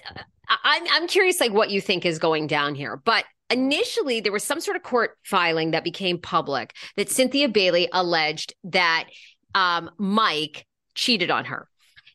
I'm 0.49 0.82
I'm 0.90 1.07
curious 1.07 1.40
like 1.40 1.53
what 1.53 1.70
you 1.70 1.80
think 1.80 2.07
is 2.07 2.18
going 2.18 2.46
down 2.46 2.74
here. 2.74 3.01
But 3.05 3.24
initially 3.51 4.20
there 4.20 4.32
was 4.32 4.44
some 4.44 4.61
sort 4.61 4.76
of 4.76 4.82
court 4.82 5.18
filing 5.24 5.72
that 5.72 5.84
became 5.84 6.18
public 6.20 6.74
that 6.96 7.11
Cynthia 7.11 7.49
Bailey 7.49 7.88
alleged 7.92 8.55
that 8.64 9.09
um, 9.55 9.90
Mike 9.99 10.66
cheated 10.94 11.30
on 11.30 11.46
her. 11.46 11.68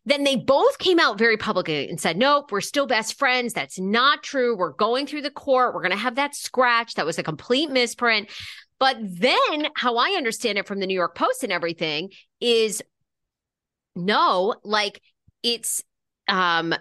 Then 0.05 0.25
they 0.25 0.36
both 0.36 0.79
came 0.79 0.99
out 0.99 1.17
very 1.17 1.38
publicly 1.38 1.89
and 1.89 1.99
said, 1.99 2.17
Nope, 2.17 2.51
we're 2.51 2.61
still 2.61 2.88
best 2.88 3.17
friends. 3.17 3.53
That's 3.53 3.79
not 3.79 4.21
true. 4.21 4.55
We're 4.55 4.73
going 4.73 5.07
through 5.07 5.21
the 5.21 5.31
court. 5.31 5.73
We're 5.73 5.81
going 5.81 5.91
to 5.91 5.97
have 5.97 6.15
that 6.15 6.36
scratch. 6.36 6.95
That 6.95 7.05
was 7.05 7.17
a 7.17 7.23
complete 7.23 7.69
misprint. 7.69 8.29
But 8.79 8.97
then, 8.99 9.67
how 9.75 9.95
I 9.95 10.09
understand 10.17 10.57
it 10.57 10.67
from 10.67 10.79
the 10.79 10.88
New 10.88 10.93
York 10.93 11.15
Post 11.15 11.43
and 11.43 11.53
everything 11.53 12.09
is 12.41 12.81
no, 13.95 14.55
like 14.63 15.01
it's 15.41 15.84
um 16.27 16.73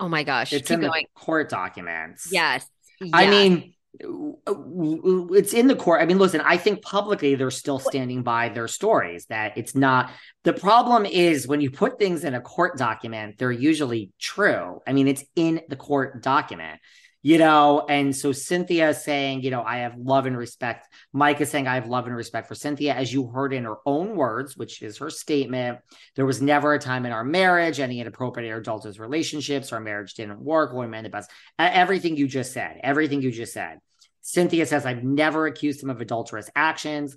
Oh 0.00 0.08
my 0.08 0.24
gosh. 0.24 0.52
It's 0.52 0.70
in 0.70 0.80
going. 0.80 1.06
the 1.14 1.20
court 1.20 1.48
documents. 1.48 2.28
Yes. 2.30 2.66
yes. 3.00 3.10
I 3.12 3.28
mean, 3.28 3.74
it's 4.00 5.52
in 5.52 5.66
the 5.66 5.76
court. 5.76 6.00
I 6.00 6.06
mean, 6.06 6.18
listen, 6.18 6.40
I 6.40 6.56
think 6.56 6.82
publicly 6.82 7.34
they're 7.34 7.50
still 7.50 7.78
standing 7.78 8.22
by 8.22 8.48
their 8.48 8.66
stories 8.66 9.26
that 9.26 9.56
it's 9.56 9.74
not 9.74 10.10
the 10.44 10.52
problem 10.52 11.04
is 11.04 11.46
when 11.46 11.60
you 11.60 11.70
put 11.70 11.98
things 11.98 12.24
in 12.24 12.34
a 12.34 12.40
court 12.40 12.78
document, 12.78 13.36
they're 13.38 13.52
usually 13.52 14.10
true. 14.18 14.80
I 14.86 14.92
mean, 14.92 15.08
it's 15.08 15.24
in 15.36 15.60
the 15.68 15.76
court 15.76 16.22
document 16.22 16.80
you 17.22 17.38
know 17.38 17.86
and 17.88 18.14
so 18.14 18.32
cynthia 18.32 18.90
is 18.90 19.02
saying 19.02 19.42
you 19.42 19.50
know 19.50 19.62
i 19.62 19.78
have 19.78 19.96
love 19.96 20.26
and 20.26 20.36
respect. 20.36 20.88
Mike 21.12 21.40
is 21.40 21.50
saying 21.50 21.68
i 21.68 21.74
have 21.74 21.86
love 21.86 22.06
and 22.06 22.16
respect 22.16 22.48
for 22.48 22.54
cynthia. 22.54 22.94
As 22.94 23.12
you 23.12 23.28
heard 23.28 23.52
in 23.52 23.64
her 23.64 23.76
own 23.86 24.16
words 24.16 24.56
which 24.56 24.82
is 24.82 24.98
her 24.98 25.10
statement 25.10 25.78
there 26.16 26.26
was 26.26 26.42
never 26.42 26.74
a 26.74 26.78
time 26.78 27.06
in 27.06 27.12
our 27.12 27.24
marriage 27.24 27.80
any 27.80 28.00
inappropriate 28.00 28.52
or 28.52 28.58
adulterous 28.58 28.98
relationships 28.98 29.72
our 29.72 29.80
marriage 29.80 30.14
didn't 30.14 30.40
work 30.40 30.72
we 30.72 30.86
meant 30.86 31.04
the 31.04 31.10
best. 31.10 31.30
Everything 31.58 32.16
you 32.16 32.26
just 32.26 32.52
said 32.52 32.80
everything 32.82 33.22
you 33.22 33.30
just 33.30 33.52
said. 33.52 33.78
Cynthia 34.20 34.66
says 34.66 34.84
i've 34.84 35.04
never 35.04 35.46
accused 35.46 35.82
him 35.82 35.90
of 35.90 36.00
adulterous 36.00 36.50
actions. 36.56 37.16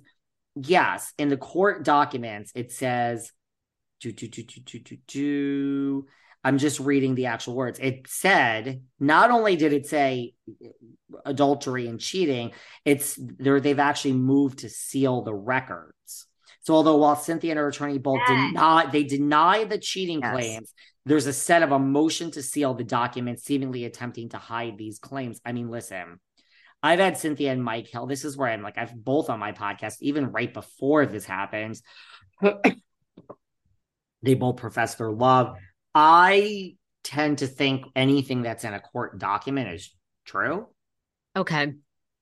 Yes 0.54 1.12
in 1.18 1.28
the 1.28 1.36
court 1.36 1.84
documents 1.84 2.52
it 2.54 2.72
says 2.72 3.32
do 4.00 4.12
do 4.12 4.28
do 4.28 4.42
do 4.42 4.60
do 4.60 4.78
do 4.78 4.96
do 5.06 6.06
I'm 6.46 6.58
just 6.58 6.78
reading 6.78 7.16
the 7.16 7.26
actual 7.26 7.56
words. 7.56 7.80
It 7.82 8.06
said 8.06 8.82
not 9.00 9.32
only 9.32 9.56
did 9.56 9.72
it 9.72 9.84
say 9.84 10.34
adultery 11.24 11.88
and 11.88 11.98
cheating, 11.98 12.52
it's 12.84 13.18
there 13.20 13.58
they've 13.58 13.80
actually 13.80 14.12
moved 14.12 14.60
to 14.60 14.68
seal 14.68 15.22
the 15.22 15.34
records. 15.34 16.28
So 16.60 16.74
although 16.74 16.98
while 16.98 17.16
Cynthia 17.16 17.50
and 17.50 17.58
her 17.58 17.66
attorney 17.66 17.98
both 17.98 18.20
yes. 18.20 18.28
did 18.28 18.54
not 18.54 18.92
they 18.92 19.02
deny 19.02 19.64
the 19.64 19.76
cheating 19.76 20.20
yes. 20.20 20.32
claims, 20.32 20.72
there's 21.04 21.26
a 21.26 21.32
set 21.32 21.64
of 21.64 21.72
a 21.72 21.80
motion 21.80 22.30
to 22.30 22.44
seal 22.44 22.74
the 22.74 22.84
documents, 22.84 23.42
seemingly 23.42 23.84
attempting 23.84 24.28
to 24.28 24.38
hide 24.38 24.78
these 24.78 25.00
claims. 25.00 25.40
I 25.44 25.50
mean, 25.50 25.68
listen, 25.68 26.20
I've 26.80 27.00
had 27.00 27.18
Cynthia 27.18 27.50
and 27.50 27.64
Mike 27.64 27.88
Hill. 27.88 28.06
This 28.06 28.24
is 28.24 28.36
where 28.36 28.50
I'm 28.50 28.62
like, 28.62 28.78
I've 28.78 28.94
both 28.94 29.30
on 29.30 29.40
my 29.40 29.50
podcast, 29.50 29.96
even 30.00 30.30
right 30.30 30.54
before 30.54 31.06
this 31.06 31.24
happens. 31.24 31.82
they 34.22 34.34
both 34.34 34.58
profess 34.58 34.94
their 34.94 35.10
love. 35.10 35.56
I 35.98 36.74
tend 37.04 37.38
to 37.38 37.46
think 37.46 37.86
anything 37.96 38.42
that's 38.42 38.64
in 38.64 38.74
a 38.74 38.80
court 38.80 39.18
document 39.18 39.70
is 39.72 39.94
true. 40.26 40.66
Okay. 41.34 41.72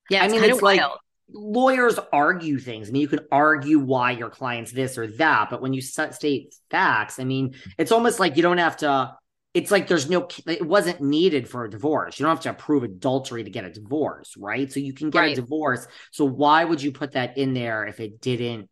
Yeah. 0.09 0.23
I 0.23 0.29
mean, 0.29 0.45
it's 0.45 0.63
like 0.63 0.81
wild. 0.81 0.99
lawyers 1.33 1.99
argue 2.13 2.61
things. 2.61 2.89
I 2.89 2.93
mean, 2.93 3.03
you 3.03 3.09
can 3.09 3.27
argue 3.33 3.81
why 3.81 4.13
your 4.13 4.31
client's 4.31 4.71
this 4.71 4.97
or 4.97 5.09
that, 5.17 5.51
but 5.51 5.61
when 5.61 5.73
you 5.73 5.81
state 5.81 6.55
facts, 6.71 7.19
I 7.19 7.25
mean, 7.25 7.57
it's 7.77 7.91
almost 7.91 8.21
like 8.21 8.37
you 8.37 8.43
don't 8.43 8.59
have 8.59 8.77
to. 8.79 9.17
It's 9.55 9.73
like 9.73 9.89
there's 9.89 10.09
no, 10.09 10.29
it 10.47 10.65
wasn't 10.65 11.01
needed 11.01 11.49
for 11.49 11.65
a 11.65 11.71
divorce. 11.71 12.19
You 12.19 12.27
don't 12.27 12.37
have 12.37 12.57
to 12.57 12.63
prove 12.63 12.85
adultery 12.85 13.43
to 13.43 13.51
get 13.51 13.65
a 13.65 13.71
divorce, 13.71 14.37
right? 14.37 14.71
So 14.71 14.79
you 14.79 14.93
can 14.93 15.11
get 15.11 15.19
right. 15.19 15.33
a 15.33 15.41
divorce. 15.41 15.87
So 16.13 16.25
why 16.25 16.65
would 16.65 16.81
you 16.81 16.93
put 16.93 17.13
that 17.13 17.39
in 17.39 17.55
there 17.55 17.87
if 17.87 17.99
it 17.99 18.21
didn't 18.21 18.71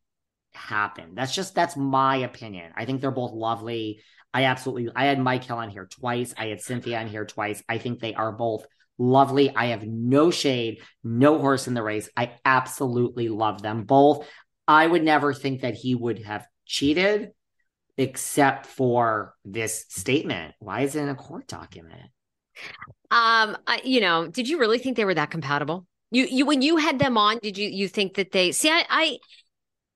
happen? 0.54 1.14
That's 1.14 1.34
just, 1.34 1.56
that's 1.56 1.76
my 1.76 2.18
opinion. 2.18 2.72
I 2.76 2.84
think 2.84 3.00
they're 3.00 3.10
both 3.10 3.32
lovely. 3.32 4.00
I 4.34 4.44
absolutely 4.44 4.90
I 4.94 5.04
had 5.06 5.18
Mike 5.18 5.44
Hill 5.44 5.56
on 5.56 5.70
here 5.70 5.86
twice. 5.86 6.34
I 6.36 6.46
had 6.46 6.60
Cynthia 6.60 7.00
on 7.00 7.06
here 7.06 7.24
twice. 7.24 7.62
I 7.68 7.78
think 7.78 8.00
they 8.00 8.14
are 8.14 8.32
both 8.32 8.66
lovely. 8.98 9.54
I 9.54 9.66
have 9.66 9.86
no 9.86 10.30
shade, 10.30 10.80
no 11.02 11.38
horse 11.38 11.66
in 11.66 11.74
the 11.74 11.82
race. 11.82 12.08
I 12.16 12.32
absolutely 12.44 13.28
love 13.28 13.62
them 13.62 13.84
both. 13.84 14.26
I 14.66 14.86
would 14.86 15.02
never 15.02 15.34
think 15.34 15.62
that 15.62 15.74
he 15.74 15.94
would 15.94 16.22
have 16.24 16.46
cheated 16.66 17.32
except 17.98 18.66
for 18.66 19.34
this 19.44 19.84
statement. 19.88 20.54
Why 20.60 20.80
is 20.80 20.94
it 20.94 21.02
in 21.02 21.08
a 21.08 21.14
court 21.14 21.46
document? 21.46 22.10
Um, 23.10 23.58
I, 23.66 23.80
you 23.84 24.00
know, 24.00 24.26
did 24.28 24.48
you 24.48 24.58
really 24.58 24.78
think 24.78 24.96
they 24.96 25.04
were 25.04 25.14
that 25.14 25.30
compatible? 25.30 25.86
You, 26.10 26.24
you, 26.24 26.46
when 26.46 26.62
you 26.62 26.76
had 26.76 26.98
them 26.98 27.16
on, 27.16 27.38
did 27.42 27.58
you, 27.58 27.68
you 27.68 27.88
think 27.88 28.14
that 28.14 28.32
they 28.32 28.52
see? 28.52 28.70
I, 28.70 28.84
I, 28.88 29.18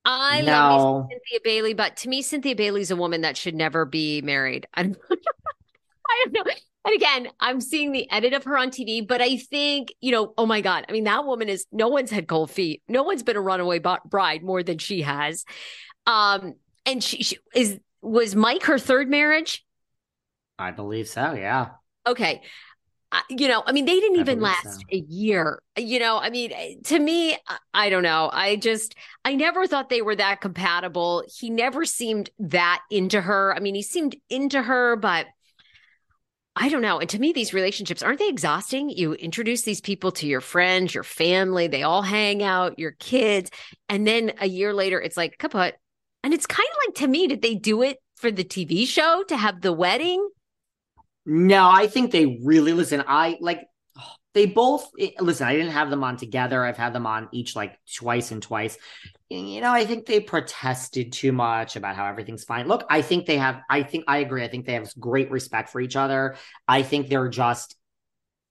I 0.07 0.41
no. 0.41 0.53
love 0.53 1.07
Cynthia 1.11 1.41
Bailey, 1.43 1.75
but 1.75 1.97
to 1.99 2.09
me, 2.09 2.23
Cynthia 2.23 2.55
Bailey's 2.55 2.93
a 2.93 2.97
woman 2.97 3.23
that 3.23 3.37
should 3.37 3.57
never 3.57 3.85
be 3.85 4.23
married. 4.23 4.67
I 4.75 4.85
don't, 4.85 4.97
I 5.11 6.25
don't 6.25 6.33
know. 6.33 6.53
And 6.85 6.95
again, 6.95 7.29
I'm 7.41 7.61
seeing 7.61 7.91
the 7.91 8.09
edit 8.13 8.33
of 8.33 8.45
her 8.45 8.57
on 8.57 8.71
TV, 8.71 9.07
but 9.07 9.21
I 9.21 9.37
think, 9.37 9.93
you 10.01 10.13
know, 10.13 10.33
oh 10.39 10.47
my 10.47 10.61
God. 10.61 10.87
I 10.89 10.93
mean, 10.93 11.05
that 11.05 11.27
woman 11.27 11.49
is 11.49 11.67
no 11.73 11.89
one's 11.89 12.13
had 12.13 12.29
cold 12.29 12.53
feet. 12.53 12.83
No 12.87 13.03
one's 13.03 13.25
been 13.25 13.37
a 13.37 13.41
runaway 13.41 13.81
bride 13.81 14.45
more 14.45 14.63
than 14.63 14.79
she 14.79 15.03
has. 15.03 15.45
Um, 16.07 16.55
and 16.85 17.03
she, 17.03 17.25
she 17.25 17.39
is, 17.57 17.81
was 18.01 18.37
Mike 18.37 18.63
her 18.65 18.79
third 18.79 19.11
marriage? 19.11 19.67
I 20.57 20.71
believe 20.71 21.09
so. 21.09 21.33
Yeah. 21.33 21.71
Okay 22.07 22.43
you 23.31 23.49
know, 23.49 23.63
I 23.65 23.73
mean, 23.73 23.85
they 23.85 23.99
didn't 24.01 24.21
even 24.21 24.41
last 24.41 24.65
so. 24.65 24.81
a 24.93 24.97
year. 24.97 25.63
You 25.77 25.99
know, 25.99 26.19
I 26.19 26.31
mean, 26.31 26.53
eh, 26.53 26.75
to 26.85 26.99
me, 26.99 27.37
I 27.73 27.89
don't 27.89 28.03
know. 28.03 28.31
I 28.33 28.57
just, 28.57 28.95
I 29.25 29.35
never 29.35 29.67
thought 29.67 29.89
they 29.89 30.03
were 30.03 30.17
that 30.17 30.41
compatible. 30.41 31.25
He 31.33 31.51
never 31.51 31.85
seemed 31.85 32.31
that 32.39 32.83
into 32.91 33.21
her. 33.21 33.55
I 33.55 33.61
mean, 33.61 33.75
he 33.75 33.83
seemed 33.83 34.17
into 34.29 34.61
her, 34.61 34.97
but 34.97 35.27
I 36.57 36.69
don't 36.69 36.83
know. 36.83 36.99
And 36.99 37.11
to 37.11 37.19
me, 37.19 37.33
these 37.33 37.53
relationships 37.53 38.03
aren't 38.03 38.19
they 38.19 38.29
exhausting? 38.29 38.89
You 38.89 39.13
introduce 39.13 39.63
these 39.63 39.81
people 39.81 40.11
to 40.13 40.27
your 40.27 40.41
friends, 40.41 40.95
your 40.95 41.05
family, 41.05 41.69
they 41.69 41.83
all 41.83 42.03
hang 42.03 42.43
out, 42.43 42.79
your 42.79 42.93
kids. 42.93 43.51
And 43.89 44.07
then 44.07 44.33
a 44.41 44.49
year 44.49 44.73
later, 44.73 45.01
it's 45.01 45.19
like 45.19 45.39
kaput. 45.39 45.75
And 46.25 46.35
it's 46.35 46.47
kind 46.47 46.69
of 46.69 46.79
like 46.87 46.95
to 46.97 47.09
me, 47.09 47.27
did 47.29 47.43
they 47.43 47.55
do 47.55 47.83
it 47.83 47.99
for 48.17 48.31
the 48.31 48.43
TV 48.43 48.87
show 48.87 49.23
to 49.29 49.37
have 49.37 49.61
the 49.61 49.73
wedding? 49.73 50.27
No, 51.27 51.69
I 51.69 51.89
think 51.89 52.13
they 52.13 52.39
really 52.45 52.73
listen. 52.73 53.03
I 53.07 53.37
like 53.41 53.67
they 54.33 54.47
both 54.47 54.89
eh, 54.99 55.11
listen. 55.19 55.47
I 55.47 55.55
didn't 55.55 55.73
have 55.73 55.91
them 55.91 56.05
on 56.05 56.17
together. 56.17 56.65
I've 56.65 56.77
had 56.77 56.93
them 56.93 57.07
on 57.07 57.29
each 57.33 57.57
like 57.57 57.77
twice 57.93 58.31
and 58.31 58.43
twice. 58.43 58.79
You 59.29 59.61
know, 59.61 59.73
I 59.73 59.85
think 59.85 60.07
they 60.07 60.21
protested 60.21 61.13
too 61.13 61.33
much 61.33 61.75
about 61.75 61.97
how 61.97 62.07
everything's 62.07 62.45
fine. 62.45 62.69
Look, 62.69 62.85
I 62.89 63.03
think 63.03 63.27
they 63.27 63.39
have. 63.39 63.61
I 63.69 63.83
think 63.83 64.05
I 64.07 64.19
agree. 64.19 64.45
I 64.45 64.49
think 64.49 64.67
they 64.67 64.75
have 64.75 64.89
great 65.01 65.31
respect 65.33 65.71
for 65.71 65.81
each 65.81 65.97
other. 65.97 66.37
I 66.69 66.83
think 66.83 67.09
they're 67.09 67.29
just 67.29 67.75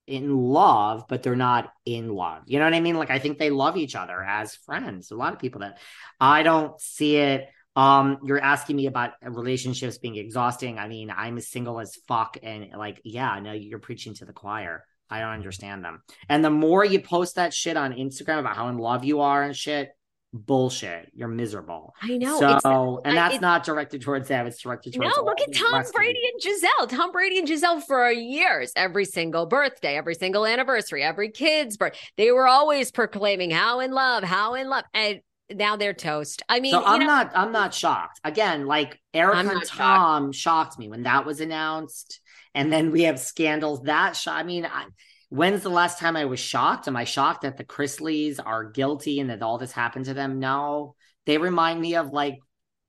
in 0.08 0.36
love, 0.38 1.06
but 1.08 1.24
they're 1.24 1.36
not 1.36 1.72
in 1.86 2.10
love. 2.10 2.44
You 2.46 2.60
know 2.60 2.66
what 2.66 2.74
I 2.74 2.82
mean? 2.82 2.98
Like 2.98 3.10
I 3.10 3.20
think 3.20 3.38
they 3.38 3.52
love 3.52 3.78
each 3.78 3.96
other 3.96 4.22
as 4.22 4.56
friends. 4.56 5.12
A 5.12 5.16
lot 5.16 5.34
of 5.34 5.40
people 5.40 5.62
that 5.62 5.80
I 6.20 6.44
don't 6.44 6.80
see 6.82 7.16
it 7.18 7.48
um, 7.76 8.20
you're 8.24 8.42
asking 8.42 8.76
me 8.76 8.88
about 8.88 9.14
relationships 9.22 9.98
being 9.98 10.16
exhausting. 10.16 10.80
I 10.80 10.88
mean, 10.88 11.12
I'm 11.16 11.38
as 11.38 11.50
single 11.50 11.80
as 11.80 11.96
fuck, 12.08 12.38
and 12.42 12.70
like, 12.78 13.02
yeah, 13.04 13.40
no, 13.40 13.52
you're 13.52 13.80
preaching 13.80 14.14
to 14.16 14.26
the 14.26 14.34
choir. 14.34 14.86
I 15.10 15.20
don't 15.20 15.32
understand 15.32 15.84
them. 15.84 16.02
And 16.30 16.44
the 16.44 16.50
more 16.50 16.84
you 16.84 17.00
post 17.00 17.36
that 17.36 17.54
shit 17.54 17.78
on 17.78 17.94
Instagram 17.94 18.40
about 18.40 18.56
how 18.56 18.70
in 18.70 18.78
love 18.78 19.06
you 19.06 19.22
are 19.22 19.44
and 19.44 19.56
shit, 19.56 19.92
bullshit. 20.34 21.12
You're 21.14 21.28
miserable. 21.28 21.94
I 22.02 22.18
know. 22.18 22.40
So, 22.60 23.02
and 23.06 23.16
that's 23.16 23.40
not 23.40 23.64
directed 23.64 24.02
towards 24.02 24.28
them. 24.28 24.48
It's 24.48 24.62
directed 24.62 24.94
towards. 24.94 25.16
No, 25.16 25.24
look 25.24 25.40
at 25.42 25.54
Tom 25.54 25.84
Brady 25.94 26.20
and 26.34 26.42
Gisele. 26.42 26.88
Tom 26.88 27.12
Brady 27.12 27.40
and 27.40 27.48
Gisele 27.48 27.82
for 27.82 28.12
years, 28.12 28.72
every 28.76 29.06
single 29.06 29.46
birthday, 29.46 29.96
every 29.96 30.16
single 30.16 30.46
anniversary, 30.46 31.04
every 31.04 31.30
kid's 31.30 31.78
birth, 31.78 31.98
they 32.18 32.32
were 32.32 32.48
always 32.48 32.92
proclaiming 32.92 33.52
how 33.52 33.80
in 33.80 33.92
love, 33.92 34.24
how 34.24 34.56
in 34.56 34.70
love, 34.70 34.84
and 34.94 35.22
now 35.52 35.76
they're 35.76 35.94
toast. 35.94 36.42
I 36.50 36.60
mean, 36.60 36.72
so 36.72 36.84
I'm 36.84 37.00
know, 37.02 37.06
not 37.06 37.32
I'm 37.36 37.52
not 37.52 37.74
shocked. 37.74 38.20
Again, 38.24 38.66
like 38.66 39.00
Erika 39.14 39.52
and 39.52 39.66
Tom 39.66 40.32
shocked. 40.32 40.36
shocked. 40.36 40.80
me 40.80 40.90
when 40.90 41.04
that 41.04 41.26
was 41.26 41.42
announced, 41.42 42.20
and 42.54 42.72
then 42.72 42.92
we 42.92 43.04
have 43.04 43.20
scandals 43.20 43.84
that. 43.84 44.16
Sh- 44.16 44.28
I 44.28 44.44
mean, 44.44 44.66
I, 44.66 44.86
when's 45.30 45.64
the 45.64 45.70
last 45.70 46.00
time 46.00 46.16
I 46.16 46.26
was 46.26 46.40
shocked? 46.40 46.88
Am 46.88 46.96
I 46.96 47.04
shocked 47.04 47.42
that 47.42 47.58
the 47.58 47.64
Chrisleys 47.64 48.40
are 48.44 48.72
guilty 48.72 49.20
and 49.20 49.30
that 49.30 49.42
all 49.42 49.58
this 49.58 49.72
happened 49.72 50.06
to 50.06 50.14
them? 50.14 50.40
No, 50.40 50.96
they 51.26 51.38
remind 51.38 51.80
me 51.80 51.96
of 51.96 52.12
like 52.12 52.40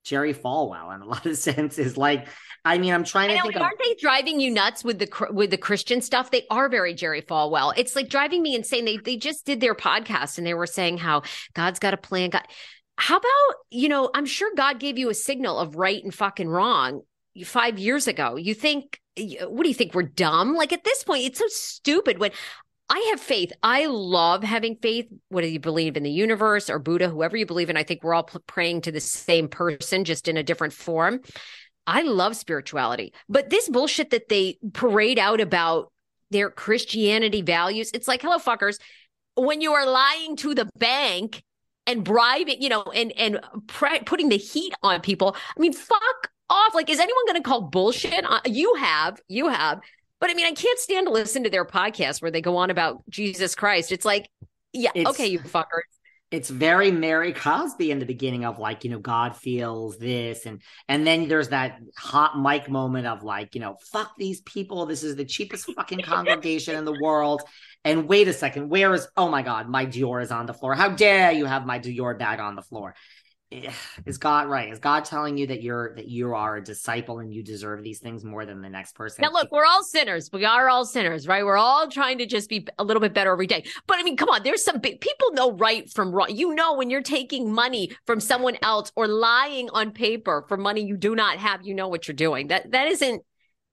Jerry 0.04 0.32
Falwell 0.32 0.94
in 0.94 1.02
a 1.02 1.06
lot 1.06 1.26
of 1.26 1.36
senses. 1.36 1.96
Like, 1.96 2.28
I 2.66 2.78
mean, 2.78 2.92
I'm 2.92 3.04
trying 3.04 3.28
to 3.28 3.36
know, 3.36 3.42
think. 3.42 3.56
Aren't 3.56 3.78
they 3.78 3.94
driving 4.00 4.40
you 4.40 4.50
nuts 4.50 4.82
with 4.82 4.98
the 4.98 5.28
with 5.30 5.50
the 5.50 5.56
Christian 5.56 6.00
stuff? 6.00 6.30
They 6.30 6.46
are 6.50 6.68
very 6.68 6.94
Jerry 6.94 7.22
Falwell. 7.22 7.72
It's 7.76 7.94
like 7.94 8.08
driving 8.08 8.42
me 8.42 8.54
insane. 8.56 8.84
They 8.84 8.96
they 8.96 9.16
just 9.16 9.46
did 9.46 9.60
their 9.60 9.74
podcast 9.74 10.38
and 10.38 10.46
they 10.46 10.54
were 10.54 10.66
saying 10.66 10.98
how 10.98 11.22
God's 11.54 11.78
got 11.78 11.94
a 11.94 11.96
plan. 11.96 12.30
God, 12.30 12.46
how 12.98 13.18
about 13.18 13.56
you 13.70 13.88
know? 13.88 14.10
I'm 14.14 14.26
sure 14.26 14.52
God 14.56 14.80
gave 14.80 14.98
you 14.98 15.08
a 15.10 15.14
signal 15.14 15.58
of 15.58 15.76
right 15.76 16.02
and 16.02 16.12
fucking 16.12 16.48
wrong 16.48 17.02
five 17.44 17.78
years 17.78 18.08
ago. 18.08 18.36
You 18.36 18.52
think 18.54 19.00
what 19.16 19.62
do 19.62 19.68
you 19.68 19.74
think 19.74 19.94
we're 19.94 20.02
dumb 20.02 20.54
like 20.54 20.74
at 20.74 20.84
this 20.84 21.02
point 21.02 21.24
it's 21.24 21.38
so 21.38 21.46
stupid 21.48 22.18
when 22.18 22.32
I 22.88 23.08
have 23.10 23.20
faith. 23.20 23.52
I 23.62 23.86
love 23.86 24.44
having 24.44 24.76
faith, 24.76 25.08
whether 25.28 25.48
you 25.48 25.58
believe 25.58 25.96
in 25.96 26.04
the 26.04 26.10
universe 26.10 26.70
or 26.70 26.78
Buddha, 26.78 27.08
whoever 27.08 27.36
you 27.36 27.44
believe 27.44 27.68
in. 27.68 27.76
I 27.76 27.82
think 27.82 28.04
we're 28.04 28.14
all 28.14 28.30
praying 28.46 28.82
to 28.82 28.92
the 28.92 29.00
same 29.00 29.48
person, 29.48 30.04
just 30.04 30.28
in 30.28 30.36
a 30.36 30.44
different 30.44 30.72
form. 30.72 31.20
I 31.86 32.02
love 32.02 32.36
spirituality. 32.36 33.12
But 33.28 33.50
this 33.50 33.68
bullshit 33.68 34.10
that 34.10 34.28
they 34.28 34.58
parade 34.72 35.18
out 35.18 35.40
about 35.40 35.92
their 36.30 36.50
Christianity 36.50 37.42
values, 37.42 37.90
it's 37.94 38.08
like, 38.08 38.22
hello, 38.22 38.38
fuckers. 38.38 38.78
When 39.36 39.60
you 39.60 39.72
are 39.74 39.88
lying 39.88 40.36
to 40.36 40.54
the 40.54 40.68
bank 40.78 41.42
and 41.86 42.02
bribing, 42.02 42.60
you 42.60 42.68
know, 42.68 42.82
and 42.82 43.12
and 43.12 43.40
pre- 43.66 44.00
putting 44.00 44.28
the 44.28 44.38
heat 44.38 44.74
on 44.82 45.00
people, 45.00 45.36
I 45.56 45.60
mean, 45.60 45.72
fuck 45.72 46.30
off. 46.50 46.74
Like, 46.74 46.90
is 46.90 46.98
anyone 46.98 47.26
going 47.26 47.42
to 47.42 47.48
call 47.48 47.62
bullshit? 47.62 48.24
Uh, 48.24 48.40
you 48.46 48.74
have, 48.76 49.20
you 49.28 49.48
have. 49.48 49.80
But 50.20 50.30
I 50.30 50.34
mean, 50.34 50.46
I 50.46 50.52
can't 50.52 50.78
stand 50.78 51.06
to 51.06 51.12
listen 51.12 51.44
to 51.44 51.50
their 51.50 51.66
podcast 51.66 52.22
where 52.22 52.30
they 52.30 52.40
go 52.40 52.56
on 52.56 52.70
about 52.70 53.02
Jesus 53.10 53.54
Christ. 53.54 53.92
It's 53.92 54.04
like, 54.04 54.28
yeah, 54.72 54.90
it's, 54.94 55.10
okay, 55.10 55.26
you 55.26 55.38
fuckers. 55.38 55.82
It's 56.30 56.50
very 56.50 56.90
Mary 56.90 57.32
Cosby 57.32 57.92
in 57.92 58.00
the 58.00 58.04
beginning 58.04 58.44
of 58.44 58.58
like, 58.58 58.82
you 58.82 58.90
know, 58.90 58.98
God 58.98 59.36
feels 59.36 59.96
this. 59.98 60.44
And 60.44 60.60
and 60.88 61.06
then 61.06 61.28
there's 61.28 61.50
that 61.50 61.78
hot 61.96 62.40
mic 62.40 62.68
moment 62.68 63.06
of 63.06 63.22
like, 63.22 63.54
you 63.54 63.60
know, 63.60 63.76
fuck 63.92 64.12
these 64.18 64.40
people. 64.40 64.86
This 64.86 65.04
is 65.04 65.14
the 65.14 65.24
cheapest 65.24 65.72
fucking 65.74 66.00
congregation 66.00 66.74
in 66.74 66.84
the 66.84 66.98
world. 67.00 67.42
And 67.84 68.08
wait 68.08 68.26
a 68.26 68.32
second, 68.32 68.68
where 68.68 68.92
is 68.92 69.06
oh 69.16 69.28
my 69.28 69.42
God, 69.42 69.68
my 69.68 69.86
Dior 69.86 70.20
is 70.20 70.32
on 70.32 70.46
the 70.46 70.54
floor. 70.54 70.74
How 70.74 70.88
dare 70.88 71.30
you 71.30 71.46
have 71.46 71.64
my 71.64 71.78
Dior 71.78 72.18
bag 72.18 72.40
on 72.40 72.56
the 72.56 72.62
floor? 72.62 72.96
Is 73.50 74.18
God 74.18 74.48
right? 74.48 74.72
Is 74.72 74.80
God 74.80 75.04
telling 75.04 75.38
you 75.38 75.46
that 75.46 75.62
you're 75.62 75.94
that 75.94 76.08
you 76.08 76.34
are 76.34 76.56
a 76.56 76.64
disciple 76.64 77.20
and 77.20 77.32
you 77.32 77.44
deserve 77.44 77.84
these 77.84 78.00
things 78.00 78.24
more 78.24 78.44
than 78.44 78.60
the 78.60 78.68
next 78.68 78.96
person? 78.96 79.22
Now, 79.22 79.30
look, 79.30 79.52
we're 79.52 79.64
all 79.64 79.84
sinners. 79.84 80.30
We 80.32 80.44
are 80.44 80.68
all 80.68 80.84
sinners, 80.84 81.28
right? 81.28 81.44
We're 81.44 81.56
all 81.56 81.88
trying 81.88 82.18
to 82.18 82.26
just 82.26 82.48
be 82.48 82.66
a 82.78 82.84
little 82.84 83.00
bit 83.00 83.14
better 83.14 83.30
every 83.30 83.46
day. 83.46 83.64
But 83.86 83.98
I 83.98 84.02
mean, 84.02 84.16
come 84.16 84.28
on, 84.28 84.42
there's 84.42 84.64
some 84.64 84.80
big 84.80 85.00
people 85.00 85.32
know 85.32 85.52
right 85.52 85.88
from 85.88 86.10
wrong. 86.10 86.28
You 86.30 86.54
know 86.54 86.74
when 86.74 86.90
you're 86.90 87.02
taking 87.02 87.52
money 87.52 87.92
from 88.04 88.18
someone 88.18 88.56
else 88.62 88.90
or 88.96 89.06
lying 89.06 89.70
on 89.70 89.92
paper 89.92 90.44
for 90.48 90.56
money 90.56 90.84
you 90.84 90.96
do 90.96 91.14
not 91.14 91.38
have, 91.38 91.64
you 91.64 91.74
know 91.74 91.88
what 91.88 92.08
you're 92.08 92.16
doing. 92.16 92.48
That 92.48 92.72
that 92.72 92.88
isn't 92.88 93.22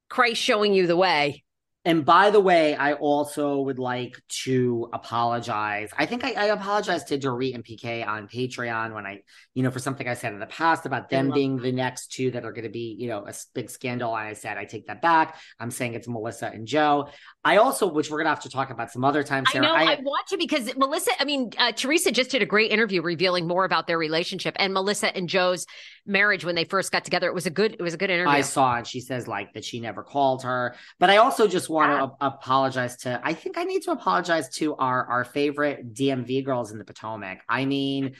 Christ 0.10 0.40
showing 0.40 0.76
you 0.76 0.86
the 0.86 0.98
way. 0.98 1.43
And 1.86 2.06
by 2.06 2.30
the 2.30 2.40
way, 2.40 2.76
I 2.76 2.94
also 2.94 3.60
would 3.60 3.78
like 3.78 4.16
to 4.44 4.90
apologize. 4.94 5.90
I 5.98 6.06
think 6.06 6.24
I, 6.24 6.32
I 6.32 6.46
apologized 6.46 7.08
to 7.08 7.20
Dorit 7.20 7.56
and 7.56 7.64
PK 7.64 8.08
on 8.08 8.30
Patreon 8.30 8.94
when 8.94 9.06
I, 9.06 9.22
you 9.54 9.64
know, 9.64 9.72
for 9.72 9.80
something 9.80 10.08
I 10.08 10.14
said 10.14 10.32
in 10.32 10.40
the 10.40 10.46
past 10.46 10.86
about 10.86 11.10
them 11.10 11.32
being 11.32 11.58
the 11.58 11.74
next 11.74 12.14
two 12.14 12.32
that 12.32 12.46
are 12.46 12.54
going 12.54 12.64
to 12.64 12.70
be, 12.70 12.96
you 12.98 13.10
know, 13.10 13.26
a 13.28 13.34
big 13.54 13.70
scandal. 13.70 14.16
And 14.16 14.30
I 14.30 14.34
said, 14.34 14.58
I 14.58 14.64
take 14.64 14.88
that 14.88 15.02
back. 15.02 15.38
I'm 15.60 15.72
saying 15.72 15.96
it's 15.96 16.08
Melissa 16.08 16.48
and 16.48 16.66
Joe. 16.66 17.10
I 17.44 17.58
also, 17.58 17.92
which 17.92 18.10
we're 18.10 18.20
going 18.20 18.28
to 18.28 18.30
have 18.30 18.44
to 18.44 18.50
talk 18.50 18.70
about 18.70 18.90
some 18.92 19.04
other 19.04 19.22
time. 19.22 19.46
Sarah, 19.46 19.66
I 19.66 19.68
know 19.68 19.92
I, 19.92 19.96
I, 19.96 20.00
want 20.02 20.28
to 20.28 20.38
because 20.38 20.74
Melissa, 20.78 21.12
I 21.20 21.26
mean, 21.26 21.52
uh, 21.58 21.74
Teresa 21.74 22.12
just 22.12 22.32
did 22.32 22.42
a 22.42 22.46
great 22.46 22.72
interview 22.72 23.02
revealing 23.02 23.46
more 23.46 23.66
about 23.66 23.88
their 23.88 23.98
relationship 23.98 24.56
and 24.58 24.74
Melissa 24.74 25.14
and 25.14 25.28
Joe's 25.28 25.66
marriage 26.06 26.46
when 26.46 26.56
they 26.56 26.64
first 26.64 26.94
got 26.94 27.04
together. 27.04 27.28
It 27.28 27.34
was 27.34 27.46
a 27.46 27.50
good, 27.50 27.74
it 27.74 27.82
was 27.82 27.94
a 27.94 27.98
good 27.98 28.10
interview. 28.10 28.32
I 28.32 28.42
saw 28.42 28.78
it. 28.78 28.88
She 28.88 29.02
says 29.02 29.28
like 29.28 29.54
that 29.54 29.66
she 29.66 29.82
never 29.82 30.04
called 30.04 30.44
her, 30.44 30.76
but 31.00 31.10
I 31.10 31.18
also 31.18 31.48
just 31.48 31.70
want 31.74 31.92
yeah. 31.92 32.00
to 32.00 32.12
apologize 32.22 32.98
to. 32.98 33.20
I 33.24 33.34
think 33.34 33.58
I 33.58 33.64
need 33.64 33.82
to 33.84 33.92
apologize 33.92 34.50
to 34.56 34.76
our 34.76 35.06
our 35.06 35.26
favorite 35.26 35.94
DMV 35.94 36.46
girls 36.46 36.72
in 36.72 36.78
the 36.78 36.86
Potomac. 36.86 37.40
I 37.50 37.66
mean. 37.66 38.16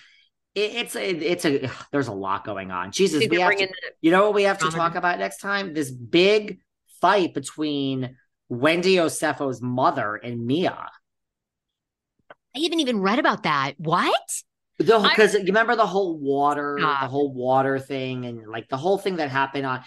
it's 0.56 0.96
a, 0.96 1.10
it's 1.10 1.46
a 1.46 1.68
there's 1.92 2.10
a 2.10 2.14
lot 2.14 2.46
going 2.46 2.70
on. 2.70 2.92
Jesus, 2.92 3.26
we 3.28 3.40
have 3.40 3.58
to, 3.58 3.68
you 4.02 4.12
know 4.12 4.26
what 4.26 4.36
we 4.36 4.44
have 4.44 4.60
to 4.60 4.70
talk 4.70 4.94
about 4.94 5.18
next 5.18 5.40
time? 5.40 5.74
This 5.74 5.90
big 5.90 6.60
fight 7.02 7.34
between 7.34 8.18
Wendy 8.50 8.96
Osefo's 8.98 9.62
mother 9.62 10.16
and 10.16 10.46
Mia. 10.46 10.90
I 12.56 12.60
haven't 12.60 12.82
even 12.82 13.02
read 13.02 13.20
about 13.20 13.44
that. 13.44 13.74
What? 13.78 14.44
Because 14.78 15.34
you 15.34 15.44
remember 15.46 15.76
the 15.76 15.86
whole 15.86 16.18
water, 16.18 16.78
the 16.80 16.86
whole 16.86 17.34
water 17.34 17.80
thing, 17.80 18.26
and 18.26 18.48
like 18.48 18.70
the 18.70 18.78
whole 18.78 18.98
thing 18.98 19.18
that 19.18 19.30
happened 19.30 19.66
on 19.66 19.82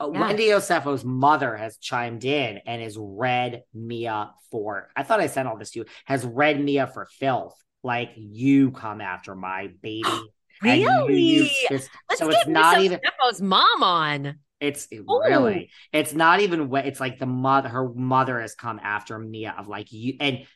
uh, 0.00 0.10
yeah. 0.12 0.20
Wendy 0.20 0.48
Osefo's 0.48 1.04
mother 1.04 1.56
has 1.56 1.78
chimed 1.78 2.24
in 2.24 2.60
and 2.66 2.82
has 2.82 2.96
read 2.98 3.62
Mia 3.72 4.32
for. 4.50 4.90
I 4.96 5.02
thought 5.02 5.20
I 5.20 5.26
sent 5.26 5.48
all 5.48 5.56
this 5.56 5.70
to 5.72 5.80
you. 5.80 5.84
Has 6.04 6.24
read 6.24 6.62
Mia 6.62 6.86
for 6.86 7.06
filth. 7.06 7.56
Like 7.82 8.12
you 8.16 8.70
come 8.70 9.00
after 9.00 9.34
my 9.34 9.68
baby. 9.82 10.02
really? 10.62 11.50
Let's 11.70 11.88
so 12.16 12.28
get 12.28 12.40
it's 12.40 12.48
not 12.48 12.80
even 12.80 12.98
Osefo's 12.98 13.40
mom 13.40 13.82
on. 13.82 14.38
It's 14.60 14.88
Ooh. 14.92 15.20
really, 15.22 15.70
it's 15.92 16.14
not 16.14 16.40
even. 16.40 16.72
It's 16.74 17.00
like 17.00 17.18
the 17.18 17.26
mother, 17.26 17.68
her 17.68 17.92
mother 17.92 18.40
has 18.40 18.54
come 18.54 18.80
after 18.82 19.18
Mia 19.18 19.54
of 19.58 19.68
like 19.68 19.92
you, 19.92 20.14
and 20.20 20.46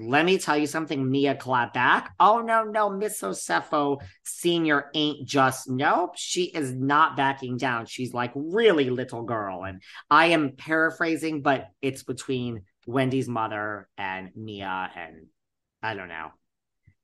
let 0.00 0.24
me 0.24 0.38
tell 0.38 0.56
you 0.56 0.66
something, 0.66 1.10
Mia 1.10 1.34
clapped 1.34 1.74
back. 1.74 2.14
Oh, 2.18 2.40
no, 2.40 2.64
no, 2.64 2.90
Miss 2.90 3.20
Osefo 3.20 4.00
Sr. 4.24 4.90
ain't 4.94 5.26
just, 5.26 5.68
nope, 5.68 6.12
she 6.16 6.44
is 6.44 6.72
not 6.72 7.16
backing 7.16 7.56
down. 7.56 7.86
She's 7.86 8.12
like 8.12 8.32
really 8.34 8.90
little 8.90 9.22
girl. 9.22 9.64
And 9.64 9.82
I 10.10 10.26
am 10.26 10.52
paraphrasing, 10.56 11.42
but 11.42 11.68
it's 11.80 12.02
between 12.02 12.62
Wendy's 12.86 13.28
mother 13.28 13.88
and 13.96 14.30
Mia. 14.36 14.90
And 14.94 15.26
I 15.82 15.94
don't 15.94 16.08
know. 16.08 16.30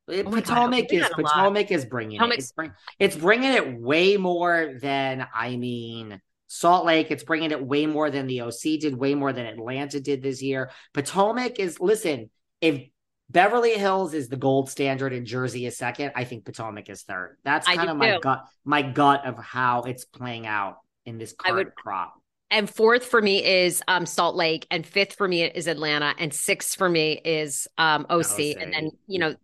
Oh 0.08 0.24
Potomac 0.24 0.88
God, 0.90 0.96
is 0.96 1.08
Potomac 1.10 1.70
is 1.70 1.84
bringing 1.84 2.20
it. 2.20 2.38
It's, 2.38 2.52
bring, 2.52 2.72
it's 2.98 3.16
bringing 3.16 3.52
it 3.52 3.80
way 3.80 4.16
more 4.16 4.74
than 4.80 5.26
I 5.32 5.56
mean 5.56 6.20
Salt 6.48 6.84
Lake. 6.84 7.10
It's 7.10 7.22
bringing 7.22 7.50
it 7.50 7.64
way 7.64 7.86
more 7.86 8.10
than 8.10 8.26
the 8.26 8.42
OC 8.42 8.80
did, 8.80 8.96
way 8.96 9.14
more 9.14 9.32
than 9.32 9.46
Atlanta 9.46 10.00
did 10.00 10.22
this 10.22 10.42
year. 10.42 10.70
Potomac 10.92 11.58
is 11.58 11.80
listen 11.80 12.30
if 12.62 12.84
Beverly 13.28 13.72
Hills 13.74 14.14
is 14.14 14.28
the 14.28 14.36
gold 14.36 14.70
standard 14.70 15.12
and 15.12 15.26
Jersey 15.26 15.66
is 15.66 15.76
second, 15.76 16.12
I 16.14 16.24
think 16.24 16.44
Potomac 16.44 16.88
is 16.88 17.02
third. 17.02 17.36
That's 17.44 17.66
kind 17.66 17.90
of 17.90 17.96
my 17.96 18.12
too. 18.12 18.20
gut, 18.20 18.44
my 18.64 18.82
gut 18.82 19.26
of 19.26 19.36
how 19.38 19.82
it's 19.82 20.04
playing 20.04 20.46
out 20.46 20.76
in 21.04 21.18
this 21.18 21.32
current 21.32 21.56
would, 21.56 21.74
crop. 21.74 22.14
And 22.50 22.68
fourth 22.68 23.04
for 23.04 23.20
me 23.20 23.42
is 23.42 23.82
um, 23.88 24.04
Salt 24.04 24.36
Lake, 24.36 24.66
and 24.70 24.86
fifth 24.86 25.14
for 25.14 25.26
me 25.26 25.42
is 25.42 25.66
Atlanta, 25.66 26.14
and 26.18 26.32
sixth 26.32 26.76
for 26.76 26.88
me 26.88 27.20
is 27.24 27.66
um, 27.78 28.06
OC. 28.10 28.32
OC. 28.32 28.40
And 28.60 28.72
then 28.74 28.90
you 29.06 29.18
know, 29.18 29.34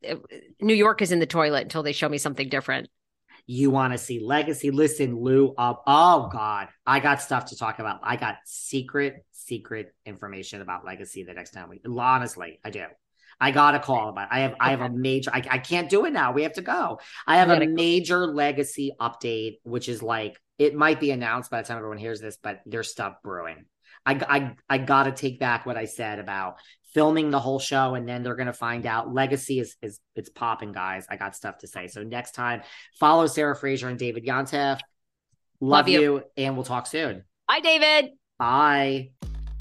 New 0.60 0.74
York 0.74 1.00
is 1.00 1.10
in 1.10 1.18
the 1.18 1.26
toilet 1.26 1.62
until 1.62 1.82
they 1.82 1.92
show 1.92 2.08
me 2.08 2.18
something 2.18 2.48
different. 2.48 2.90
you 3.46 3.70
want 3.70 3.94
to 3.94 3.98
see 3.98 4.20
legacy, 4.20 4.70
listen, 4.70 5.18
Lou 5.18 5.54
up. 5.56 5.82
Oh 5.86 6.28
God, 6.30 6.68
I 6.86 7.00
got 7.00 7.22
stuff 7.22 7.46
to 7.46 7.56
talk 7.56 7.78
about. 7.78 8.00
I 8.02 8.16
got 8.16 8.36
secret, 8.44 9.24
secret 9.32 9.94
information 10.04 10.60
about 10.60 10.84
legacy 10.84 11.24
the 11.24 11.32
next 11.32 11.52
time 11.52 11.70
we 11.70 11.80
honestly, 11.98 12.60
I 12.62 12.68
do. 12.68 12.84
I 13.40 13.50
got 13.50 13.74
a 13.74 13.78
call 13.78 14.08
about. 14.08 14.24
It. 14.24 14.34
I 14.34 14.40
have 14.40 14.54
I 14.60 14.70
have 14.70 14.80
a 14.80 14.88
major. 14.88 15.30
I, 15.32 15.42
I 15.48 15.58
can't 15.58 15.88
do 15.88 16.04
it 16.06 16.12
now. 16.12 16.32
We 16.32 16.42
have 16.42 16.54
to 16.54 16.62
go. 16.62 17.00
I 17.26 17.36
have 17.36 17.50
a 17.50 17.66
major 17.66 18.26
go. 18.26 18.32
legacy 18.32 18.92
update, 19.00 19.58
which 19.62 19.88
is 19.88 20.02
like 20.02 20.40
it 20.58 20.74
might 20.74 21.00
be 21.00 21.10
announced 21.10 21.50
by 21.50 21.62
the 21.62 21.68
time 21.68 21.76
everyone 21.76 21.98
hears 21.98 22.20
this, 22.20 22.36
but 22.42 22.60
there's 22.66 22.90
stuff 22.90 23.16
brewing. 23.22 23.64
I 24.04 24.14
I 24.14 24.54
I 24.68 24.78
got 24.78 25.04
to 25.04 25.12
take 25.12 25.38
back 25.38 25.66
what 25.66 25.76
I 25.76 25.84
said 25.84 26.18
about 26.18 26.56
filming 26.94 27.30
the 27.30 27.38
whole 27.38 27.58
show, 27.58 27.94
and 27.94 28.08
then 28.08 28.22
they're 28.22 28.34
gonna 28.34 28.52
find 28.52 28.86
out. 28.86 29.12
Legacy 29.12 29.60
is 29.60 29.76
is 29.82 30.00
it's 30.16 30.30
popping, 30.30 30.72
guys. 30.72 31.06
I 31.08 31.16
got 31.16 31.36
stuff 31.36 31.58
to 31.58 31.68
say. 31.68 31.86
So 31.86 32.02
next 32.02 32.32
time, 32.32 32.62
follow 32.98 33.26
Sarah 33.26 33.54
Fraser 33.54 33.88
and 33.88 33.98
David 33.98 34.24
Yontef. 34.24 34.80
Love, 35.60 35.86
Love 35.86 35.88
you. 35.88 36.00
you, 36.00 36.22
and 36.36 36.56
we'll 36.56 36.64
talk 36.64 36.86
soon. 36.86 37.24
Bye, 37.46 37.60
David. 37.60 38.10
Bye. 38.38 39.10